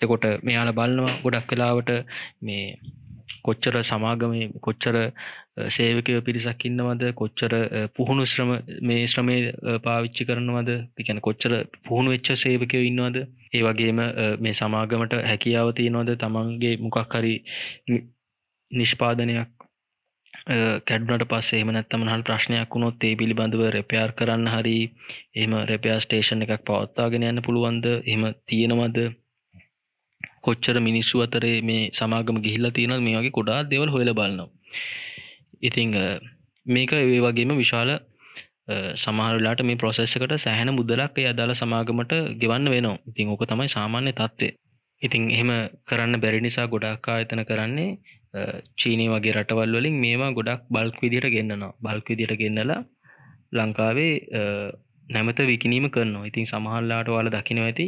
එකොට 0.00 0.24
මෙයාල 0.42 0.70
බලනවා 0.72 1.14
ගොඩක් 1.24 1.50
වෙලාවට 1.52 1.90
මේ 2.40 2.66
කොච්චර 3.42 3.78
සමාගම 3.82 4.34
කොච්චර 4.60 4.96
සේවකය 5.68 6.20
පිරිසක් 6.22 6.64
ඉන්නවද? 6.64 7.02
කොච්චර 7.14 7.52
පුහුණු 7.96 8.24
ශ්‍රම 8.24 8.50
මේ 8.82 9.06
ශ්‍රමය 9.06 9.36
පාවිච්චි 9.82 10.24
කරනවද? 10.24 10.70
පිකැන 10.96 11.20
කොච්චර 11.20 11.52
පුහුණු 11.84 12.10
වෙච්ච 12.10 12.32
සේවකය 12.36 12.82
ඉන්නවද? 12.82 13.16
ඒ 13.52 13.62
වගේම 13.62 14.00
මේ 14.40 14.54
සමාගමට 14.54 15.18
හැකියාව 15.24 15.74
තියෙනවද? 15.74 16.14
තමන්ගේ 16.18 16.76
මොකක් 16.78 17.14
හරි 17.14 17.34
නිෂ්පාදනයක් 18.70 19.62
කැඩ්නට 20.88 21.24
පස්සේ 21.28 21.60
එම 21.60 21.70
නැත්තම 21.70 22.04
හල් 22.04 22.22
ප්‍රශ්නයක් 22.22 22.74
වුණොත් 22.74 23.04
ඒ 23.04 23.14
පිළිබඳව 23.16 23.62
රැපයාර් 23.70 24.12
කරන්න 24.12 24.48
හරි 24.48 24.76
එම 25.36 25.52
රැපයා 25.68 25.98
ස්ටේෂන් 26.00 26.44
එකක් 26.44 26.64
පවත්තාගෙන 26.66 27.26
යන්න 27.28 27.42
පුළුවන්ද? 27.42 27.86
එම 28.06 28.22
තියෙනවද? 28.46 28.98
කොච්චර 30.44 30.76
මිනිස්සු 30.88 31.24
අතරේ 31.26 31.56
මේ 31.62 31.82
සමාගම 31.92 32.38
ගිහිල්ලා 32.44 32.76
තියෙන 32.76 33.02
මේ 33.06 33.16
වගේ 33.18 33.36
කොඩා 33.38 33.60
දෙවල් 33.70 33.90
හොල 33.94 34.12
බලනවා. 34.18 34.48
ඉතිං 35.60 35.90
මේක 36.66 36.92
ඒ 36.94 37.20
වගේම 37.20 37.52
විශාල 37.56 37.90
සමහරලාට 38.96 39.60
මේ 39.62 39.76
ප්‍රොසෙස්සකට 39.76 40.34
සෑහන 40.38 40.70
මුදලක් 40.78 41.18
ඒ 41.18 41.28
අදාළ 41.32 41.54
සමාගමට 41.54 42.12
ගෙවන්න 42.40 42.72
වෙනවා. 42.74 42.98
ඉතිං 43.10 43.28
ඕක 43.28 43.44
තමයි 43.50 43.68
සාමාන්‍ය 43.68 44.12
තත්ත්වය. 44.12 44.48
ඉතිං 45.02 45.22
එහෙම 45.30 45.50
කරන්න 45.88 46.20
බැරි 46.22 46.40
නිසා 46.46 46.66
ගොඩක් 46.74 47.08
ආයතන 47.08 47.42
කරන්නේ 47.48 47.90
චීනී 48.80 49.08
වගේ 49.14 49.34
රටවල් 49.36 49.74
වලින් 49.76 49.96
මේවා 50.04 50.30
ගොඩක් 50.38 50.62
බල්ක් 50.70 50.98
විදිට 51.02 51.26
ගෙන්න්නනවා 51.34 51.72
බල්ක් 51.84 52.06
විදිට 52.10 52.34
ගෙන්නලා 52.42 52.80
ලංකාවේ 53.52 54.14
නැමත 55.06 55.40
විකිනීම 55.50 55.86
කරනවා. 55.90 56.28
ඉතින් 56.30 56.46
සමහල්ලාට 56.46 57.08
වල 57.08 57.28
දකිනව 57.36 57.64
ඇති 57.64 57.86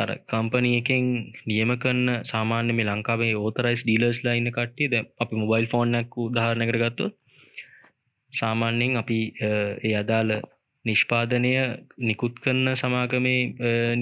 අර 0.00 0.10
කම්පනී 0.30 0.78
එකෙන් 0.80 1.06
නියම 1.50 1.70
කරන්න 1.82 2.08
සාමාන්‍ය 2.30 2.76
මේ 2.78 2.88
ලංකාවේ 2.88 3.32
ඕතරයිස් 3.38 3.82
ඩීලර්ස් 3.84 4.20
ලයින්න 4.26 4.50
කට්ටිය. 4.56 4.88
ද 4.92 4.94
අපි 5.22 5.34
මොබයිල් 5.42 5.66
ෆෝන්නක් 5.72 6.16
උදාහරණ 6.24 6.70
කරගත්තු 6.70 7.06
සාමාන්‍යයෙන් 8.32 9.00
අපි 9.02 9.18
ඒ 9.48 9.94
අදාළ 10.02 10.32
නිෂ්පාදනය 10.84 11.52
නිකුත් 12.00 12.34
කරන 12.42 12.66
සමාගමේ 12.74 13.40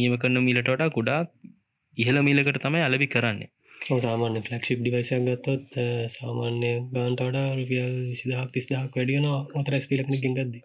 නියම 0.01 0.15
කරන 0.23 0.39
මිලට 0.49 0.73
වඩා 0.73 0.95
ගොඩාක් 0.97 1.29
ඉහළ 1.97 2.21
මිලකට 2.29 2.59
තමයි 2.65 2.87
අලබි 2.89 3.09
කරන්නේ. 3.09 3.51
සාමාන්‍ය 4.05 4.41
ෆලක්ෂිප් 4.47 4.79
ඩිවයිසයක් 4.81 5.23
ගත්තොත් 5.27 5.67
සාමාන්‍ය 6.15 6.73
ගාන්ට 6.95 7.21
වඩා 7.21 7.49
රුපියල් 7.59 7.93
විසිදහක් 8.11 8.51
තිස්දහක් 8.55 8.97
වැඩියන 8.97 9.29
ඔතරස් 9.61 9.87
පිලක්න 9.91 10.17
ගෙන්ගද 10.23 10.57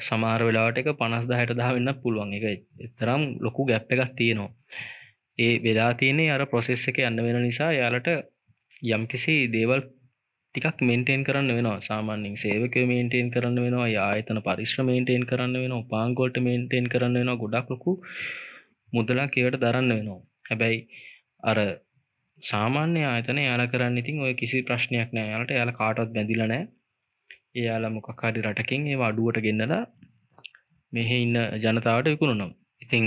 සමාර 0.00 0.40
වෙලාට 0.40 0.78
එක 0.78 0.90
පනස් 0.94 1.24
දහයට 1.26 1.54
දහ 1.54 1.70
වෙන්න 1.76 1.92
පුළුවන්. 2.02 2.34
එක 2.34 2.44
එතරම් 2.80 3.22
ලොකු 3.40 3.66
ගැප්ප 3.66 3.92
එකක් 3.94 4.12
තියෙනවා. 4.16 4.50
ඒ 5.38 5.54
වෙලා 5.60 5.92
තියනේ 5.94 6.30
අර 6.30 6.42
ප්‍රොසෙස් 6.46 6.82
එක 6.90 6.98
යන්න 7.00 7.24
වෙන 7.26 7.40
නිසා 7.42 7.70
යාලට 7.72 8.08
යම්කිසි 8.90 9.36
දේවල් 9.54 9.80
ටිකක් 10.54 10.80
මෙන්ටේන් 10.82 11.22
කරන්න 11.24 11.50
වෙනවා. 11.50 11.78
සාමාන්‍යින් 11.80 12.36
සේවක 12.36 12.76
මේන්ටේන් 12.84 13.28
කරන්න 13.30 13.60
වෙනවා 13.64 13.88
ආයතන 14.04 14.40
පරිශ්‍ර 14.42 14.80
මේන්ටේන් 14.82 15.24
කරන්න 15.24 15.56
වෙන 15.62 15.74
පාංගොල්ට 15.92 16.36
මේන්ටේන් 16.46 16.88
කරන්න 16.88 17.20
වෙන 17.20 17.30
ගොඩක් 17.42 17.70
ලොකු 17.72 17.92
මුදලා 18.92 19.28
කියවට 19.28 19.62
දරන්න 19.62 19.92
වෙනවා. 19.92 20.20
හැබැයි 20.48 20.80
අර 21.42 21.58
සාමාන්‍ය 22.42 23.00
ආයතන 23.04 23.40
යාල 23.40 23.64
කරන්න 23.68 24.00
ඉතින් 24.02 24.20
ඔය 24.20 24.34
කිසි 24.34 24.60
ප්‍රශ්නයක් 24.62 25.10
නෑ. 25.12 25.30
යාලට 25.32 25.56
යාල 25.58 25.72
කාටත් 25.72 26.12
බැඳිලනෑ 26.16 26.62
එයාල 27.54 27.84
මොකක්කාරි 27.90 28.42
රටකින් 28.42 28.82
ඒ 28.86 28.98
අඩුවට 29.02 29.38
ගෙන්නලා 29.46 29.82
මෙහෙ 30.92 31.16
ඉන්න 31.24 31.38
ජනතාවට 31.62 32.06
විකුණුනම් 32.06 32.52
ඉතිං 32.82 33.04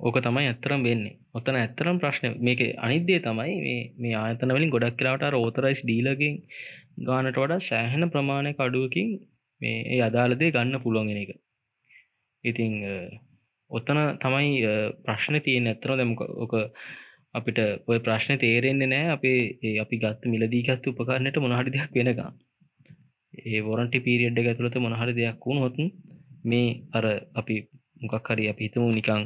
ඕක 0.00 0.16
තමයි 0.18 0.46
ඇත්තරම් 0.48 0.82
වෙන්නේ. 0.82 1.16
ඔත්තන 1.34 1.56
ඇත්තරම් 1.56 1.96
ප්‍රශ්න 2.02 2.36
මේක 2.40 2.60
අනිද්දේ 2.78 3.20
තමයි 3.20 3.54
මේ 3.98 4.14
ආයතන 4.16 4.54
වලින් 4.56 4.72
ගොඩක් 4.74 4.96
කියලාට 4.98 5.24
රෝතරයිස් 5.28 5.80
ඩීලකින් 5.82 6.36
ගානට 7.06 7.36
වඩා 7.36 7.60
සෑහෙන 7.60 8.10
ප්‍රමාණය 8.10 8.52
කඩුවකින් 8.52 9.08
මේ 9.60 9.78
ඒ 9.86 10.00
අදාළදේ 10.02 10.50
ගන්න 10.50 10.82
පුළුවන්ගෙන 10.84 11.22
එක. 11.22 11.30
ඉතිං 12.44 12.72
ඔත්තන 13.70 14.00
තමයි 14.18 14.50
ප්‍රශ්න 15.04 15.40
තියෙන 15.46 15.70
ඇත්තන 15.72 15.96
දැමක 15.96 16.22
ඕක 16.36 16.54
අපිට 17.34 17.58
ඔය 17.86 17.98
ප්‍රශ්න 18.00 18.40
තේරෙන්නේ 18.44 18.92
නෑ 18.92 19.10
අපේ 19.16 19.74
අපි 19.84 20.02
ගත්ත 20.04 20.32
මිලදීගත්ත 20.32 20.88
උපකාරණයට 20.88 21.42
මොනහරි 21.42 21.76
දෙයක් 21.76 21.92
වෙනකා 21.94 22.30
ඒ 23.46 23.60
වොරන්ටි 23.68 24.04
පීරියඩ් 24.06 24.40
එක 24.40 24.48
ඇතුළත 24.50 24.76
මොනහරි 24.84 25.12
දෙයක් 25.18 25.46
වුණු 25.46 25.60
හොතුන් 25.66 25.88
මේ 26.50 26.68
අර 26.96 27.04
අපි 27.40 27.56
මොකක් 28.02 28.28
හරි 28.28 28.44
අපි 28.52 28.62
හිතමු 28.66 28.88
නිකං 28.98 29.22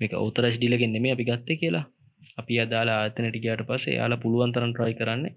මේක 0.00 0.12
ඔවතරස් 0.14 0.56
ඩිලගෙන් 0.58 0.92
නෙමේ 0.94 1.12
අපි 1.16 1.28
ගත්තේ 1.30 1.60
කියලා. 1.62 1.86
අපි 2.40 2.54
අදාලා 2.64 2.98
ආතනට 3.02 3.36
ගයාට 3.44 3.62
පස 3.68 3.84
යාලා 3.98 4.22
පුළුවන්තරන් 4.22 4.72
ට්‍රයි 4.72 4.94
කරන්නේ. 5.00 5.34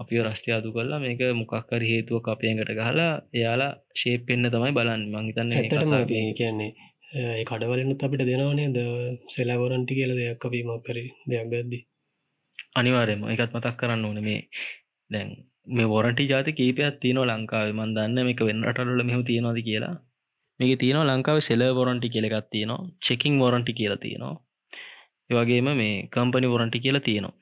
අපි 0.00 0.22
රස්්ටය 0.26 0.50
අදු 0.56 0.68
කරලා 0.74 1.00
මේක 1.04 1.20
මොකක්කර 1.40 1.82
හේතුව 1.90 2.28
අපයකට 2.32 2.70
ගහලා 2.78 3.12
එයාලා 3.38 3.72
ශේප් 4.00 4.20
පෙන්න්න 4.26 4.50
තමයි 4.54 4.72
බලන්න. 4.78 5.02
මංහිතන්න 5.12 5.54
ඇතටම 5.54 5.92
කියන්නේ 6.38 6.72
ඒ 7.14 7.42
කඩවලනුත් 7.48 8.04
අපිට 8.04 8.22
දෙනවනේ 8.28 8.68
ද 8.76 8.80
සෙලවරන්ටි 9.34 9.98
කියල 9.98 10.12
දෙයක් 10.18 10.46
අපීමක් 10.46 10.82
කරි 10.86 11.04
දෙයක් 11.30 11.46
ගද්දි. 11.52 11.78
අනිවාරයම 12.74 13.20
එකත් 13.32 13.52
මතක් 13.54 13.76
කරන්න 13.80 14.06
ඕන 14.06 14.18
මේ 14.26 14.40
දැන් 15.10 15.30
මේ 15.66 15.86
වොරටි 15.86 16.28
ජාති 16.28 16.52
කීපයක් 16.52 16.98
තියන 17.02 17.18
ලංකාව. 17.20 17.68
මන් 17.72 17.94
දන්න 17.96 18.26
මේක 18.28 18.40
වෙන්න 18.48 18.64
රටල 18.68 19.00
මෙහම 19.08 19.22
තියෙනවාද 19.24 19.58
කියලා. 19.68 19.94
මේක 20.60 20.78
තියෙනවා 20.78 21.08
ලංකාව 21.10 21.38
සෙල 21.40 21.62
වොරන්ටි 21.78 22.08
කියලගත් 22.08 22.50
තියෙනවා. 22.50 22.86
චෙකින් 23.06 23.34
වොරන්ටි 23.38 23.72
කියලා 23.72 24.02
තියෙනවා. 24.04 24.34
ඒවගේම 25.30 25.68
මේ 25.80 25.94
කම්පනි 26.14 26.52
වොරන්ටි 26.54 26.78
කියලා 26.84 27.06
තියෙනවා. 27.08 27.34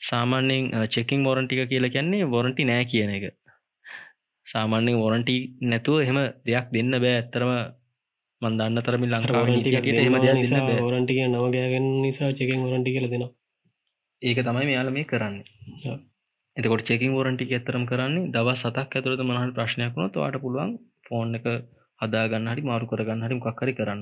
සාමාන්‍යෙන් 0.00 0.64
චෙකින් 0.94 1.24
වොරන්ටික 1.24 1.60
කියලා 1.68 1.94
කියන්නේ 1.94 2.30
වොරන්ටි 2.34 2.62
නෑ 2.64 2.84
කියන 2.84 3.10
එක. 3.10 3.24
සාමාන්‍යෙන් 4.46 5.00
වොරන්ටි 5.04 5.34
නැතුව 5.70 6.04
එහෙම 6.04 6.18
දෙයක් 6.46 6.66
දෙන්න 6.74 6.92
බෑ. 7.04 7.14
ඇත්තරම 7.16 7.50
මන්දන්න 8.42 8.84
තරමි 8.86 9.06
ලංකාව 9.06 9.48
වොරන්ටික 10.86 11.18
නවගෑගෙන් 11.26 11.86
නිසා 12.04 12.30
චෙකින් 12.32 12.62
වොරන්ටි 12.64 12.94
කියල 12.94 13.10
දෙනවා. 13.10 13.32
ඒක 14.22 14.38
තමයි 14.46 14.68
මෙයාල 14.68 14.90
මේ 14.90 15.08
කරන්න 15.10 15.36
එතකොට 16.58 16.82
චෙකින් 16.82 17.12
වොරන්ටි 17.12 17.44
ඇතරම් 17.48 17.84
කරන්නේ 17.86 18.30
දවස් 18.34 18.62
සතක් 18.62 18.96
ඇතුළට 18.96 19.22
මනහල් 19.22 19.52
ප්‍රශ්නයක් 19.54 19.92
වුණ 19.94 20.10
වාට 20.14 20.38
පුළුවන් 20.42 20.70
ෆෝන් 21.06 21.36
එක 21.38 21.44
හදාගන්න 22.00 22.48
හරි 22.48 22.62
මාරු 22.62 22.86
කරගන්න 22.86 23.26
හරි 23.26 23.34
මොක්කරි 23.36 23.74
කරන්න. 23.74 24.00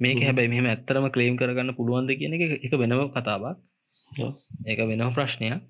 මේක 0.00 0.20
හැබැයි 0.20 0.52
මෙහම 0.52 0.66
ඇත්තරම 0.66 1.06
ක්ලේම් 1.14 1.34
කරගන්න 1.36 1.76
පුළුවන්ද 1.76 2.10
කියන 2.20 2.36
එක 2.36 2.64
එක 2.66 2.74
වෙනව 2.74 3.02
කතාවක්. 3.14 3.58
ඒක 4.66 4.80
වෙනව 4.90 5.10
ප්‍රශ්නයක්. 5.16 5.60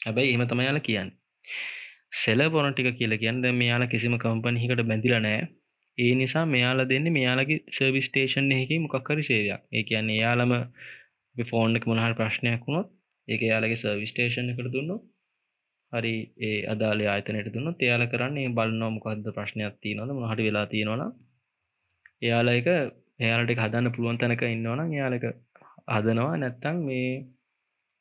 හැබැයි 0.00 0.36
එම 0.36 0.44
තමයියාල 0.44 0.80
කියන්න. 0.80 1.10
සෙල 2.14 2.40
පොන 2.50 2.68
ටික 2.70 2.88
කියල 2.98 3.12
කියන්න 3.18 3.44
මෙයාල 3.54 3.84
කිසිම 3.86 4.16
කම්පනහිකට 4.16 4.82
බැඳිල 4.82 5.16
නෑ 5.18 5.42
ඒ 5.98 6.14
නිසා 6.14 6.44
මෙයාල 6.46 6.80
දෙන්න 6.86 7.06
මෙයාලගේ 7.10 7.58
සර්විස් 7.70 8.08
ටේෂන් 8.08 8.48
එහකි 8.52 8.78
මොකක්කරි 8.78 9.22
සේවයක්. 9.22 9.60
ඒ 9.72 9.82
කියන්න 9.82 10.08
යාලම 10.14 10.52
ෆෝන්ක 11.36 11.84
මොනහල් 11.86 12.14
ප්‍රශ්නයක් 12.14 12.64
වුණොත් 12.66 12.88
ඒක 13.28 13.42
යාලගේ 13.42 13.82
සර්විස් 13.82 14.12
ටේෂන් 14.12 14.50
එකට 14.52 14.72
දුන්නොත් 14.74 15.04
හරි 15.92 16.14
ඒ 16.40 16.58
අදාල 16.66 17.00
ආතනයට 17.06 17.52
දුන්න 17.54 17.74
එයාල 17.78 18.04
කරන්නේ 18.08 18.48
බලන්නෝ 18.50 18.90
මොකක්ද 18.92 19.26
ප්‍රශ්නයක් 19.32 19.76
තියනොද 19.82 20.10
මහට 20.14 20.40
වෙලා 20.40 20.66
තියෙනවන 20.66 21.02
එයාල 22.22 22.48
එක 22.50 22.68
එයාලට 23.18 23.56
හදන්න 23.56 23.94
පුළුවන් 23.94 24.18
තැනක 24.18 24.42
ඉන්නවන 24.46 24.80
එයාලක 24.88 25.24
හදනවා. 25.88 26.36
නැත්තං 26.36 26.78
මේ 26.80 27.10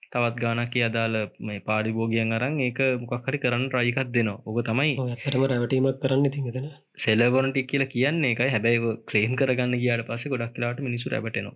තවත් 0.07 0.35
ගානක් 0.37 0.75
අදාල 0.81 1.15
මේ 1.41 1.59
පාඩිබෝගියන් 1.61 2.31
අරන් 2.31 2.57
ඒක 2.59 2.79
මොකක්හරි 3.01 3.37
කරන්න 3.37 3.65
රයිකත් 3.71 4.09
දෙනවා. 4.09 4.41
ඕක 4.45 4.59
තමයි 4.63 4.91
ඇතරම 5.05 5.45
රැවටීමක් 5.45 6.01
කරන්න 6.01 6.31
තිදෙන 6.31 6.67
සෙලවරටික් 6.97 7.69
කියලා 7.71 7.93
කියන්නේ 7.93 8.33
එකයි 8.33 8.49
හැබැයි 8.49 8.97
ක්ලේම් 9.09 9.33
කරගන්න 9.35 9.79
කියාට 9.81 10.07
පස්සේ 10.09 10.33
ගොඩක් 10.33 10.53
කියලාට 10.55 10.85
මිනිසු 10.87 11.13
රැබටනවා 11.13 11.55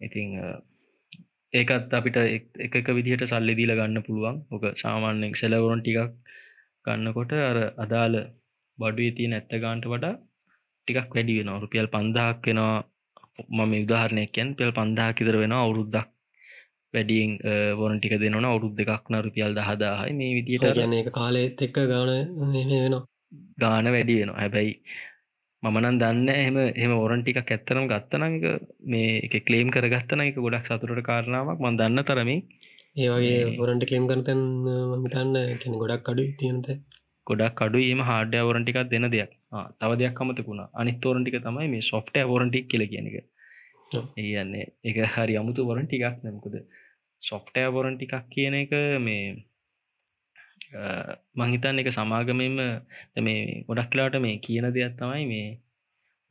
ඉතිං 0.00 0.28
ඒකත් 1.52 1.94
අපිට 1.98 2.16
එක 2.78 2.88
විදිහට 2.96 3.24
සල්ලි 3.30 3.54
දීල 3.58 3.72
ගන්න 3.78 4.04
පුළුවන්. 4.06 4.36
ඕක 4.52 4.64
සාමාන්‍යෙන් 4.82 5.38
සෙලවරොන් 5.40 5.80
ටිකක් 5.82 6.12
ගන්නකොට 6.84 7.32
අර 7.50 7.58
අදාළ 7.84 8.16
බඩුවේ 8.78 9.16
තියෙන 9.16 9.36
ඇත්ත 9.36 9.52
ගාන්ට 9.64 9.84
වඩා 9.92 10.14
ටිකක් 10.88 11.10
වැඩි 11.16 11.38
වෙන 11.38 11.50
රුපියල් 11.64 11.88
පන්දහක් 11.94 12.46
වෙනවා. 12.46 12.78
මම 13.48 13.72
උදාහරණයකැන් 13.84 14.48
පෙල් 14.58 14.72
පන්දා 14.78 15.10
කිදර 15.18 15.36
වෙන 15.42 15.52
අවුරුද්දක් 15.56 16.08
වැඩියෙන් 16.94 17.32
වොරන් 17.78 17.98
ටික 17.98 18.14
දෙනවන 18.22 18.48
අවුරුද් 18.50 18.74
දෙකක් 18.78 19.04
න 19.10 19.14
රුපියල් 19.26 19.52
දහදාහයි. 19.58 20.12
මේ 20.20 20.32
විදිට 20.36 20.66
ගන 20.78 20.96
එක 21.00 21.10
කාලෙත් 21.18 21.62
එක්ක 21.66 21.76
ගාන 21.92 22.10
වෙනවා. 22.10 23.02
ගාන 23.62 23.86
වැඩි 23.94 24.18
වෙනවා. 24.20 24.40
හැබැයි 24.42 24.72
මමනන් 25.62 25.96
දන්න 26.00 26.28
එහම 26.32 26.56
එහම 26.74 26.92
ඔරන් 26.96 27.22
ටික 27.22 27.38
ඇත්තරම් 27.42 27.86
ගත්තනක 27.92 28.44
මේ 28.86 29.14
එක 29.26 29.34
කලේම් 29.46 29.70
කරගත්තන 29.74 30.20
එක 30.24 30.36
ගොඩක් 30.38 30.68
සතුරට 30.68 31.00
කාරණාවක්. 31.04 31.58
මන් 31.58 31.78
දන්න 31.80 32.04
තරමි 32.04 32.36
ඒවගේ 32.96 33.56
බොරන්ට 33.56 33.84
කලේම් 33.90 34.06
කරතන් 34.10 34.40
මිතන්න 35.02 35.34
කෙන 35.62 35.74
ගොඩක් 35.82 36.10
අඩු 36.12 36.24
තියනත 36.40 36.68
ගොඩක් 37.26 37.56
කඩු 37.60 37.78
ඒම 37.80 38.02
හාඩය 38.02 38.42
වරන්ටිකක් 38.42 38.78
දෙන 38.92 39.08
දෙයක්. 39.08 39.32
තව 39.80 39.90
දෙයක් 40.00 40.14
කමතකුණ 40.14 40.62
අනිත් 40.74 41.04
ෝරන්ටික 41.04 41.38
තමයි 41.42 41.68
මේ 41.68 41.88
සොෆ්ටය 41.90 42.24
වරන්ටික් 42.24 42.70
කියල 42.70 42.84
කියන 42.92 43.10
එක. 43.10 43.26
ඒයන්නේ 44.18 44.66
එක 44.84 44.96
හරි 45.14 45.34
අමුතු 45.40 45.66
වරන්ටිකක් 45.68 46.22
නැමකුද 46.24 46.56
සොෆ්ටය 47.22 47.66
වරන්ටිකක් 47.76 48.14
කියන 48.30 48.54
එක 48.54 48.72
මේ 49.00 49.22
මංහිතන් 51.34 51.80
එක 51.80 51.88
සමාගමෙන්ම 51.90 52.58
මේ 53.20 53.64
ගොඩක් 53.68 53.90
කලාට 53.92 54.14
මේ 54.20 54.36
කියන 54.38 54.66
දෙයක් 54.74 54.94
තමයි 54.98 55.24
මේ 55.26 55.48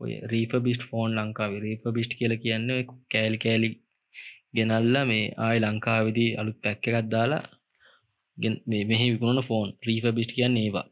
ඔය 0.02 0.12
රීප 0.32 0.52
බිස්ට 0.66 0.84
ෆෝන් 0.90 1.12
ලංකාවේ. 1.18 1.62
රීප 1.62 1.84
බිස්ට් 1.96 2.14
කියල 2.20 2.34
කියන්න 2.44 2.70
කෑලි 3.12 3.38
කෑලි 3.44 3.70
ගෙනල්ල 4.56 4.96
මේ 5.12 5.34
ආය 5.46 5.58
ලංකාවිදි 5.64 6.26
අලුත් 6.40 6.58
පැක්ක 6.64 6.90
එකත් 6.90 7.10
දාලා 7.14 7.44
මෙහි 8.90 9.08
විකුණන 9.14 9.48
ෆෝන් 9.50 9.70
රීප 9.88 10.06
බිස්ට් 10.18 10.36
කියන්න 10.38 10.58
ඒවා. 10.58 10.86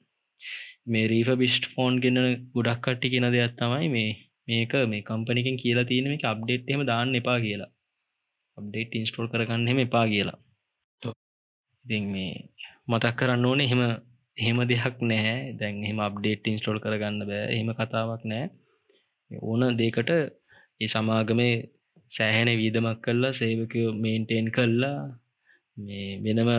මේ 0.88 1.06
රීප 1.08 1.30
බිස්ට් 1.42 1.66
ෆෝන් 1.74 1.94
ගෙන 2.04 2.18
ගොඩක් 2.56 2.82
කට්ටි 2.84 3.12
කියෙන 3.14 3.30
දෙයක් 3.36 3.54
තමයි 3.60 3.88
මේ 3.96 4.12
මේක 4.48 4.74
මේ 4.92 5.06
කම්පනිකින් 5.10 5.62
කියලා 5.62 5.90
තියෙන 5.90 6.12
එක 6.16 6.26
අප්ඩේට් 6.32 6.74
එම 6.74 6.82
දාන්න 6.92 7.20
එපා 7.22 7.38
කියලා. 7.46 7.72
අප්ඩේට් 8.58 8.98
ඉන්ස්ටෝල් 9.00 9.32
කරගන්න 9.32 9.72
එම 9.72 9.80
එපා 9.86 10.06
කියලා. 10.14 10.40
ඉතින් 11.86 12.06
මේ 12.14 12.34
මතක් 12.88 13.16
කරන්න 13.18 13.46
ඕනේ 13.46 13.68
එහෙම 13.68 13.82
එහෙම 14.38 14.58
දෙයක් 14.66 14.96
නැහැ. 15.04 15.38
දැන් 15.54 15.76
එහෙම 15.80 16.00
අප්ඩේට් 16.00 16.48
ඉන්ස්ටෝල් 16.48 16.80
කරගන්න 16.80 17.22
බෑ. 17.24 17.46
එහෙම 17.50 17.70
කතාවක් 17.74 18.24
නෑ 18.26 18.46
ඕන 19.32 19.62
දෙකට 19.78 20.10
ඒ 20.12 20.88
සමාගමේ 20.88 21.54
සෑහෙන 22.12 22.50
වීදමක් 22.54 23.00
කල්ලා 23.02 23.34
සේවකයෝ 23.34 23.92
මේන්ටේන් 23.96 24.48
කල්ලා 24.52 24.98
මේ 25.78 26.20
වෙනම 26.20 26.52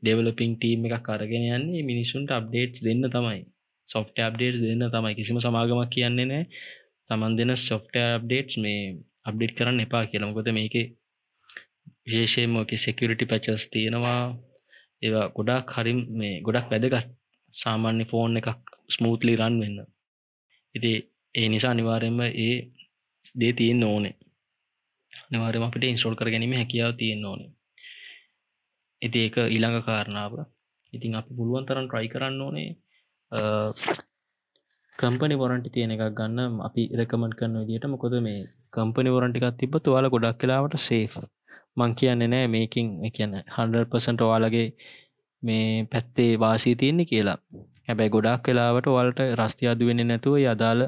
ඩෙවලපිං 0.00 0.52
ටීම් 0.54 0.86
එකක් 0.88 1.08
අරගෙන 1.08 1.44
යන්නේ 1.48 1.82
මිනිසුන්ට 1.82 2.30
අප්ඩේට්ස් 2.30 2.80
දෙන්න 2.80 3.04
තමයි. 3.08 3.40
සොෆ්ට 3.88 4.16
අප්ඩේට් 4.20 4.62
දෙන්න 4.62 4.84
තමයි. 4.86 5.12
කිසිම 5.18 5.38
සමාගමක් 5.38 5.92
කියන්නේ 5.94 6.26
නෑ 6.26 6.44
තමන් 7.10 7.36
දෙන 7.38 7.52
සොෆ්ට 7.58 7.94
අප්ඩේට්ස් 8.08 8.56
මේ 8.58 8.80
අප්ඩේට් 9.24 9.56
කරන්න 9.56 9.84
එපා 9.86 10.04
කියලමකොද 10.10 10.48
මේක 10.52 10.76
විශේෂයමක 12.04 12.70
සෙකරිටි 12.78 13.26
පැචස් 13.26 13.64
තියෙනවා. 13.72 14.22
ඒවා 15.02 15.26
ගොඩක් 15.36 15.74
හරි 15.76 15.92
මේ 16.20 16.34
ගොඩක් 16.46 16.66
වැදගත්. 16.72 17.08
සාමාන්‍ය 17.54 18.04
ෆෝන් 18.10 18.38
එකක් 18.40 18.48
ස්මූත්ලි 18.94 19.32
රන් 19.40 19.56
වෙන්න. 19.62 19.78
ඉති 20.74 20.92
ඒ 21.34 21.48
නිසා 21.48 21.72
අනිවාරෙන්ම 21.74 22.20
ඒ 22.44 22.54
දේ 23.34 23.52
තියෙන් 23.52 23.84
ඕනේ. 23.84 24.14
නිවාරම 25.32 25.66
අපිට 25.66 25.84
ඉන්ස්ටෝල් 25.84 26.16
කර 26.18 26.30
ගැනීම 26.32 26.54
හැකියාව 26.60 26.92
තියෙන්න්න 27.00 27.28
ඕනේ. 27.30 27.50
ඇති 29.02 29.18
ඒක 29.24 29.36
ඊළඟ 29.44 29.78
කාරණාව. 29.88 30.32
ඉතින් 30.92 31.18
අපි 31.20 31.36
පුළුවන් 31.38 31.66
තරන් 31.68 31.86
ට්‍රයි 31.88 32.12
කරන්න 32.14 32.42
ඕනේ. 32.46 32.70
කම්පනි 34.98 35.36
වරන්ටි 35.40 35.74
තියෙන 35.74 35.94
එකක් 35.94 36.04
ගන්න. 36.18 36.58
අපි 36.68 36.82
රකමන් 36.98 37.32
කරන්න 37.38 37.60
විදිට 37.62 37.86
මොකොද 37.94 38.16
මේ 38.26 38.40
කම්පනි 38.74 39.14
වරන්ටිකත් 39.16 39.56
තිබ 39.60 39.74
තුවාල 39.84 40.12
ගොඩක් 40.14 40.38
කලාවට 40.40 40.76
සේෆ් 40.88 41.14
මං 41.76 41.94
කියන්න 41.94 42.24
නෑ 42.26 42.46
මේකින් 42.48 42.88
කියන්න 43.10 43.34
100% 43.50 44.26
ඔයාලගේ 44.26 44.66
මේ 45.42 45.86
පැත්තේ 45.86 46.30
වාසී 46.38 46.74
තියෙන්නේ 46.76 47.04
කියලා. 47.04 47.38
හැබැයි 47.88 48.10
ගොඩක් 48.10 48.42
කලාවට 48.44 48.88
වලට 48.88 49.20
රස්ති 49.34 49.68
අදුවෙන්නේ 49.68 50.04
නැතුව 50.04 50.36
යදාල 50.42 50.80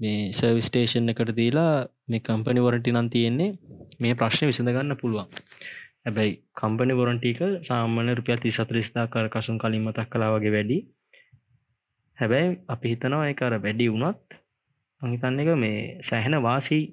මේ 0.00 0.32
සර්විස්ටේෂන් 0.32 1.12
එකට 1.12 1.34
දීලා 1.36 1.72
මේ 2.08 2.20
කම්පනි 2.20 2.60
වරටි 2.60 2.92
නම් 2.92 3.08
තියෙන්නේ 3.08 3.50
මේ 4.00 4.14
ප්‍රශ්න 4.14 4.50
විසඳගන්න 4.50 4.96
පුළුවන්. 4.96 5.26
හැබැයි 6.04 6.34
කම්පනි 6.56 6.94
වොරන්ටික 6.94 7.40
සාමාන්‍ය 7.62 8.14
රුපියල් 8.14 8.38
තිසතරිස්ථා 8.38 9.06
කර 9.08 9.28
කසුන් 9.28 9.58
කලින් 9.58 9.82
මතක් 9.82 10.08
කලා 10.10 10.30
වගේ 10.34 10.52
වැඩි. 10.52 10.78
හැබැයි 12.18 12.58
අපි 12.68 12.86
හිතනවා 12.88 13.24
එකර 13.28 13.54
වැඩි 13.58 13.90
වුණත් 13.90 14.38
අහිතන්න 15.02 15.40
එක 15.40 15.50
මේ 15.56 15.78
සැහෙන 16.02 16.36
වාසී 16.42 16.84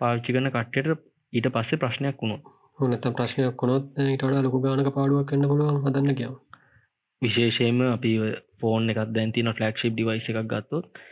පාච්චි 0.00 0.34
කන 0.34 0.50
කට්ටට 0.50 1.11
ඊට 1.32 1.48
පස්සේ 1.50 1.78
ප්‍රශ්නයක් 1.78 2.16
වුණු 2.18 2.36
හනත 2.78 3.12
ප්‍රශ්නයක් 3.14 3.54
කොනොත් 3.56 3.84
ඉටඩ 4.06 4.40
ලොකු 4.40 4.58
ගානක 4.60 4.88
පාඩුවක් 4.92 5.28
කන්න 5.28 5.50
පුළුවන් 5.50 5.82
හදන්න 5.82 6.18
කියාව 6.18 6.36
විශේෂයම 7.22 7.82
අපි 7.86 8.12
ෆෝන් 8.58 8.90
එකක් 8.90 9.00
දැන්තින 9.10 9.50
ෆලක්ෂිප් 9.52 9.92
ඩිවයිස 9.94 10.28
එකක් 10.30 10.40
ගත්තොත් 10.46 11.02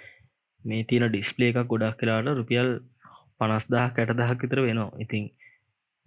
මේ 0.65 0.85
තියෙන 0.85 1.07
ඩිස්පලේ 1.07 1.51
එකක් 1.53 1.69
ගොඩක් 1.69 1.97
කලාට 1.99 2.33
රුපියල් 2.33 2.69
පනස්දා 3.39 3.87
කැට 3.91 4.13
දහක් 4.13 4.41
විතර 4.41 4.61
වෙනවා. 4.61 4.91
ඉතින් 4.99 5.25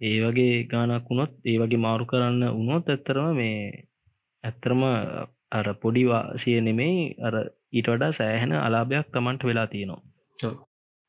ඒ 0.00 0.16
වගේ 0.22 0.54
ගානක් 0.66 1.08
වුණොත් 1.08 1.32
ඒ 1.44 1.56
වගේ 1.56 1.84
මාරු 1.86 2.04
කරන්න 2.06 2.42
වුණොත් 2.50 2.84
ඇත්තරම 2.88 3.26
මේ 3.34 3.58
ඇත්තරම 4.44 4.82
අර 5.52 5.66
පොඩිවාසිය 5.82 6.56
නෙමෙයි 6.60 7.00
අර 7.20 7.34
ඊට 7.72 7.88
වඩා 7.88 8.12
සෑහෙන 8.12 8.52
අලාභයක් 8.58 9.06
තමන්ට 9.12 9.42
වෙලා 9.44 9.66
තියෙනවා. 9.66 10.54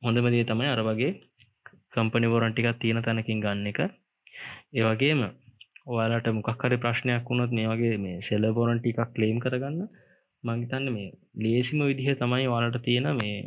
හොඳමදේ 0.01 0.45
තමයි 0.45 0.68
අර 0.68 0.82
වගේ 0.84 1.14
කම්පනි 1.96 2.28
වොරන්ටිකක් 2.34 2.70
තියෙන 2.82 3.02
තැනකින් 3.06 3.43
ගන්න 3.43 3.68
එක. 3.72 3.80
ඒවගේම 4.74 5.22
ඔයාලට 5.88 6.28
මොකක්හරි 6.38 6.78
ප්‍රශ්නයක් 6.84 7.30
වුණොත් 7.30 7.52
මේ 7.58 7.68
වගේ 7.72 7.98
මේ 8.06 8.18
සෙල්ල 8.28 8.46
පොරන්ටි 8.58 8.93
එකක් 8.93 9.20
ලේම් 9.22 9.38
කරගන්න. 9.43 9.82
මංහිතන්න 10.43 10.88
මේ 10.96 11.10
ලේසිම 11.43 11.80
විදිහ 11.89 12.16
තමයි 12.16 12.48
වාලට 12.48 12.80
තියෙන 12.88 13.10
මේ 13.20 13.38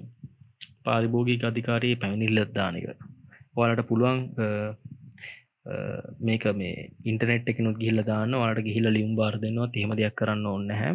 පාරිභෝගික 0.85 1.49
අධිකාරයේ 1.51 2.01
පැමිණිල්ලත් 2.03 2.53
දානක 2.55 2.87
ඔයාලට 3.57 3.89
පුළුවන් 3.91 4.21
මේක 6.21 6.45
මේ 6.61 6.77
ඉන්ටනෙට් 7.05 7.51
එකනුත් 7.53 7.77
ගිහිල්ල 7.81 8.03
දාන්න. 8.11 8.33
වාට 8.35 8.61
ගිහිල 8.67 8.87
ලියුම් 8.97 9.13
බාර 9.21 9.35
දෙන්නවා 9.43 9.71
එහෙම 9.75 9.93
දෙයක් 9.99 10.15
කරන්න 10.19 10.51
ඕන්න 10.53 10.71
හැ 10.81 10.93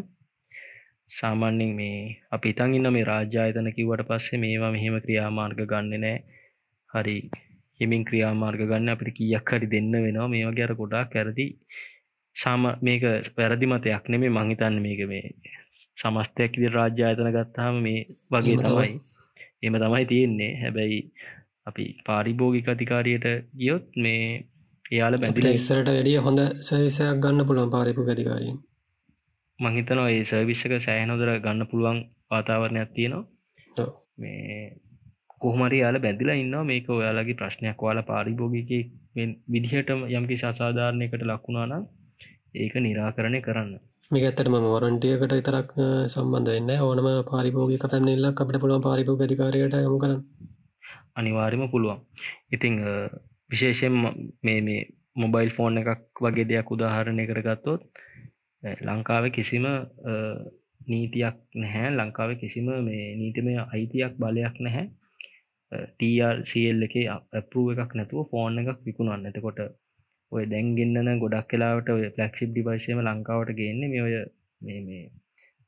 සාමාන්‍යෙන් 1.11 1.71
මේ 1.79 1.97
අපි 2.35 2.53
ඉතන් 2.53 2.75
ඉන්න 2.77 2.89
මේ 2.95 3.09
රාජ්‍යායතන 3.09 3.69
කිවට 3.75 4.03
පස්සේ 4.09 4.41
මේවා 4.43 4.71
මෙහෙම 4.75 4.95
ක්‍රියාමාර්ග 5.03 5.59
ගන්න 5.71 6.03
නෑ 6.03 6.15
හරි 6.93 7.17
හිමින් 7.79 8.05
ක්‍රියාමාර්ග 8.05 8.61
ගන්න 8.63 8.93
අපිට 8.93 9.15
කියක් 9.17 9.51
හරි 9.51 9.67
දෙන්න 9.67 9.91
වෙනවා. 9.97 10.27
මේවා 10.27 10.57
ගැර 10.59 10.73
ගොඩා 10.75 11.03
කැරදි 11.07 11.45
සාම 12.35 12.63
මේක 12.81 13.03
පැරදි 13.37 13.65
මතයක් 13.67 14.09
නෙමේ 14.09 14.35
මංහිතන්න 14.37 14.81
මේක 14.81 15.01
මේ 15.07 15.25
සමස්තයක් 15.97 16.59
ඉදි 16.59 16.69
රාජ්‍යායතන 16.69 17.31
ගත්තාම 17.31 17.81
මේ 17.81 17.99
වගේ 18.31 18.57
තමයි. 18.59 18.91
එම 19.63 19.75
තමයි 19.75 20.05
තියෙන්නේ. 20.05 20.51
හැබැයි 20.57 20.99
අපි 21.65 21.85
පාරිභෝගික 22.07 22.67
අධිකාරයට 22.67 23.27
ගියොත් 23.57 23.87
මේ 23.97 24.23
එයාල 24.91 25.17
බැඳිල 25.17 25.49
ඉස්සරට 25.51 25.89
වැඩිය 25.89 26.19
හොඳ 26.19 26.41
සවිසයක් 26.61 27.19
ගන්න 27.23 27.47
පුළුවන් 27.47 27.73
පාරිපු 27.75 28.05
ගතිකාරීන් 28.05 28.57
මහිතනවා 29.59 30.09
ඒ 30.09 30.23
සර්විශ්ක 30.25 30.73
සෑහනොදර 30.79 31.29
ගන්න 31.39 31.69
පුළුවන් 31.71 31.99
වාතාවරණයක් 32.31 32.89
තියෙනවා. 32.95 33.87
මේ 34.17 34.75
කොහමරි 35.43 35.79
යාල 35.83 35.97
බැඳිලා 36.03 36.37
ඉන්න 36.41 36.55
මේක 36.69 36.87
ඔයාලගේ 36.97 37.39
ප්‍රශ්නයක්. 37.39 37.79
වාල 37.85 37.99
පාරිභෝගික 38.11 38.71
විදිහටම 39.53 39.99
යම්කි 40.17 40.37
සාධාරණයකට 40.43 41.25
ලක්ුණානම් 41.29 41.83
ඒක 42.55 42.73
නිරාකරණය 42.85 43.41
කරන්න. 43.47 43.73
මේ 44.11 44.23
ඇත්තටම 44.27 44.55
වරන්ටියකට 44.65 45.35
විතරක් 45.37 45.69
සම්බන්ධ 46.13 46.51
වෙන්න 46.55 46.71
ඕනම 46.87 47.07
පාරිභෝගි 47.31 47.77
කතන්නල්ල 47.83 48.27
අපට 48.31 48.57
පුළුවන් 48.63 48.87
පාරිභෝග 48.87 49.23
අධිකාරයට 49.25 49.77
යමු 49.81 49.99
කරන්න. 50.03 50.21
අනිවාර්යම 51.19 51.63
පුළුවන්. 51.73 51.99
ඉතිං 52.55 52.75
විශේෂයෙන් 53.51 53.95
මේ 54.45 54.59
මේ 54.67 54.81
මොබයිල් 55.21 55.51
ෆෝන් 55.57 55.77
එකක් 55.81 56.23
වගේ 56.25 56.49
දෙයක් 56.51 56.73
උදාහරණය 56.75 57.25
කරගත්තොත් 57.29 57.81
ලංකාව 58.87 59.25
කිසිම 59.35 59.65
නීතියක් 60.91 61.37
නැහැ. 61.61 61.89
ලංකාව 61.99 62.31
කිසිම 62.41 62.67
මේ 62.87 63.05
නීතිමය 63.21 63.53
අයිතියක් 63.65 64.13
බලයක් 64.21 64.57
නැහැ 64.65 64.85
TRCL 65.99 66.85
එක 66.87 66.95
අපපරුව 67.15 67.67
එකක් 67.75 67.93
නැතුව 67.99 68.29
ෆෝන් 68.31 68.61
එකක් 68.61 68.79
විකුණන්න. 68.87 69.29
එතකොට 69.29 69.59
ඔය 70.31 70.43
දැන්ගෙන්න්න 70.51 71.21
ගොඩක් 71.23 71.49
කලාවට 71.51 71.93
ඔය 71.95 72.05
පලක්ෂිප් 72.15 72.49
ඩිවයිසම 72.51 72.99
ලංකාවට 73.01 73.53
ගන්නේ 73.59 73.91
මේ 73.93 74.03
ඔය 74.07 74.15
මේ 74.61 75.03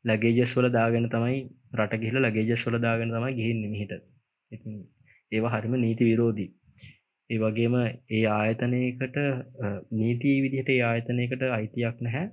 ලගේජස් 0.05 0.51
වල 0.57 0.67
දාගෙන 0.71 1.07
තමයි 1.13 1.39
රට 1.77 2.01
ගිහිල 2.01 2.19
ලගේජස් 2.21 2.65
වල 2.67 2.77
දාගෙන 2.85 3.13
තමයි 3.15 3.33
ගිහින්න 3.39 3.63
මිහිට. 3.71 3.93
ඒවා 5.31 5.53
හරිම 5.55 5.75
නීති 5.77 6.09
විරෝධී. 6.09 6.51
ඒ 7.29 7.39
වගේම 7.43 7.75
ඒ 7.79 8.23
ආයතනයකට 8.33 9.17
නීතිී 9.99 10.41
විදිහට 10.45 10.69
ඒ 10.69 10.81
ආයතනයකට 10.89 11.45
අයිතියක් 11.49 11.97
නැහැ. 12.07 12.25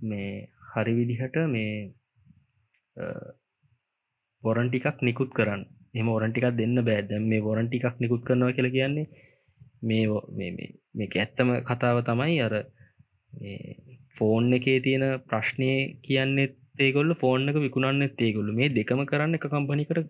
මේ 0.00 0.30
හරි 0.70 0.94
විදිහට 0.98 1.36
මේ 1.48 1.72
පොරන්ටිකක් 4.42 5.02
නිකුත් 5.02 5.30
කරන්න. 5.36 5.64
එම 5.94 6.08
ඔරන්ටිකක් 6.08 6.48
දෙන්න 6.56 6.76
බෑද 6.82 7.14
මේ 7.24 7.42
වොරන්ටිකක් 7.42 8.00
නිකුත් 8.00 8.26
කරනවා 8.26 8.56
කියල 8.56 8.68
කියන්නේ 8.70 9.06
මේ 9.82 10.50
මේක 10.94 11.16
ඇත්තම 11.16 11.50
කතාව 11.62 11.98
තමයි 12.08 12.36
අර 12.40 12.54
ෆෝන් 14.16 14.52
එකේ 14.52 14.78
තියෙන 14.80 15.04
ප්‍රශ්නය 15.28 15.70
කියන්නේ 16.02 16.48
ඒගොල්ල 16.78 17.14
ෆෝන් 17.14 17.48
එක 17.48 17.56
විකුණන්න 17.58 18.06
ඒගොල්ල. 18.20 18.50
මේ 18.52 18.68
දෙකම 18.70 19.02
කරන්න 19.10 19.36
එක 19.36 19.46
කම්පනිකට 19.46 20.00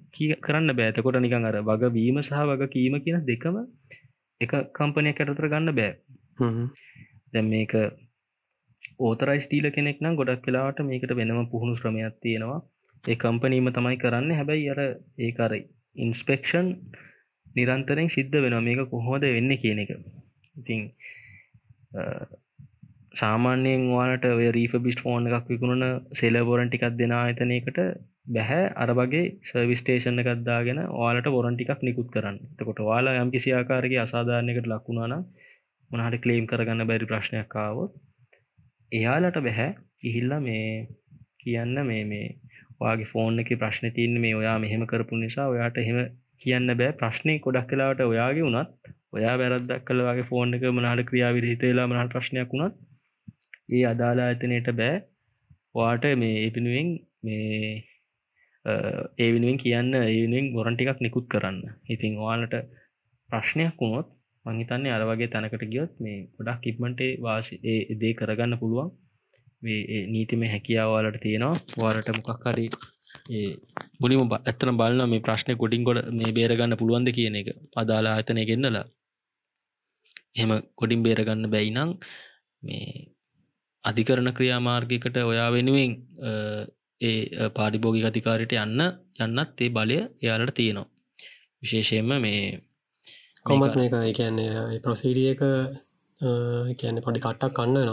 කරන්න 0.41 0.77
බෑතකොට 0.77 1.21
නිකං 1.21 1.49
අර 1.51 1.59
වග 1.63 1.93
වීම 1.93 2.21
සහ 2.21 2.41
වග 2.51 2.71
කීම 2.71 2.97
කියන 3.05 3.21
දෙකම 3.25 3.57
එක 4.41 4.53
කම්පනයක් 4.73 5.21
ඇටතර 5.21 5.49
ගන්න 5.49 5.75
බෑ. 5.75 5.93
දැ 7.33 7.43
මේක 7.45 7.75
ඕතරයි 9.01 9.41
ස්ටීල 9.41 9.67
කෙනෙක් 9.71 10.01
නම් 10.01 10.17
ගොඩක් 10.17 10.45
කලාට 10.45 10.81
මේකට 10.83 11.13
වෙනම 11.15 11.43
පුහුණු 11.53 11.75
ශ්‍රමයක් 11.77 12.17
තියෙනවා 12.23 12.61
ඒ 13.05 13.17
කම්පනීම 13.17 13.69
තමයි 13.71 13.97
කරන්න. 13.97 14.31
හැබැයි 14.33 14.71
අර 14.71 14.81
ඒකර 15.21 15.53
ඉන්ස්පෙක්ෂන් 15.97 16.69
නිරන්තරෙන් 17.57 18.09
සිද්ධ 18.09 18.39
වෙන 18.45 18.57
මේක 18.65 18.81
කොහොද 18.91 19.27
වෙන්න 19.29 19.53
කියන 19.57 19.83
එක. 19.85 19.93
ඉතිං 20.57 20.81
සාමාන්‍යයෙන් 23.15 23.85
වානට 23.91 24.27
රීෆ 24.57 24.75
බිස්ට 24.87 25.05
ෆෝන් 25.05 25.29
එකක් 25.29 25.47
විකුණන 25.49 25.85
සෙලබොරන්ටිකක් 26.13 26.85
දෙෙන 27.01 27.13
ආයතනයකට 27.13 27.79
බැහැ. 28.29 28.63
අරබගේ 28.77 29.25
සර්විස්ටේෂන 29.45 30.23
එකක්දාගෙන 30.23 30.81
ඕලට 30.97 31.29
වොරන්ටිකක් 31.29 31.81
නිකුත් 31.83 32.09
කරන්න. 32.11 32.39
තකොට 32.57 32.81
වාලා 32.83 33.21
යම් 33.23 33.31
කිසි 33.31 33.53
ආකාරගේ 33.53 34.01
අසාධාරණයකට 34.07 34.71
ලක්ුණාන 34.73 35.25
මොනහට 35.91 36.23
කලේම් 36.25 36.47
කරගන්න 36.47 36.89
බැරි 36.91 37.11
ප්‍රශ්නයක්කාවොත් 37.11 37.93
එයාලට 38.93 39.39
බැහැ. 39.41 39.71
ඉහිල්ල 40.03 40.33
මේ 40.41 40.69
කියන්න 41.39 41.77
මේ 41.87 42.05
මේ 42.05 42.27
වාගේ 42.81 43.11
ෆෝන් 43.13 43.41
එක 43.41 43.51
ප්‍රශ්න 43.57 43.95
තියන්න 43.97 44.21
මේ 44.21 44.35
ඔයා 44.35 44.59
මෙහෙම 44.59 44.85
කරපු 44.87 45.17
නිසා 45.17 45.47
ඔයාට 45.49 45.79
එහෙම 45.79 45.99
කියන්න 46.39 46.69
බෑ. 46.75 46.93
ප්‍රශ්නය 46.95 47.35
කොඩක් 47.41 47.69
කලාට 47.71 48.01
ඔයාගේ 48.03 48.45
වුණත් 48.45 48.93
ඔයා 49.13 49.35
වැරද්දක් 49.41 49.85
කලවාගේ 49.87 50.29
ෆෝන් 50.31 50.55
එක 50.57 50.65
මනහට 50.71 51.09
ක්‍රියාවිරහිතවෙලා 51.09 51.87
මනහට 51.87 52.15
ප්‍රශ්නයක් 52.15 52.53
වුණත් 52.53 52.75
ඒ 53.71 53.85
අදාලා 53.87 54.29
ඇතනයට 54.29 54.71
බෑ. 54.75 54.95
වාට 55.75 56.05
මේ 56.17 56.37
එපිනුවෙන් 56.47 56.89
මේ 57.23 57.85
ඒ 58.65 59.29
වෙනුවෙන් 59.33 59.59
කියන්න 59.59 59.95
ඒවෙනුවෙන් 59.97 60.47
ගොරන්ටිකක් 60.53 61.01
නිකුත් 61.01 61.27
කරන්න. 61.29 61.59
ඉතින් 61.87 62.13
ඔයාලට 62.19 62.55
ප්‍රශ්නයක් 63.31 63.81
වුණොත් 63.81 64.09
මංහිතන්නේ 64.45 64.93
අර 64.93 65.05
වගේ 65.05 65.29
තැනකට 65.29 65.65
ගියොත් 65.67 65.93
මේ 66.01 66.19
ගොඩක් 66.37 66.69
ඉක්මටේ 66.71 67.11
වාසි 67.21 67.55
දේ 68.01 68.13
කරගන්න 68.15 68.61
පුළුවන්. 68.61 68.89
නීතිම 69.65 70.43
හැකියාවලට 70.47 71.21
තියෙනවා. 71.23 71.55
වාරට 71.81 72.09
මොකක් 72.19 72.45
හරි 72.47 72.67
මුලිම 74.01 74.21
ඇත්තන 74.31 74.77
බලන්න 74.81 75.11
මේ 75.11 75.25
ප්‍රශ්නය 75.27 75.57
කොඩින් 75.57 75.87
ගොඩ 75.89 76.01
මේ 76.13 76.37
බේරගන්න 76.39 76.79
පුළුවන්ද 76.81 77.09
කියන 77.17 77.37
එක. 77.37 77.49
අදාලා 77.77 78.15
ආතනය 78.17 78.45
ගෙන්න්නලා 78.51 78.87
එහෙම 80.37 80.53
කොඩින් 80.77 81.05
බේරගන්න 81.07 81.51
බැයිනං 81.51 81.97
මේ 82.63 83.09
අධිකරණ 83.85 84.37
ක්‍රියාමාර්ගයකට 84.39 85.17
ඔයා 85.23 85.49
වෙනුවෙන් 85.53 85.93
ඒ 87.01 87.49
පාඩිභෝගි 87.59 88.07
අධිකාරයට 88.11 88.55
යන්න 88.59 88.83
යන්නත් 89.21 89.65
ඒ 89.65 89.71
බලය 89.71 89.99
එයාලට 90.23 90.55
තියෙනවා. 90.55 90.91
විශේෂයෙන්ම 91.63 92.13
මේ 92.25 92.41
කොමත් 93.47 93.77
මේක 93.77 93.95
කියන්නේ 94.19 94.81
ප්‍රසීඩියක 94.85 95.43
කියන්න 96.79 97.05
පොඩි 97.07 97.25
කට්ටක් 97.25 97.57
කන්න 97.59 97.91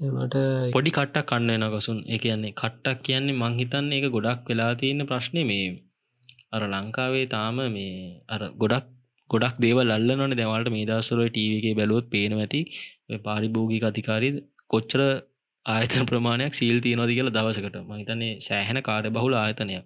නවා 0.00 0.24
එමට 0.24 0.72
පොඩි 0.72 0.90
කට්ටක් 0.90 1.28
කන්න 1.28 1.62
නකසුන් 1.62 1.98
ඒ 2.06 2.18
කියන්නේ 2.18 2.52
කට්ටක් 2.52 3.00
කියන්නේ 3.02 3.34
මංහිතන්න 3.34 3.90
එක 3.92 4.06
ගොඩක් 4.08 4.44
වෙලා 4.46 4.72
තියෙන 4.74 5.04
ප්‍රශ්නය 5.04 5.42
මේ. 5.44 5.66
අර 6.52 6.62
ලංකාවේ 6.64 7.26
තාම 7.26 7.58
මේ 7.68 8.22
අර 8.28 8.40
ගොඩක් 8.56 8.86
ගොඩක් 9.30 9.56
දේවල් 9.58 9.90
අල්ලනන 9.90 10.36
දැවලට 10.36 10.70
මේ 10.70 10.86
දස්සරව 10.86 11.26
ටීවගේ 11.28 11.74
බැලුවොත් 11.74 12.06
පේන 12.10 12.32
ඇති. 12.34 12.60
පාරිභෝගි 13.24 13.78
අධිකාරී 13.82 14.32
කොච්චර 14.66 15.00
ආයතන 15.66 16.04
ප්‍රමාණයක් 16.06 16.52
සීල් 16.54 16.78
තියනොද 16.80 17.10
කියලා 17.10 17.36
දවසකට. 17.38 17.78
මහිතන්නේ 17.90 18.32
සෑහෙන 18.40 18.82
කාඩ 18.82 19.12
බහුල 19.12 19.34
ආයතනයක්. 19.34 19.84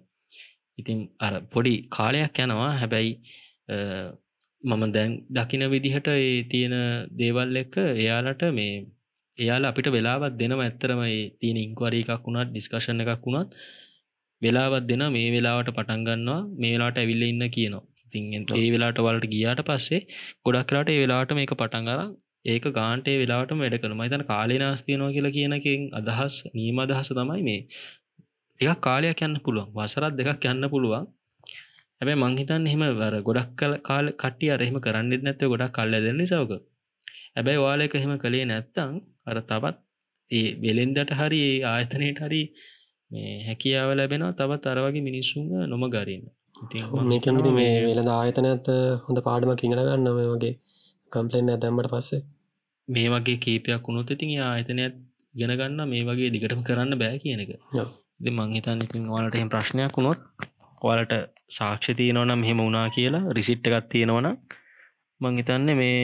ඉතින් 0.77 0.99
අර 1.19 1.33
පොඩි 1.53 1.73
කාලයක් 1.89 2.37
යනවා. 2.39 2.71
හැබැයි 2.77 3.11
මම 4.63 4.83
දැන් 4.91 5.11
දකින 5.31 5.63
විදිහට 5.69 6.07
ඒ 6.09 6.43
තියෙන 6.45 6.75
දේවල් 7.17 7.55
එක්ක 7.57 7.75
එයාලට 7.95 8.43
මේ 8.53 8.73
එයාලා 9.37 9.71
අපිට 9.71 9.87
වෙලාවත් 9.89 10.35
දෙනව 10.35 10.59
ඇත්තරම 10.59 11.01
තියෙන 11.39 11.57
ඉංකවර 11.59 11.93
එකක් 11.95 12.25
වුණත් 12.25 12.49
ඩිස්කශන 12.49 13.03
එකක් 13.03 13.23
වුණත් 13.23 13.55
වෙලාවත් 14.41 14.85
දෙන 14.85 15.03
මේ 15.09 15.29
වෙලාවට 15.31 15.71
පටන්ගන්නවා 15.71 16.39
මේලාට 16.57 16.97
ඇවිල්ල 16.97 17.23
ඉන්න 17.23 17.45
කියනවා. 17.49 17.83
ඉතින් 18.05 18.23
ඒ 18.55 18.67
වෙලාට 18.69 18.99
වලට 18.99 19.27
ගියාට 19.27 19.61
පස්සේ 19.63 20.01
ගොඩක් 20.45 20.67
කරට 20.69 20.89
ඒ 20.89 20.99
වෙලාට 21.03 21.33
මේක 21.33 21.53
පටන්ගර 21.53 21.99
ඒක 22.45 22.65
ගාන්ටේ 22.71 23.17
වෙලාට 23.17 23.53
වැඩ 23.55 23.77
කරන 23.79 23.95
මයිතන 23.95 24.23
කාලේ 24.25 24.59
නාස්තියනවා 24.59 25.11
කියලා 25.15 25.35
කියනකින් 25.37 25.89
අදහස් 25.93 26.35
නීම 26.53 26.77
අදහස 26.79 27.09
තමයි 27.11 27.41
මේ. 27.43 27.61
එකක් 28.59 28.79
කාලයක් 28.81 29.21
යන්න 29.21 29.41
පුළුවන්. 29.45 29.69
වසරත් 29.75 30.13
දෙකක් 30.19 30.45
යන්න 30.47 30.69
පුළුවන්. 30.69 31.07
හැබැ 32.01 32.17
මංහිතන් 32.17 32.69
එහෙම 32.69 32.85
වර 32.93 33.15
ගොඩක් 33.23 33.49
කල 33.55 33.73
කාල 33.81 34.05
කටිය 34.17 34.51
අරහෙම 34.51 34.77
කරන්නෙත් 34.79 35.21
නැත්ව 35.23 35.51
ගොඩක් 35.51 35.75
කල්ල 35.75 35.99
දෙන්නේ 36.05 36.27
සවක 36.27 36.61
හැබැයි 37.35 37.59
වාලක 37.59 37.95
එහෙම 37.95 38.13
කළේ 38.17 38.45
නැත්තං 38.45 38.93
අර 39.25 39.37
තවත් 39.43 39.75
ඒ 40.31 40.47
වෙලෙන්දට 40.59 41.11
හරි 41.13 41.41
ඒ 41.47 41.57
ආයතනයට 41.65 42.19
හරි 42.19 42.41
මේ 43.11 43.33
හැකියාව 43.45 43.91
ලැබෙනවා 43.93 44.33
තවත් 44.35 44.71
අරවගේ 44.71 45.03
මිනිස්සුන් 45.03 45.51
නොම 45.67 45.85
ගරන්න 45.89 46.31
මේකමති 47.09 47.51
මේ 47.51 47.73
වෙළඳ 47.83 48.11
ආයතනඇත 48.11 48.67
හොඳ 49.05 49.19
පාඩමක් 49.25 49.61
ඉගෙන 49.61 49.79
ගන්න 49.79 50.09
මේ 50.11 50.29
වගේ 50.29 50.53
කම්පලෙන් 51.11 51.49
ඇදැම්මට 51.49 51.89
පස්සේ. 51.91 52.21
මේ 52.87 53.07
වගේ 53.09 53.37
කීපයක් 53.37 53.83
වුණොත් 53.83 54.11
ඉතින් 54.11 54.31
ආයතනයක් 54.43 54.93
ගෙන 55.35 55.53
ගන්න 55.53 55.89
මේ 55.89 56.03
වගේ 56.03 56.31
දිගටම 56.33 56.61
කරන්න 56.63 56.99
බෑ 57.01 57.17
කියන 57.19 57.43
එක. 57.43 57.51
ඉති 58.19 58.31
මංහිතන් 58.31 58.83
ඉතින් 58.85 59.09
වලට 59.09 59.35
එහම 59.35 59.49
ප්‍රශ්නයක් 59.49 59.97
වුණොත් 59.97 60.19
ඔයාලට 60.81 61.13
සාක්ෂ 61.49 61.97
තියනවනම් 61.99 62.39
මෙහෙම 62.39 62.59
වුණා 62.59 62.87
කියලා 62.89 63.23
රිසිට්ට 63.37 63.69
එකත් 63.69 63.89
තියෙනවන 63.89 64.29
මංහිතන්න 65.21 65.69
මේ 65.75 65.99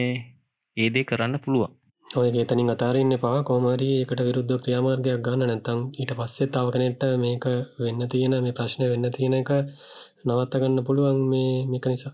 ඒදේ 0.80 1.04
කරන්න 1.04 1.40
පුළුවන්. 1.40 1.72
ඔය 2.06 2.28
ගේතනින් 2.32 2.70
අතාරන්න 2.70 3.14
පා 3.18 3.38
කෝමරී 3.42 3.96
එකට 4.02 4.20
විරුද්ධ 4.20 4.56
ක්‍රියාමාර්ගයක් 4.58 5.20
ගන්න 5.22 5.46
නැතං 5.46 5.80
ඊට 5.94 6.12
පස්සේ 6.18 6.48
තව 6.48 6.66
කෙනෙට 6.72 7.02
මේක 7.18 7.46
වෙන්න 7.78 8.02
තියෙන 8.08 8.34
මේ 8.40 8.54
ප්‍රශ්නය 8.54 8.88
වෙන්න 8.88 9.06
තියෙන 9.10 9.36
එක 9.36 9.50
නවත්තගන්න 10.24 10.84
පුළුවන් 10.84 11.20
මේ 11.28 11.52
මේක 11.66 11.86
නිසා. 11.86 12.12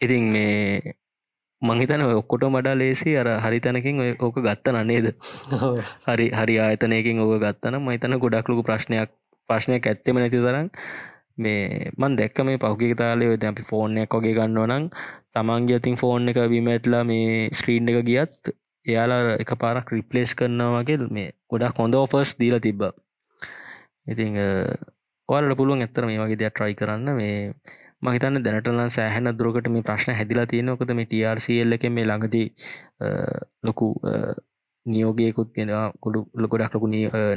ඉතින් 0.00 0.24
මේ 0.28 0.96
මංහිතන 1.62 2.02
ඔක්කොට 2.12 2.44
මඩා 2.48 2.74
ලේසි. 2.74 3.16
අර 3.16 3.28
හරි 3.38 3.60
තැනකින් 3.60 4.00
ඕක 4.18 4.36
ගත්ත 4.38 4.66
නන්නේද 4.72 5.06
හරි 6.06 6.26
හරි 6.32 6.54
ආයතනයකින් 6.58 7.20
ඕක 7.20 7.34
ගත්තන 7.38 7.80
මහිතන 7.80 8.18
ගොඩක්ලුකු 8.18 8.62
ප්‍රශ්නයක් 8.62 9.10
ප්‍රශ්නයක් 9.48 9.86
ඇත්තෙම 9.86 10.16
නැති 10.16 10.40
තරම් 10.40 10.68
මේ 11.36 11.90
මන් 11.94 12.16
දැක්ක 12.16 12.38
මේ 12.42 12.58
පෞකික 12.58 12.96
තාලය 12.96 13.28
ඔද 13.28 13.44
අපි 13.44 13.62
ෆෝර්නයක් 13.64 14.10
වගේ 14.12 14.34
ගන්නවනම් 14.34 14.84
තමන්ගේ 15.36 15.78
අතින් 15.80 15.96
ෆෝන් 16.00 16.28
එක 16.30 16.38
බිමටලා 16.52 17.04
මේ 17.10 17.48
ස්ක්‍රීන් 17.58 17.88
එක 17.90 17.98
ගියත් 18.08 18.52
එයාලා 18.86 19.36
එක 19.42 19.52
පාරක් 19.62 19.92
රිප්ලේස් 19.94 20.34
කරනවාගේ 20.38 20.98
මේ 21.18 21.28
ගොඩක් 21.50 21.78
හොඳ 21.78 21.94
ෝෆර්ස් 21.94 22.34
දීල 22.40 22.58
තිබ්බ. 22.66 22.82
ඉතිං 24.12 24.36
ඔයාලට 25.28 25.58
පුළුවන් 25.58 25.84
ඇත්තර 25.84 26.06
මේ 26.06 26.20
වගේ 26.22 26.40
දෙයක් 26.40 26.54
ට්‍රයි 26.54 26.78
කරන්න. 26.80 27.08
මේ 27.20 27.36
මහිතන්න 28.02 28.44
දැනටලන් 28.44 28.94
සෑහන 28.96 29.32
දුරකට 29.38 29.68
මේ 29.74 29.86
ප්‍රශ්න 29.88 30.16
හැදිලා 30.20 30.46
තියෙනකොද 30.52 30.94
මේ 30.98 31.10
ටRCල් 31.10 31.76
එක 31.76 31.84
මේ 31.96 32.08
ළඟදී 32.08 32.46
ලොකු 33.68 33.88
නියෝගයකුත් 34.86 35.50
ගෙනවා 35.56 35.84
ගොඩු 36.04 36.20
ලොකොඩක් 36.42 36.74
ලොකු 36.76 36.88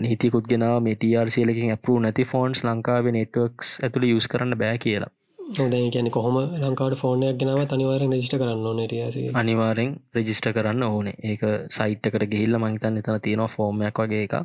නීතිකුත් 0.05 0.47
ගෙනවා. 0.51 0.79
මේ 0.79 0.95
ටRCලකින් 0.95 1.75
ඇපරු 1.75 1.99
නැති 1.99 2.25
ෆෝන්ස් 2.31 2.65
ලංකාව 2.67 3.11
නෙට්වක්ස් 3.17 3.69
ඇතුළ 3.85 4.11
යුස් 4.13 4.27
කරන්න 4.27 4.57
බෑ 4.63 4.81
කියලා. 4.85 5.11
හොදැ 5.47 5.89
කියන 5.91 6.09
කොහොම 6.09 6.37
ලංකාවට 6.59 6.97
ෆෝනයක් 6.97 7.37
ගෙනාව 7.39 7.59
අනිවාරෙන් 7.67 8.11
රජිට 8.11 8.35
කරන්න 8.35 8.65
ඕන 8.65 8.79
රියස 8.91 9.15
අනිවාරෙන් 9.33 9.89
රජිස්ට 10.15 10.47
කරන්න 10.49 10.83
ඕනේ. 10.85 11.15
ඒක 11.23 11.43
සයිට් 11.69 12.07
එකට 12.07 12.25
ගිහිල්ල 12.31 12.57
මහිතන් 12.57 12.97
එතන 13.01 13.19
තියෙනවා 13.19 13.53
ෆෝර්මයක් 13.55 14.01
වගේ 14.01 14.23
එක 14.25 14.35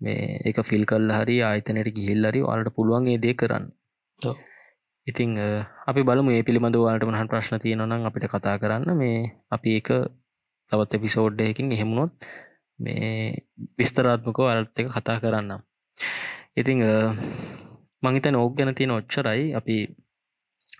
මේ 0.00 0.40
එක 0.44 0.58
ෆිල් 0.64 0.84
කල් 0.84 1.12
හරි 1.12 1.36
ආයතනයට 1.42 1.90
ගිහිල්ලරි 1.94 2.42
වලට 2.42 2.74
පුළුවන් 2.74 3.06
ඒ 3.08 3.18
දේ 3.18 3.34
කරන්න. 3.34 3.70
ඉතිං 5.06 5.38
අපි 5.86 6.02
බලමු 6.02 6.34
ඒ 6.34 6.42
පිළිබඳ 6.42 6.78
වාලට 6.78 7.06
මහන් 7.06 7.30
ප්‍රශ්න 7.30 7.58
තියෙනනම් 7.58 8.08
අපිට 8.10 8.26
කතා 8.26 8.56
කරන්න. 8.58 8.90
මේ 8.96 9.22
අපි 9.50 9.78
ඒක 9.78 9.88
තවත් 10.72 10.90
එපිසෝඩ්ඩයකින් 10.94 11.72
එහෙමුණොත් 11.72 12.12
මේ 12.78 13.46
විස්තරාත්මකෝ 13.78 14.50
අරත් 14.50 14.74
එක 14.76 14.90
කතා 14.90 15.18
කරන්න 15.22 15.62
ඉතිං 16.56 16.84
මංහිතන 18.02 18.36
ඕක් 18.36 18.52
ගැන 18.56 18.74
තියෙන 18.74 18.90
ඔච්චරයි. 18.90 19.54
අපි 19.54 19.76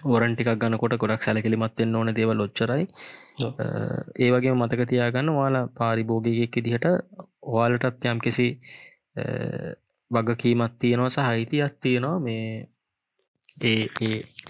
ඕරන් 0.01 0.35
ටිකක් 0.35 0.51
ගන්නකොට 0.57 0.95
ගොඩක් 0.97 1.23
සැලකිලිමත්වෙන්න 1.23 1.97
ඕන 1.97 2.11
දේවල් 2.15 2.41
ඔච්චරයි. 2.41 2.85
ඒ 4.17 4.31
වගේ 4.31 4.55
මතක 4.55 4.83
තියාගන්න 4.87 5.31
වාලා 5.35 5.67
පාරිභෝගියෙක් 5.75 6.57
ඉදිහට 6.57 6.87
ඔයාලටත් 7.45 8.05
යම් 8.07 8.21
කිසි 8.21 8.49
වගකීමත් 10.11 10.75
තියෙනවා 10.79 11.11
සහ 11.11 11.25
අයිතියක් 11.25 11.75
තියෙනවා. 11.81 12.19
මේ 12.19 12.69
ඒ 13.63 13.85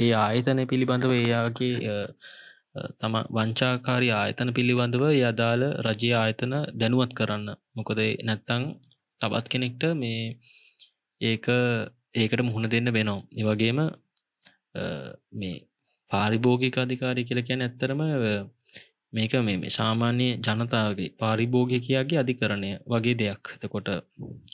ඒ 0.01 0.13
ආයතන 0.17 0.61
පිළිබඳව 0.67 1.13
ඒයාගේ 1.13 1.95
තම 3.01 3.15
වංචාකාරී 3.37 4.13
ආයතන 4.13 4.51
පිළිබඳව 4.53 5.05
යදාල 5.13 5.63
රජය 5.87 6.11
ආයතන 6.15 6.53
දැනුවත් 6.81 7.13
කරන්න. 7.19 7.49
මොකද 7.75 8.01
නැත්තං 8.23 8.65
තබත් 9.21 9.47
කෙනෙක්ට 9.49 9.83
මේ 9.95 10.21
ඒක 11.21 11.47
ඒකට 12.15 12.43
මුහුණ 12.43 12.71
දෙන්න 12.71 12.93
වෙනවා. 12.93 13.25
ඒවගේම 13.39 13.81
මේ 15.33 15.57
පාරිභෝගික 16.11 16.77
අධිකාරය 16.79 17.23
කියල 17.25 17.41
කියන 17.43 17.63
ඇත්තරම 17.63 18.01
මේක 19.13 19.33
මේ 19.41 19.71
සාමාන්‍ය 19.71 20.27
ජනතාවගේ 20.39 21.11
පාරිභෝගිකයාගේ 21.19 22.19
අධිකරණය 22.19 22.71
වගේ 22.87 23.17
දෙයක්. 23.17 23.45
එතකොට 23.57 23.89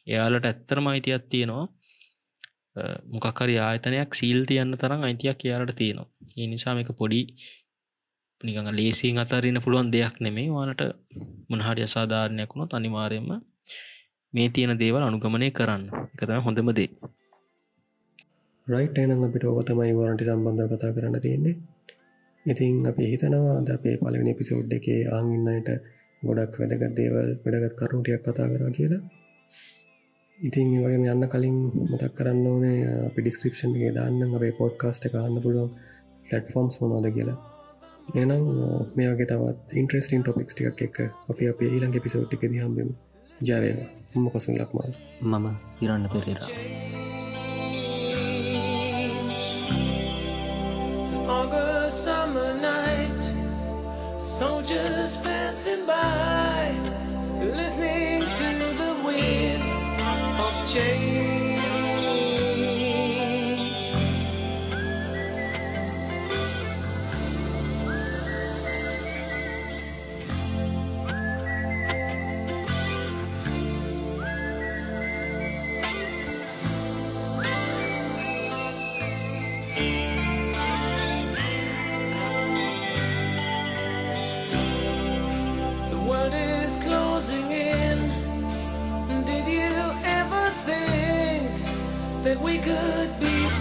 එයාලට 0.07 0.47
ඇත්තරම 0.47 0.87
අයිතියක් 0.87 1.25
තියෙනවා 1.29 1.67
මොකක්හරි 3.07 3.55
ආයතනයක් 3.59 4.11
සීල් 4.15 4.41
තියන්න 4.47 4.73
තරම් 4.75 5.01
අයිතියක් 5.03 5.39
එයාලට 5.45 5.77
තියෙනවා. 5.77 6.09
ඒ 6.37 6.47
නිසා 6.47 6.75
එක 6.79 6.91
පොඩි 6.93 7.21
නිකඟ 8.41 8.71
ලේසින් 8.71 9.19
අතරන්න 9.19 9.59
පුළුවන් 9.61 9.89
දෙයක් 9.93 10.17
නෙමේ 10.21 10.49
වානට 10.49 10.83
මොනහරි 11.49 11.83
අසාධාරණයක් 11.83 12.51
වුණොත් 12.53 12.73
අනිවාරයෙන්ම 12.75 13.31
මේ 14.35 14.49
තියෙන 14.49 14.79
දේවල් 14.79 15.03
අනුගමනය 15.03 15.49
කරන්න. 15.51 15.83
එකතම 16.13 16.43
හොඳම 16.47 16.71
දේ. 16.73 16.91
රයිට් 18.67 18.99
එනම් 18.99 19.25
අපිට 19.25 19.45
ඕක 19.45 19.61
තමයි 19.63 19.93
වරන්ටි 19.93 20.25
සම්බන්ධ 20.27 20.71
කතා 20.73 20.93
කරන්න 20.93 21.21
තියෙන්නේ. 21.21 21.57
ඉතින් 22.47 22.87
අපි 22.87 23.05
හිතනවා 23.11 23.57
ද 23.61 23.69
අපේ 23.71 23.97
පලවෙනි 23.97 24.33
පිසෝඩ් 24.35 24.73
එකේ 24.73 25.01
ආංගින්නයට 25.09 25.69
ගොඩක් 26.23 26.55
වැදගත් 26.61 26.95
දේවල් 26.97 27.29
වැඩගත් 27.43 27.77
කරුණටියක් 27.79 28.23
කතා 28.23 28.47
කර 28.51 28.63
කියලා. 28.79 29.03
ඉතින් 30.39 30.71
වගේ 30.77 31.13
යන්න 31.13 31.27
කලින් 31.27 31.59
මතක් 31.83 32.13
කරන්න 32.17 32.47
ඕනේ 32.47 32.79
අපි 33.09 33.21
ඩිස්ක්‍රපෂන්ගේ 33.21 33.93
දාන්න 33.93 34.37
අපේ 34.39 34.53
පොඩ්කාස්ට 34.61 35.09
එකන්න 35.09 35.43
පුළුවන් 35.45 35.71
ෆලට්ෆෝම්ස් 36.27 36.81
මොනෝද 36.81 37.09
කියලා. 37.11 37.39
එනම් 38.15 38.49
මේ 38.97 39.11
වගේ 39.11 39.29
තවත් 39.31 39.79
ඉන්ට්‍රස්ටින් 39.81 40.23
ටොපික්ස් 40.23 40.55
ටික් 40.55 40.83
එක 40.87 40.97
අපි 41.31 41.53
අපේ 41.53 41.71
ඊළඟ 41.71 42.01
පිසෝට්ටික 42.01 42.49
දිහම්බෙමු 42.49 42.95
ජයවේවා 43.41 43.91
මම 44.15 44.27
කොසුන් 44.31 44.59
ලක්මල්. 44.59 44.93
මම 45.23 45.47
ඉරන්න 45.83 46.11
Perera. 46.13 46.84
Soldiers 54.35 55.17
passing 55.19 55.87
by, 55.87 56.75
listening 57.39 58.23
to 58.23 58.51
the 58.83 59.01
wind 59.05 59.63
of 60.41 60.69
change. 60.69 61.54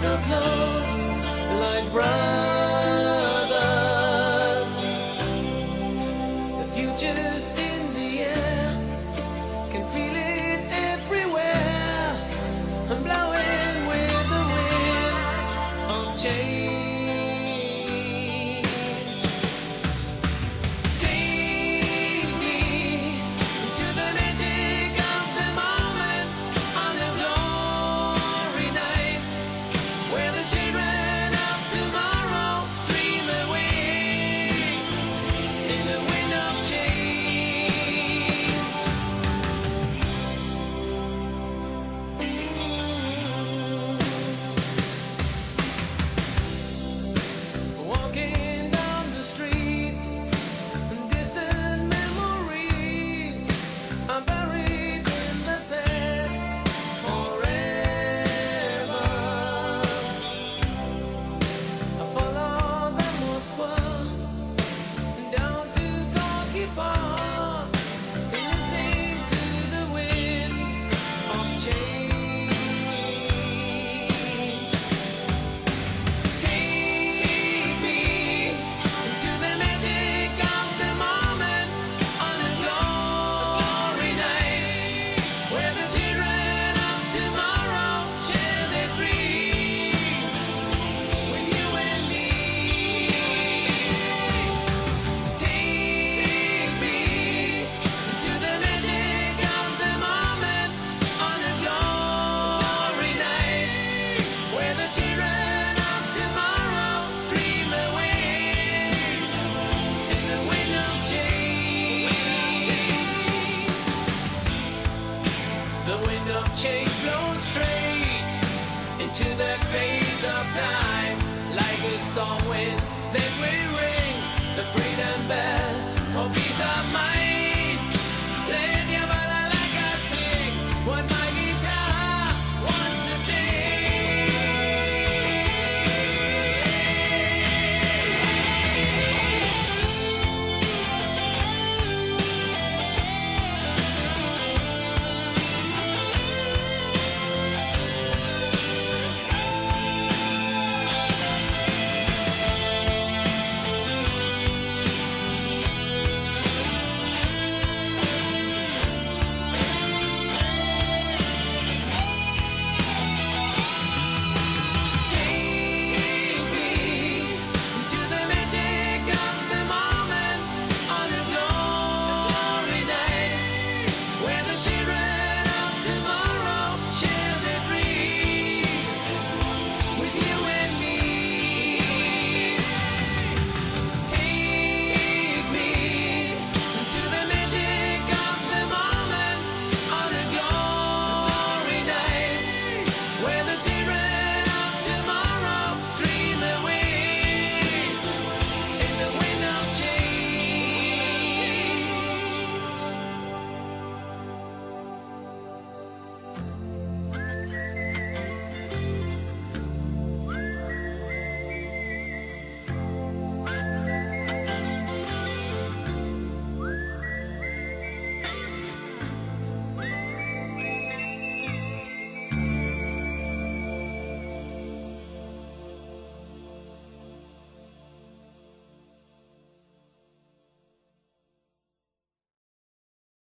So 0.04 0.18
close, 0.18 1.06
like 1.60 1.90
brown. 1.90 2.53